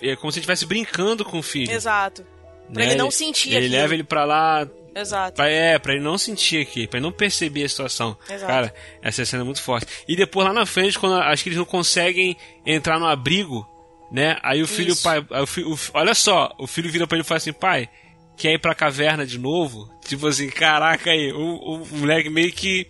[0.02, 1.72] é como se ele estivesse brincando com o filho.
[1.72, 2.33] Exato.
[2.72, 2.92] Pra né?
[2.92, 3.74] ele não sentir Ele aquilo.
[3.74, 4.68] leva ele pra lá.
[4.96, 5.36] Exato.
[5.36, 8.16] Pra, é, pra ele não sentir aqui, pra ele não perceber a situação.
[8.30, 8.46] Exato.
[8.52, 9.88] Cara, essa cena é muito forte.
[10.08, 13.68] E depois lá na frente, quando acho que eles não conseguem entrar no abrigo,
[14.12, 14.38] né?
[14.44, 15.02] Aí o filho, Isso.
[15.04, 17.90] pai, o fi- o olha só, o filho vira pra ele e fala assim, pai,
[18.38, 19.90] quer ir pra caverna de novo?
[20.08, 22.86] Tipo assim, caraca aí, o, o moleque meio que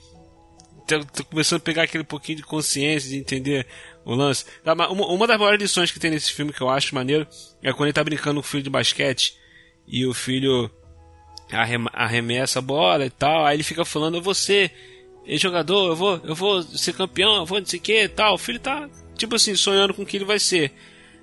[0.85, 3.65] tá, tá começando a pegar aquele pouquinho de consciência, de entender
[4.03, 4.43] o lance.
[4.63, 7.25] Tá, Uma, uma das maiores lições que tem nesse filme que eu acho maneiro
[7.61, 9.41] é quando ele tá brincando com o filho de basquete
[9.87, 10.69] e o filho
[11.51, 14.71] arrem- arremessa a bola e tal, aí ele fica falando, eu vou ser
[15.37, 18.35] jogador, eu vou, eu vou ser campeão, eu vou não sei o que tal.
[18.35, 20.71] O filho tá, tipo assim, sonhando com o que ele vai ser.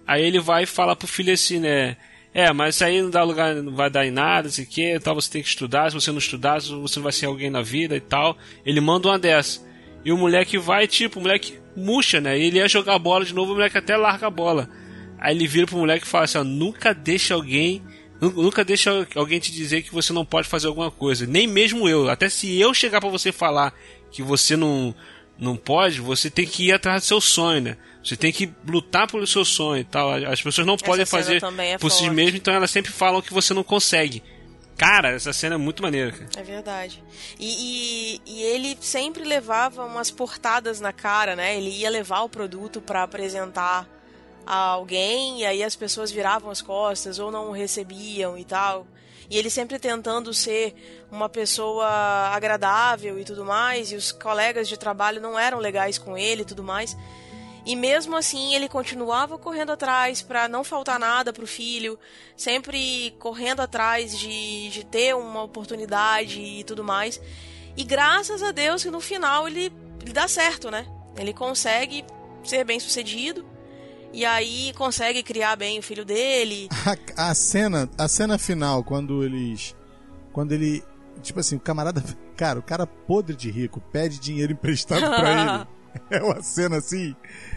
[0.06, 1.96] Aí ele vai falar pro filho assim, né?
[2.32, 5.16] É, mas isso aí não dá lugar, não vai dar em nada, sei que, tal,
[5.16, 7.96] você tem que estudar, se você não estudar, você não vai ser alguém na vida
[7.96, 8.36] e tal.
[8.64, 9.60] Ele manda uma dessa.
[10.04, 12.38] E o moleque vai, tipo, o moleque murcha, né?
[12.38, 14.70] E ele ia jogar a bola de novo, o moleque até larga a bola.
[15.18, 17.82] Aí ele vira pro moleque e fala assim, ó, nunca deixa alguém.
[18.20, 21.26] Nu- Nunca deixa alguém te dizer que você não pode fazer alguma coisa.
[21.26, 22.08] Nem mesmo eu.
[22.08, 23.72] Até se eu chegar pra você falar
[24.10, 24.94] que você não,
[25.38, 27.76] não pode, você tem que ir atrás do seu sonho, né?
[28.02, 30.10] Você tem que lutar pelo seu sonho e tal.
[30.10, 33.32] As pessoas não podem cena fazer é por si mesmas, então elas sempre falam que
[33.32, 34.22] você não consegue.
[34.76, 36.30] Cara, essa cena é muito maneira, cara.
[36.38, 37.02] É verdade.
[37.38, 41.58] E, e, e ele sempre levava umas portadas na cara, né?
[41.58, 43.86] Ele ia levar o produto pra apresentar
[44.46, 48.86] a alguém e aí as pessoas viravam as costas ou não o recebiam e tal.
[49.30, 50.74] E ele sempre tentando ser
[51.10, 51.86] uma pessoa
[52.32, 56.44] agradável e tudo mais, e os colegas de trabalho não eram legais com ele e
[56.44, 56.96] tudo mais.
[57.64, 61.96] E mesmo assim, ele continuava correndo atrás para não faltar nada pro filho,
[62.36, 67.20] sempre correndo atrás de, de ter uma oportunidade e tudo mais.
[67.76, 69.72] E graças a Deus que no final ele,
[70.02, 70.86] ele dá certo, né?
[71.16, 72.04] Ele consegue
[72.42, 73.46] ser bem sucedido
[74.12, 76.68] e aí consegue criar bem o filho dele.
[77.16, 79.74] A, a cena, a cena final, quando eles.
[80.32, 80.82] Quando ele.
[81.22, 82.02] Tipo assim, o camarada.
[82.36, 85.66] Cara, o cara podre de rico pede dinheiro emprestado pra
[86.00, 86.20] ele.
[86.20, 87.14] É uma cena assim.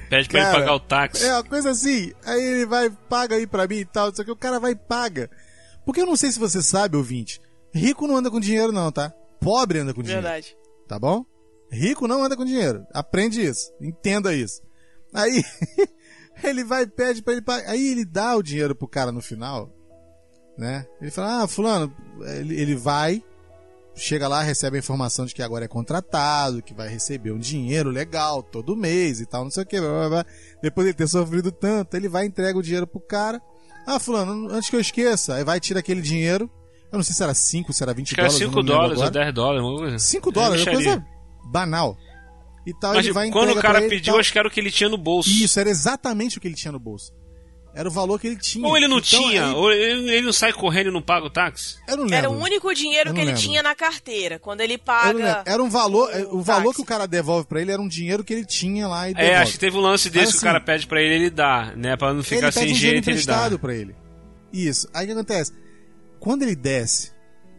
[0.09, 1.25] Pede pra ele Cara, pagar o táxi.
[1.25, 2.11] É uma coisa assim.
[2.25, 4.13] Aí ele vai, paga aí pra mim e tal.
[4.13, 5.29] Só que o cara vai e paga.
[5.85, 7.39] Porque eu não sei se você sabe, ouvinte.
[7.73, 9.11] Rico não anda com dinheiro, não, tá?
[9.39, 10.21] Pobre anda com dinheiro.
[10.21, 10.55] Verdade.
[10.87, 11.25] Tá bom?
[11.71, 12.85] Rico não anda com dinheiro.
[12.93, 13.71] Aprende isso.
[13.81, 14.61] Entenda isso.
[15.13, 15.43] Aí
[16.47, 17.69] ele vai pede pra ele pagar.
[17.69, 19.69] Aí ele dá o dinheiro pro cara no final,
[20.57, 20.85] né?
[21.01, 23.23] Ele fala: "Ah, fulano, ele, ele vai,
[23.95, 27.89] chega lá, recebe a informação de que agora é contratado, que vai receber um dinheiro
[27.89, 29.79] legal todo mês e tal, não sei o que.
[29.79, 30.25] Blá, blá, blá.
[30.61, 33.41] Depois de ele ter sofrido tanto, ele vai entrega o dinheiro pro cara.
[33.85, 36.49] Ah, fulano, antes que eu esqueça, aí vai tira aquele dinheiro.
[36.91, 38.41] Eu não sei se era 5, se era 20 Acho que era dólares.
[38.41, 39.23] eu 5 não lembro dólares ou agora.
[39.25, 39.63] 10 dólares.
[39.63, 39.99] uma coisa.
[39.99, 40.93] 5 dólares, é mexeria.
[40.97, 41.07] coisa
[41.51, 41.97] banal.
[42.65, 44.19] E tal, Mas ele vai quando o cara ele pediu, tal.
[44.19, 45.29] acho que era o que ele tinha no bolso.
[45.29, 47.11] Isso, era exatamente o que ele tinha no bolso.
[47.75, 48.67] Era o valor que ele tinha.
[48.67, 51.25] Ou ele não Então, tinha, aí- ou ele, ele não sai correndo e não paga
[51.25, 51.77] o táxi.
[51.87, 52.39] Eu não Era lembro.
[52.39, 53.41] o único dinheiro que ele lembro.
[53.41, 54.37] tinha na carteira.
[54.37, 55.41] Quando ele paga.
[55.43, 56.75] Era um valor, o o valor táxi.
[56.75, 59.15] que o cara devolve pra ele era um dinheiro que ele tinha lá e É,
[59.15, 59.35] devolve.
[59.41, 61.29] acho que teve um lance desse Mas, que o assim, cara pede pra ele, ele
[61.31, 61.97] dá, né?
[61.97, 63.21] Pra não ficar ele sem pede um dinheiro jeito, ele dá.
[63.33, 63.95] emprestado pra ele.
[64.53, 64.87] Isso.
[64.93, 65.51] Aí o que acontece?
[66.19, 67.11] Quando ele desce,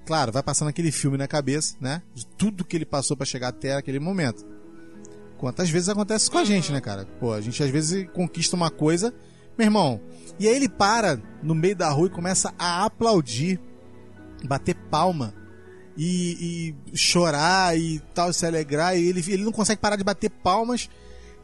[0.07, 2.03] claro, vai passando aquele filme na cabeça, né?
[2.15, 4.47] De tudo que ele passou pra chegar até aquele momento.
[5.45, 7.07] Quantas vezes acontece com a gente, né, cara?
[7.21, 9.13] Pô, a gente às vezes conquista uma coisa,
[9.59, 10.01] meu irmão,
[10.41, 13.61] e aí ele para no meio da rua e começa a aplaudir,
[14.43, 15.35] bater palma
[15.99, 20.31] e, e chorar e tal, se alegrar, e ele, ele não consegue parar de bater
[20.31, 20.89] palmas,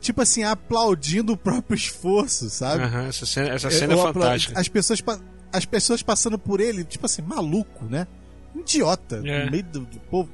[0.00, 2.82] tipo assim, aplaudindo o próprio esforço, sabe?
[2.82, 4.58] Aham, essa cena, essa cena é, apla- fantástica.
[4.58, 5.04] As pessoas,
[5.52, 8.06] as pessoas passando por ele, tipo assim, maluco, né?
[8.56, 9.44] idiota É.
[9.44, 10.30] no meio do, do povo.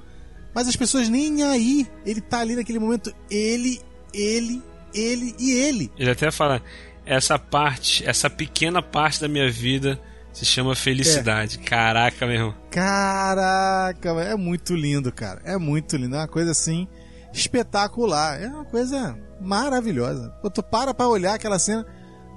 [0.57, 1.87] Mas as pessoas nem aí.
[2.07, 3.15] Ele tá ali naquele momento.
[3.31, 3.79] Ele,
[4.15, 4.63] ele,
[4.95, 5.93] ele e ele.
[5.99, 6.63] Ele até fala:
[7.05, 10.01] essa parte, essa pequena parte da minha vida
[10.33, 11.59] se chama felicidade.
[11.59, 12.55] Caraca, meu irmão.
[12.71, 15.43] Caraca, é muito lindo, cara.
[15.45, 16.17] É muito lindo.
[16.17, 16.89] É uma coisa assim
[17.35, 18.41] espetacular.
[18.43, 20.31] É uma coisa maravilhosa.
[20.41, 21.87] Pô, tu para pra olhar aquela cena.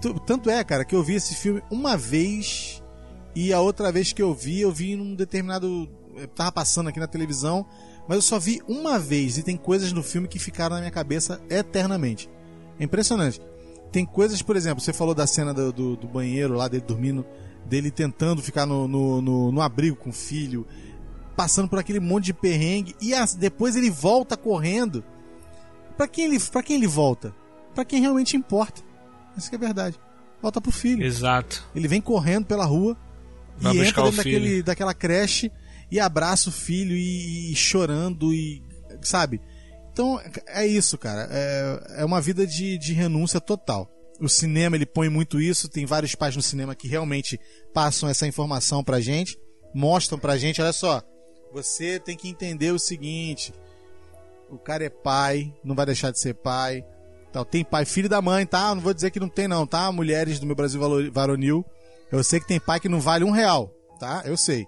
[0.01, 2.83] Tu- tanto é, cara, que eu vi esse filme uma vez
[3.33, 5.89] e a outra vez que eu vi, eu vi num determinado.
[6.17, 7.65] Eu tava passando aqui na televisão,
[8.09, 10.91] mas eu só vi uma vez e tem coisas no filme que ficaram na minha
[10.91, 12.27] cabeça eternamente.
[12.79, 13.39] É impressionante.
[13.91, 17.23] Tem coisas, por exemplo, você falou da cena do, do, do banheiro lá, dele dormindo,
[17.67, 20.65] dele tentando ficar no, no, no, no abrigo com o filho,
[21.35, 25.03] passando por aquele monte de perrengue, e as- depois ele volta correndo.
[25.95, 27.31] Pra quem ele, pra quem ele volta?
[27.75, 28.81] Pra quem realmente importa.
[29.37, 29.99] Isso que é verdade.
[30.41, 31.03] Volta pro filho.
[31.03, 31.63] Exato.
[31.75, 32.97] Ele vem correndo pela rua
[33.55, 35.51] Vai e entra dentro daquele, daquela creche
[35.91, 38.63] e abraça o filho e, e chorando e.
[39.01, 39.41] sabe?
[39.91, 41.27] Então é isso, cara.
[41.31, 43.89] É, é uma vida de, de renúncia total.
[44.19, 45.69] O cinema ele põe muito isso.
[45.69, 47.39] Tem vários pais no cinema que realmente
[47.73, 49.37] passam essa informação pra gente,
[49.73, 50.61] mostram pra gente.
[50.61, 51.01] Olha só,
[51.51, 53.53] você tem que entender o seguinte:
[54.49, 56.85] o cara é pai, não vai deixar de ser pai.
[57.31, 57.45] Tal.
[57.45, 58.73] Tem pai, filho da mãe, tá?
[58.73, 59.91] Não vou dizer que não tem, não, tá?
[59.91, 61.63] Mulheres do meu Brasil varonil.
[62.11, 64.23] Eu sei que tem pai que não vale um real, tá?
[64.25, 64.67] Eu sei.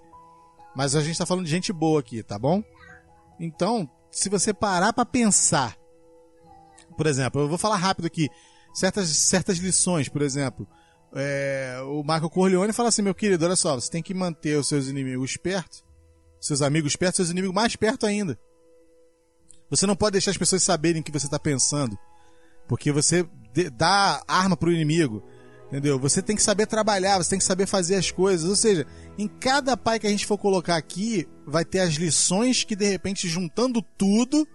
[0.74, 2.62] Mas a gente tá falando de gente boa aqui, tá bom?
[3.38, 5.76] Então, se você parar pra pensar,
[6.96, 8.28] por exemplo, eu vou falar rápido aqui,
[8.72, 10.66] certas, certas lições, por exemplo,
[11.14, 14.68] é, o Michael Corleone fala assim, meu querido, olha só, você tem que manter os
[14.68, 15.84] seus inimigos perto,
[16.40, 18.38] seus amigos perto, seus inimigos mais perto ainda.
[19.68, 21.98] Você não pode deixar as pessoas saberem o que você está pensando,
[22.68, 23.26] porque você
[23.74, 25.22] dá arma pro inimigo,
[25.72, 25.98] entendeu?
[25.98, 28.48] Você tem que saber trabalhar, você tem que saber fazer as coisas.
[28.48, 28.86] Ou seja,
[29.16, 32.84] em cada pai que a gente for colocar aqui, vai ter as lições que de
[32.86, 34.46] repente juntando tudo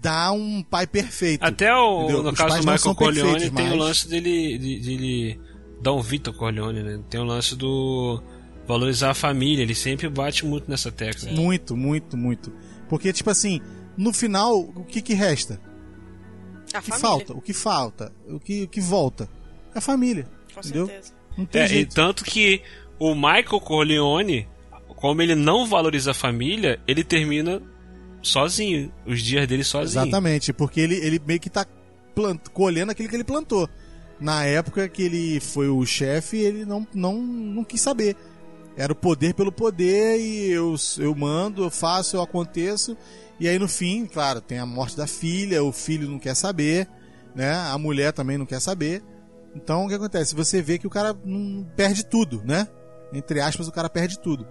[0.00, 1.42] dá um pai perfeito.
[1.42, 2.22] Até o, entendeu?
[2.22, 5.40] no Os caso do Michael Corleone tem o mas- lance dele, de, de ele
[5.82, 7.00] Dom Vitor Corleone, né?
[7.10, 8.22] Tem o lance do
[8.68, 9.62] valorizar a família.
[9.62, 11.30] Ele sempre bate muito nessa tecla.
[11.32, 12.52] Muito, muito, muito.
[12.88, 13.60] Porque, tipo assim,
[13.96, 15.60] no final, o que que resta?
[16.74, 16.98] A o que família.
[16.98, 17.32] falta?
[17.32, 18.12] O que falta?
[18.28, 19.28] O que, o que volta?
[19.74, 20.28] É a família.
[20.56, 20.86] Com entendeu?
[20.86, 21.12] certeza.
[21.36, 21.94] Não tem É, e jeito.
[21.94, 22.62] tanto que
[22.98, 24.48] o Michael Corleone,
[24.96, 27.60] como ele não valoriza a família, ele termina
[28.22, 30.02] sozinho, os dias dele sozinho.
[30.02, 31.66] Exatamente, porque ele, ele meio que tá
[32.14, 33.68] plant, colhendo aquilo que ele plantou.
[34.18, 38.16] Na época que ele foi o chefe, ele não, não, não quis saber.
[38.76, 42.96] Era o poder pelo poder e eu, eu mando, eu faço, eu aconteço.
[43.38, 46.88] E aí no fim, claro, tem a morte da filha, o filho não quer saber,
[47.34, 47.52] né?
[47.54, 49.02] A mulher também não quer saber.
[49.56, 50.34] Então o que acontece?
[50.34, 52.68] Você vê que o cara não perde tudo, né?
[53.12, 54.46] Entre aspas, o cara perde tudo.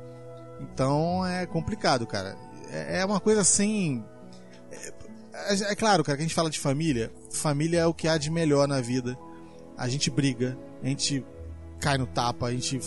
[0.60, 2.36] Então é complicado, cara.
[2.72, 4.04] É é uma coisa assim.
[5.32, 7.12] É, é claro, cara, que a gente fala de família.
[7.30, 9.16] Família é o que há de melhor na vida.
[9.78, 11.24] A gente briga, a gente
[11.80, 12.80] cai no tapa, a gente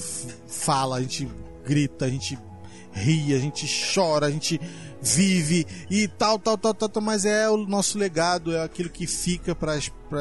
[0.46, 1.30] fala, a gente
[1.64, 2.36] grita, a gente
[2.90, 4.60] ri, a gente chora, a gente
[5.00, 9.06] vive e tal, tal, tal, tal, tal mas é o nosso legado, é aquilo que
[9.06, 9.74] fica para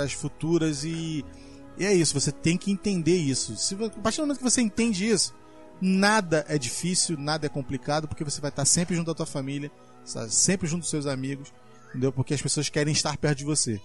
[0.03, 1.26] as futuras e,
[1.78, 3.56] e é isso, você tem que entender isso.
[3.56, 5.34] Se, a partir do momento que você entende isso,
[5.80, 9.72] nada é difícil, nada é complicado, porque você vai estar sempre junto da tua família,
[10.30, 11.54] sempre junto dos seus amigos,
[11.90, 12.12] entendeu?
[12.12, 13.80] Porque as pessoas querem estar perto de você.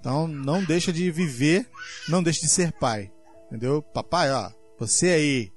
[0.00, 1.68] Então não deixa de viver,
[2.08, 3.12] não deixa de ser pai.
[3.46, 3.82] Entendeu?
[3.82, 5.52] Papai, ó, você aí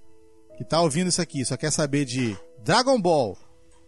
[0.57, 3.37] que tá ouvindo isso aqui, só quer saber de Dragon Ball,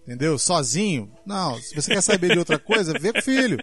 [0.03, 0.39] entendeu?
[0.39, 1.11] Sozinho?
[1.25, 3.57] Não, se você quer saber de outra coisa, vê com o filho.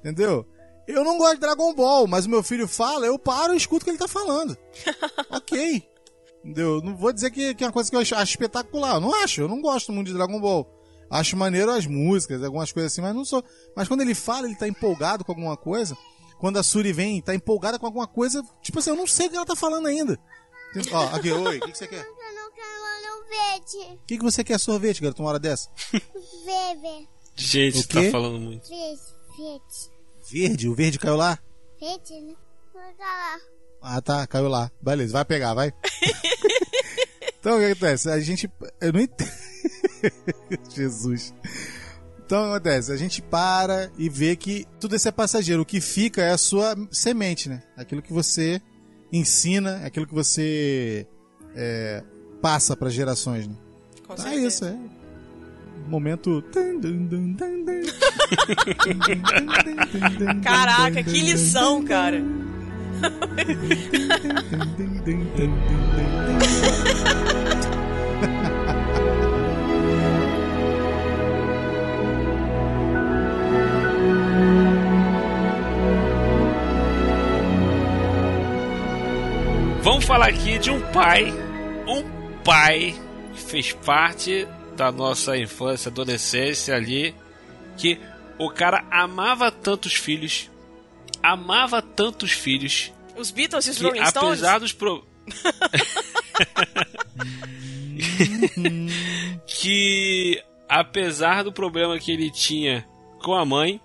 [0.00, 0.46] Entendeu?
[0.88, 3.82] Eu não gosto de Dragon Ball, mas o meu filho fala, eu paro e escuto
[3.82, 4.56] o que ele tá falando.
[5.30, 5.86] ok.
[6.42, 6.80] Entendeu?
[6.82, 8.94] Não vou dizer que, que é uma coisa que eu acho, acho espetacular.
[8.94, 10.66] Eu não acho, eu não gosto muito de Dragon Ball.
[11.10, 13.44] Acho maneiro as músicas, algumas coisas assim, mas não sou.
[13.76, 15.96] Mas quando ele fala, ele tá empolgado com alguma coisa.
[16.38, 18.42] Quando a Suri vem, tá empolgada com alguma coisa.
[18.62, 20.18] Tipo assim, eu não sei o que ela tá falando ainda.
[20.92, 22.04] Ó, aqui, oi, o que, que você quer?
[22.06, 22.78] Eu não quero
[23.28, 23.94] sorvete.
[23.94, 25.68] O que, que você quer sorvete, garoto, uma hora dessa?
[25.92, 27.08] Verde.
[27.34, 28.68] Gente, tá falando muito.
[28.68, 29.97] Verde.
[30.30, 30.68] Verde.
[30.68, 31.38] O verde caiu lá?
[31.80, 32.34] Verde, né?
[32.72, 33.38] Vou lá.
[33.80, 34.70] Ah, tá, caiu lá.
[34.80, 35.72] Beleza, vai pegar, vai.
[37.38, 38.10] então, o que acontece?
[38.10, 38.50] A gente.
[38.80, 39.30] Eu não entendo.
[40.74, 41.32] Jesus.
[42.24, 42.92] Então, o que acontece?
[42.92, 45.62] A gente para e vê que tudo isso é passageiro.
[45.62, 47.62] O que fica é a sua semente, né?
[47.76, 48.60] Aquilo que você
[49.12, 51.06] ensina, aquilo que você
[51.54, 52.02] é,
[52.42, 53.54] passa para gerações, né?
[54.06, 54.46] Com Então é certeza.
[54.46, 54.78] isso, é
[55.88, 56.44] momento.
[60.42, 62.22] Caraca, que lição, cara.
[79.82, 81.32] Vamos falar aqui de um pai,
[81.86, 82.02] um
[82.44, 82.94] pai
[83.34, 84.46] que fez parte
[84.78, 87.12] da nossa infância, adolescência ali,
[87.76, 87.98] que
[88.38, 90.48] o cara amava tantos filhos,
[91.20, 94.38] amava tantos filhos, Os Beatles e os Rolling Stones?
[94.38, 95.04] apesar dos pro...
[99.46, 102.86] que apesar do problema que ele tinha
[103.20, 103.80] com a mãe,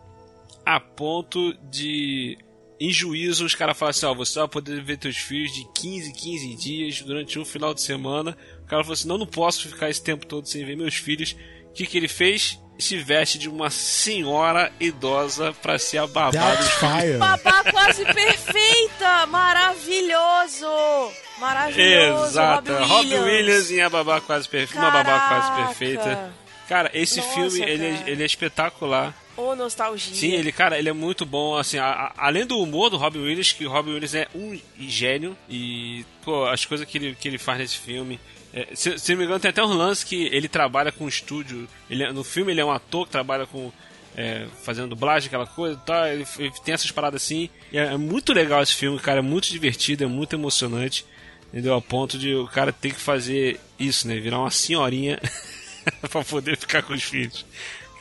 [0.63, 2.37] a ponto de
[2.79, 6.13] em juízo os caras falam assim, ó, você vai poder ver teus filhos de 15
[6.13, 8.37] 15 dias durante um final de semana.
[8.63, 11.35] O cara falou assim, não, não posso ficar esse tempo todo sem ver meus filhos.
[11.69, 12.59] O que que ele fez?
[12.79, 17.19] Se veste de uma senhora idosa pra ser a babá dos filhos.
[17.19, 19.25] Babá quase perfeita!
[19.27, 21.11] Maravilhoso!
[21.39, 22.25] Maravilhoso!
[22.25, 23.25] Exato, Robbie Williams.
[23.25, 24.81] Williams e a babá quase perfeita.
[24.81, 26.33] Uma babá quase perfeita.
[26.67, 28.09] Cara, esse Nossa, filme, ele é, cara.
[28.09, 29.13] ele é espetacular.
[29.35, 30.15] Ô, nostalgia.
[30.15, 33.19] Sim, ele, cara, ele é muito bom, assim, a- a- além do humor do Robin
[33.19, 37.27] Williams, que o Robin Williams é um gênio, e, pô, as coisas que ele, que
[37.27, 38.19] ele faz nesse filme.
[38.53, 41.67] É, se, se não me engano, tem até um lance que ele trabalha com estúdio.
[41.89, 43.71] Ele, é- no filme ele é um ator que trabalha com.
[44.15, 46.05] é, fazendo dublagem, aquela coisa e tal.
[46.05, 47.49] Ele, ele tem essas paradas assim.
[47.71, 49.19] E é, é muito legal esse filme, cara.
[49.19, 51.05] É muito divertido, é muito emocionante.
[51.51, 51.75] Entendeu?
[51.75, 54.19] A ponto de o cara ter que fazer isso, né?
[54.19, 55.19] Virar uma senhorinha
[56.09, 57.45] pra poder ficar com os filhos.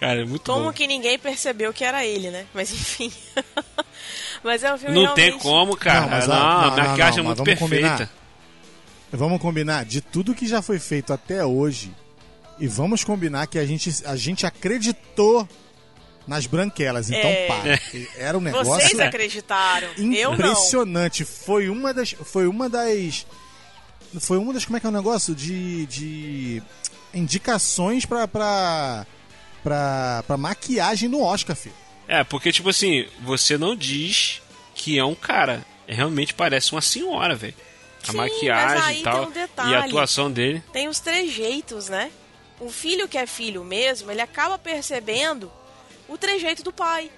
[0.00, 0.72] Cara, é muito Como bom.
[0.72, 2.44] que ninguém percebeu que era ele, né?
[2.54, 3.12] Mas enfim.
[4.42, 5.42] Mas é um filme Não tem realmente...
[5.42, 6.00] como, cara.
[6.00, 7.64] Não, mas, a não, não, maquiagem não, é muito perfeita.
[7.68, 8.10] combinar.
[9.12, 11.92] Vamos combinar de tudo que já foi feito até hoje.
[12.58, 15.46] E vamos combinar que a gente, a gente acreditou
[16.26, 17.10] nas branquelas.
[17.10, 17.46] Então, É.
[17.46, 17.62] pá,
[18.16, 19.88] era um negócio Vocês acreditaram.
[19.98, 20.34] Eu não.
[20.34, 21.24] impressionante.
[21.24, 22.12] Foi uma das.
[22.12, 23.26] Foi uma das.
[24.20, 24.64] Foi uma das.
[24.64, 25.34] Como é que é o negócio?
[25.34, 25.86] De.
[25.86, 26.62] de
[27.12, 28.26] indicações pra.
[28.28, 29.06] pra.
[29.62, 31.74] pra, pra maquiagem no Oscar, filho.
[32.08, 34.40] É, porque, tipo assim, você não diz
[34.74, 35.64] que é um cara.
[35.86, 37.54] Realmente parece uma senhora, velho.
[38.08, 39.18] A Sim, mas maquiagem aí e tal.
[39.20, 39.70] tem um detalhe.
[39.70, 40.62] e a atuação dele.
[40.72, 42.10] Tem os trejeitos, né?
[42.60, 45.50] O filho que é filho mesmo, ele acaba percebendo
[46.08, 47.10] o trejeito do pai.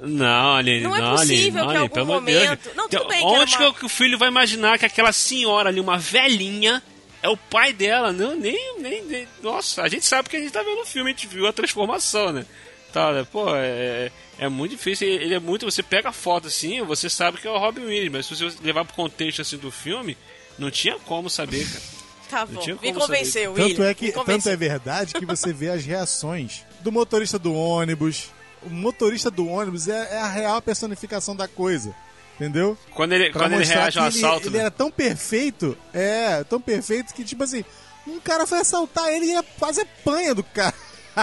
[0.00, 2.06] Não, Aline, Não não, é possível não, que em algum de Deus.
[2.06, 5.12] momento- Não, tudo Então, bem que Onde uma- que o filho vai imaginar que aquela
[5.12, 6.80] senhora ali, uma velhinha,
[7.20, 8.12] é o pai dela?
[8.12, 11.10] Não, nem, nem, nem- Nossa, a gente sabe que a gente tá vendo o filme,
[11.10, 12.46] a gente viu a transformação, né?
[12.92, 13.26] Tá, né?
[13.30, 15.06] Pô, é, é muito difícil.
[15.08, 15.64] Ele é muito.
[15.66, 18.56] Você pega a foto assim, você sabe que é o Robin Williams, mas se você
[18.62, 20.16] levar pro contexto assim do filme,
[20.58, 21.98] não tinha como saber, cara.
[22.28, 23.88] Tá bom, tinha me convenceu, Tanto William.
[23.88, 28.28] é, que, tanto é verdade que você vê as reações do motorista do ônibus.
[28.62, 31.94] O motorista do ônibus é, é a real personificação da coisa.
[32.34, 32.76] Entendeu?
[32.94, 34.60] Quando ele, Pra quando ele reage ao ele- assalto, Ele, né?
[34.64, 37.64] era tão perfeito, é, tão perfeito que, tipo assim,
[38.06, 40.74] um cara foi assaltar ele e ia fazer panha do cara.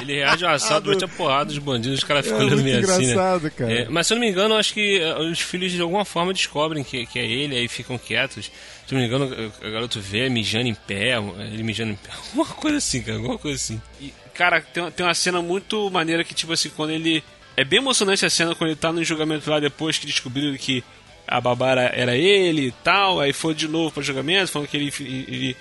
[0.01, 2.79] Ele reage ao assalto, mete a porrada dos bandidos, os caras É ficam olhando meio
[2.89, 3.13] assim, né?
[3.55, 3.71] cara.
[3.71, 6.33] É, mas se eu não me engano, acho que eh, os filhos de alguma forma
[6.33, 8.45] descobrem que, que é ele, aí ficam quietos.
[8.87, 11.13] Se eu não me engano, o garoto vê mijando em pé,
[11.51, 13.81] ele mijando em pé, alguma coisa assim, cara, alguma coisa assim.
[13.99, 17.23] E, cara, tem, uma- tem uma cena muito maneira que, tipo assim, quando ele...
[17.57, 20.83] É bem emocionante a cena quando ele tá no julgamento lá depois que descobriram que
[21.27, 24.75] a babá era, era ele e tal, aí foi de novo pro julgamento, falando que
[24.77, 25.57] ele, ele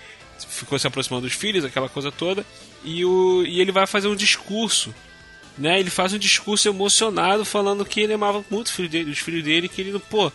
[0.49, 2.45] ficou se aproximando dos filhos, aquela coisa toda,
[2.85, 4.95] e, o, e ele vai fazer um discurso
[5.57, 5.79] né?
[5.79, 9.45] Ele faz um discurso emocionado falando que ele amava muito os filhos dele, os filhos
[9.45, 10.31] dele, que ele não, pô,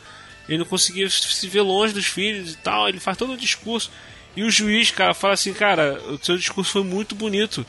[0.48, 2.88] ele não conseguia se ver longe dos filhos e tal.
[2.88, 3.92] Ele faz todo um discurso.
[4.36, 7.66] E o juiz, cara, fala assim, cara, o seu discurso foi muito bonito.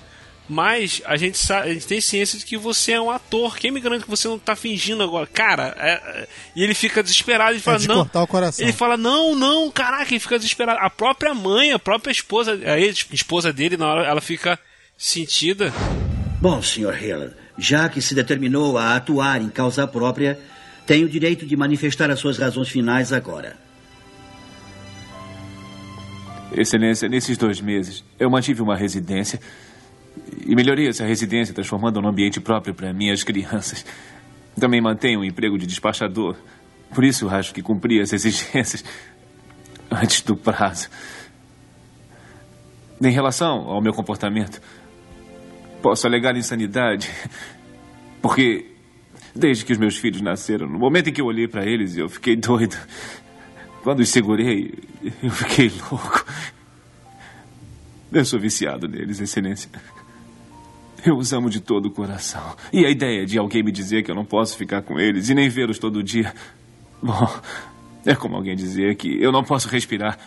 [0.48, 3.56] Mas a gente sabe, a gente tem ciência de que você é um ator.
[3.56, 5.24] Quem me garante que você não tá fingindo agora?
[5.24, 7.52] Cara, é- é- e ele fica desesperado.
[7.52, 7.96] Ele fala, de não.
[7.98, 8.64] cortar o coração.
[8.64, 10.80] Ele fala, não, não, caraca, ele fica desesperado.
[10.82, 12.78] A própria mãe, a própria esposa, a
[13.14, 14.58] esposa dele, na hora, ela fica
[15.00, 15.72] sentida.
[16.42, 17.02] Bom, Sr.
[17.02, 20.38] Hill, já que se determinou a atuar em causa própria,
[20.86, 23.56] tem o direito de manifestar as suas razões finais agora.
[26.52, 29.40] Excelência, nesses dois meses, eu mantive uma residência
[30.44, 33.86] e melhorei essa residência, transformando num ambiente próprio para minhas crianças.
[34.58, 36.36] Também mantenho um emprego de despachador.
[36.94, 38.84] Por isso, acho que cumpri as exigências
[39.90, 40.90] antes do prazo.
[43.00, 44.60] Em relação ao meu comportamento,
[45.80, 47.10] posso alegar insanidade,
[48.22, 48.66] porque
[49.34, 52.08] desde que os meus filhos nasceram, no momento em que eu olhei para eles, eu
[52.08, 52.76] fiquei doido.
[53.82, 54.74] Quando os segurei,
[55.22, 56.24] eu fiquei louco.
[58.12, 59.70] Eu sou viciado neles, Excelência.
[61.04, 62.56] Eu os amo de todo o coração.
[62.72, 65.34] E a ideia de alguém me dizer que eu não posso ficar com eles e
[65.34, 66.34] nem vê-los todo dia.
[67.02, 67.26] Bom,
[68.04, 70.18] é como alguém dizer que eu não posso respirar.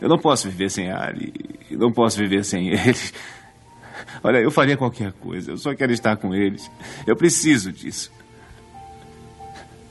[0.00, 1.34] Eu não posso viver sem Ali.
[1.70, 3.12] Eu não posso viver sem eles.
[4.22, 5.52] Olha, eu faria qualquer coisa.
[5.52, 6.70] Eu só quero estar com eles.
[7.06, 8.12] Eu preciso disso.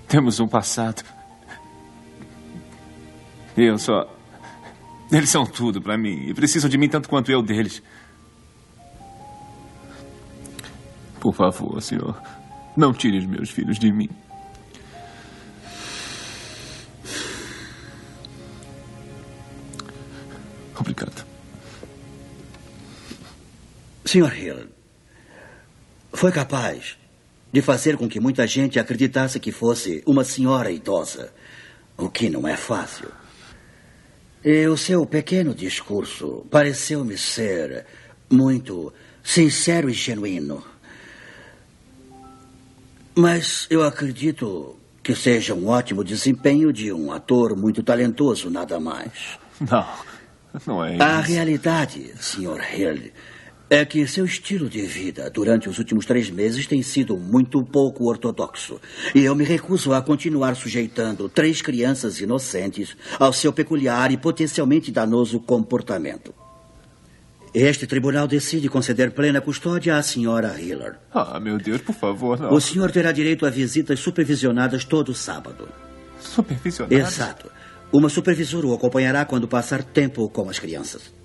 [0.07, 1.03] Temos um passado.
[3.55, 4.05] Eu só.
[5.11, 7.81] Eles são tudo para mim e precisam de mim tanto quanto eu deles.
[11.19, 12.21] Por favor, senhor,
[12.75, 14.09] não tire os meus filhos de mim.
[20.79, 21.26] Obrigado.
[24.07, 24.33] Sr.
[24.41, 24.67] Hill,
[26.13, 26.97] foi capaz
[27.51, 31.33] de fazer com que muita gente acreditasse que fosse uma senhora idosa,
[31.97, 33.09] o que não é fácil.
[34.43, 37.85] E o seu pequeno discurso pareceu-me ser
[38.29, 40.63] muito sincero e genuíno.
[43.13, 49.37] Mas eu acredito que seja um ótimo desempenho de um ator muito talentoso, nada mais.
[49.59, 49.85] Não,
[50.65, 51.03] não é isso.
[51.03, 52.61] A realidade, Sr.
[52.73, 53.11] Hill,
[53.69, 58.09] é que seu estilo de vida durante os últimos três meses tem sido muito pouco
[58.09, 58.79] ortodoxo.
[59.13, 64.91] E eu me recuso a continuar sujeitando três crianças inocentes ao seu peculiar e potencialmente
[64.91, 66.33] danoso comportamento.
[67.53, 70.95] Este tribunal decide conceder plena custódia à senhora Hiller.
[71.13, 72.53] Ah, meu Deus, por favor, não.
[72.53, 75.67] O senhor terá direito a visitas supervisionadas todo sábado.
[76.19, 77.13] Supervisionadas?
[77.13, 77.51] Exato.
[77.91, 81.16] Uma supervisora o acompanhará quando passar tempo com as crianças.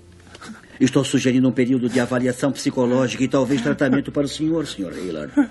[0.79, 4.97] Estou sugerindo um período de avaliação psicológica e talvez tratamento para o senhor, Sr.
[4.97, 5.49] Hillard.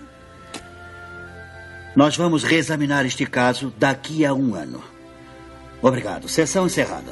[1.94, 4.82] Nós vamos reexaminar este caso daqui a um ano.
[5.81, 6.28] Obrigado.
[6.28, 7.11] Sessão encerrada.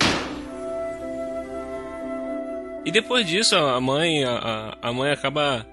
[2.85, 5.67] E depois disso, a mãe, a, a mãe acaba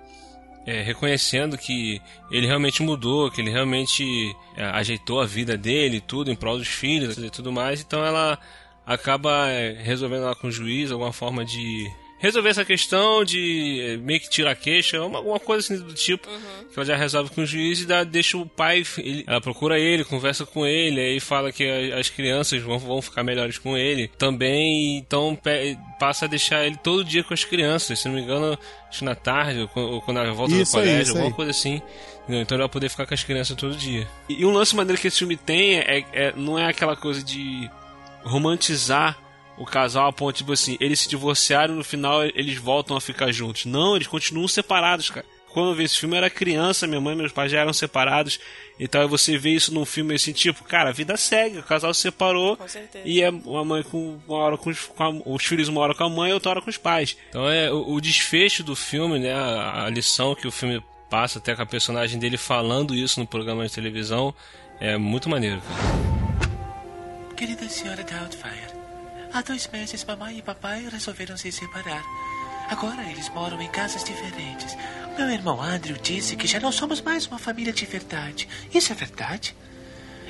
[0.66, 4.04] é, reconhecendo que ele realmente mudou, que ele realmente
[4.58, 7.82] é, ajeitou a vida dele, tudo em prol dos filhos e tudo mais.
[7.82, 8.38] Então ela
[8.86, 11.90] acaba é, resolvendo lá com o juiz alguma forma de
[12.20, 15.94] resolver essa questão de eh, meio que tirar a queixa, uma, alguma coisa assim do
[15.94, 16.66] tipo, uhum.
[16.72, 19.80] que ela já resolve com o juiz e dá, deixa o pai, ele, ela procura
[19.80, 24.10] ele, conversa com ele, aí fala que as crianças vão, vão ficar melhores com ele
[24.18, 25.38] também, então
[26.00, 28.58] passa a deixar ele todo dia com as crianças, se não me engano,
[28.90, 31.82] acho na tarde, ou quando ela volta isso do colégio, aí, alguma coisa assim.
[32.28, 34.06] Então ele vai poder ficar com as crianças todo dia.
[34.28, 37.24] E, e um lance maneiro que esse filme tem é, é, não é aquela coisa
[37.24, 37.70] de
[38.24, 39.18] romantizar
[39.58, 43.32] o casal a ponto, tipo assim, eles se divorciaram no final eles voltam a ficar
[43.32, 43.66] juntos.
[43.66, 45.26] Não, eles continuam separados, cara.
[45.54, 47.74] Quando eu vi esse filme eu era criança, minha mãe e meus pais já eram
[47.74, 48.40] separados.
[48.80, 52.02] Então você vê isso num filme assim, tipo, cara, a vida segue, o casal se
[52.02, 52.60] separou
[53.04, 55.96] e é uma mãe com uma hora com os, com a, os filhos uma hora
[55.96, 57.18] com a mãe e outra hora com os pais.
[57.30, 61.40] Então é o, o desfecho do filme, né, a, a lição que o filme passa
[61.40, 64.36] até com a personagem dele falando isso no programa de televisão
[64.80, 66.18] é muito maneiro, cara.
[67.36, 68.67] Querida senhora Doubtfire,
[69.38, 72.04] Há dois meses, mamãe e papai resolveram se separar.
[72.72, 74.76] Agora eles moram em casas diferentes.
[75.16, 78.50] Meu irmão Andrew disse que já não somos mais uma família de verdade.
[78.74, 79.56] Isso é verdade?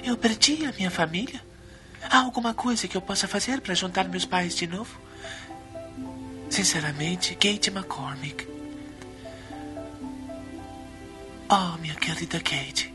[0.03, 1.41] Eu perdi a minha família?
[2.03, 4.99] Há alguma coisa que eu possa fazer para juntar meus pais de novo?
[6.49, 8.45] Sinceramente, Kate McCormick.
[11.49, 12.93] Oh, minha querida Kate.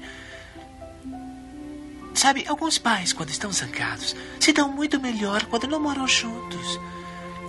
[2.15, 6.79] Sabe, alguns pais, quando estão zangados, se dão muito melhor quando não moram juntos.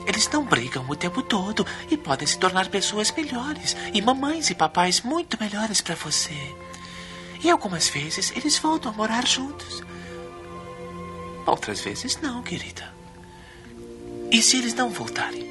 [0.06, 4.56] Eles não brigam o tempo todo e podem se tornar pessoas melhores e mamães e
[4.56, 6.56] papais muito melhores para você.
[7.44, 9.82] E algumas vezes eles voltam a morar juntos.
[11.46, 12.94] Outras vezes não, querida.
[14.32, 15.46] E se eles não voltarem,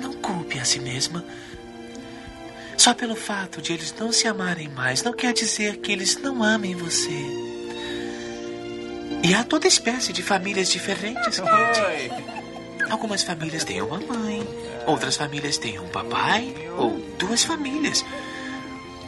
[0.00, 1.24] não culpe a si mesma.
[2.76, 6.42] Só pelo fato de eles não se amarem mais não quer dizer que eles não
[6.42, 7.49] amem você.
[9.22, 12.12] E há toda espécie de famílias diferentes, Kate.
[12.90, 14.46] Algumas famílias têm uma mãe,
[14.86, 18.04] outras famílias têm um papai ou duas famílias.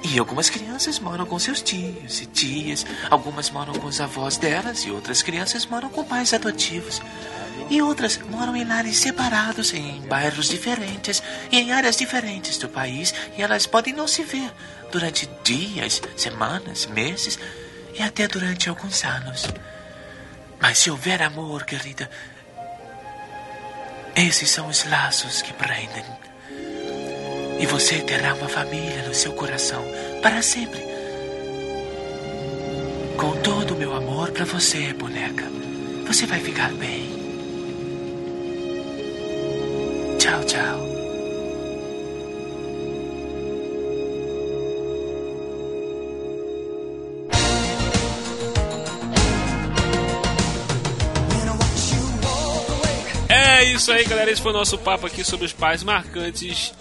[0.04, 4.84] E algumas crianças moram com seus tios e tias, algumas moram com os avós delas
[4.84, 7.00] e outras crianças moram com pais adotivos.
[7.70, 13.14] E outras moram em lares separados, em bairros diferentes e em áreas diferentes do país,
[13.38, 14.52] e elas podem não se ver
[14.90, 17.38] durante dias, semanas, meses
[17.98, 19.46] e até durante alguns anos.
[20.62, 22.08] Mas se houver amor, querida,
[24.14, 26.04] esses são os laços que prendem.
[27.58, 29.84] E você terá uma família no seu coração
[30.22, 30.80] para sempre.
[33.16, 35.44] Com todo o meu amor para você, boneca.
[36.06, 37.10] Você vai ficar bem.
[40.18, 40.91] Tchau, tchau.
[53.62, 54.28] É isso aí, galera.
[54.28, 56.74] Esse foi o nosso papo aqui sobre os pais marcantes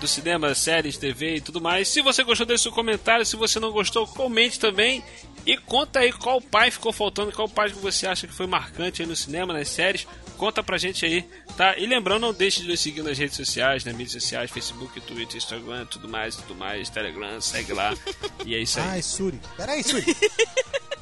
[0.00, 1.88] do cinema, séries, TV e tudo mais.
[1.88, 3.26] Se você gostou, deixe seu comentário.
[3.26, 5.02] Se você não gostou, comente também.
[5.44, 9.02] E conta aí qual pai ficou faltando, qual pai que você acha que foi marcante
[9.02, 10.06] aí no cinema, nas séries.
[10.36, 11.24] Conta pra gente aí,
[11.56, 11.76] tá?
[11.76, 15.38] E lembrando, não deixe de nos seguir nas redes sociais, nas mídias sociais, Facebook, Twitter,
[15.38, 17.96] Instagram, tudo mais, tudo mais, Telegram, segue lá.
[18.46, 18.86] E é isso aí.
[18.90, 19.40] Ai, Suri.
[19.56, 20.06] Peraí, Suri.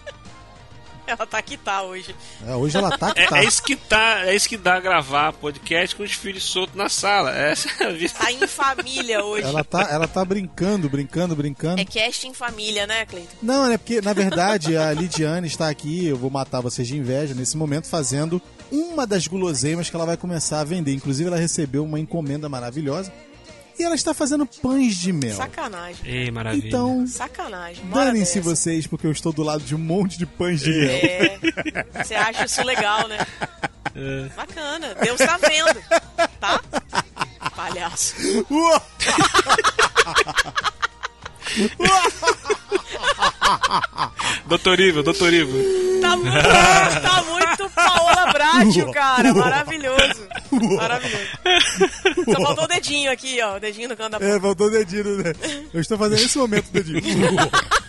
[1.16, 2.14] Ela tá que tá hoje.
[2.46, 3.38] É, hoje ela tá que É, tá.
[3.38, 6.88] é isso que tá, é isso que dá gravar podcast com os filhos soltos na
[6.88, 7.30] sala.
[7.36, 8.12] Essa é a vida.
[8.18, 9.46] Tá em família hoje.
[9.46, 11.80] Ela tá, ela tá brincando, brincando, brincando.
[11.80, 13.36] É cast em família, né, Cleiton?
[13.42, 17.34] Não, é porque, na verdade, a Lidiane está aqui, eu vou matar vocês de inveja,
[17.34, 20.92] nesse momento fazendo uma das guloseimas que ela vai começar a vender.
[20.92, 23.12] Inclusive, ela recebeu uma encomenda maravilhosa.
[23.78, 25.36] E ela está fazendo pães de mel.
[25.36, 26.00] Sacanagem.
[26.04, 26.68] Ei, maravilha.
[26.68, 27.84] Então, Sacanagem.
[27.90, 30.90] Danem-se vocês, porque eu estou do lado de um monte de pães de mel.
[30.90, 31.38] É.
[32.02, 33.18] Você acha isso legal, né?
[33.98, 34.28] É.
[34.36, 34.94] Bacana.
[34.96, 35.82] Deus tá vendo.
[36.38, 36.60] Tá?
[37.56, 38.14] Palhaço.
[44.46, 45.58] Doutor Ivo, doutor Ivo.
[46.00, 49.34] Tá muito, tá muito Paola Bracho, cara.
[49.34, 50.28] Maravilhoso.
[50.76, 51.26] Maravilhoso.
[52.24, 53.56] Só faltou o dedinho aqui, ó.
[53.56, 54.30] O dedinho no canto da boca.
[54.30, 55.32] É, faltou o dedinho, né?
[55.72, 57.00] Eu estou fazendo nesse momento o dedinho.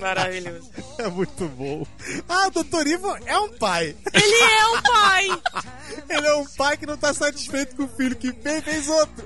[0.00, 0.70] Maravilhoso.
[0.98, 1.86] É muito bom.
[2.28, 2.86] Ah, o Dr.
[2.86, 3.94] Ivo é um pai.
[4.12, 5.42] Ele é um pai.
[6.08, 9.24] Ele é um pai que não tá satisfeito com o filho que fez, fez outro.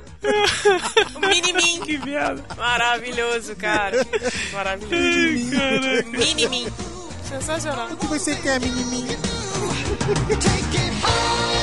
[1.14, 1.80] O Minimin.
[1.80, 2.44] Que viado.
[2.56, 4.06] Maravilhoso, cara.
[4.52, 6.10] Maravilhoso.
[6.10, 6.68] Minimin.
[7.28, 7.88] Sensacional.
[7.88, 9.18] O que você quer, menininho?
[10.40, 11.59] Take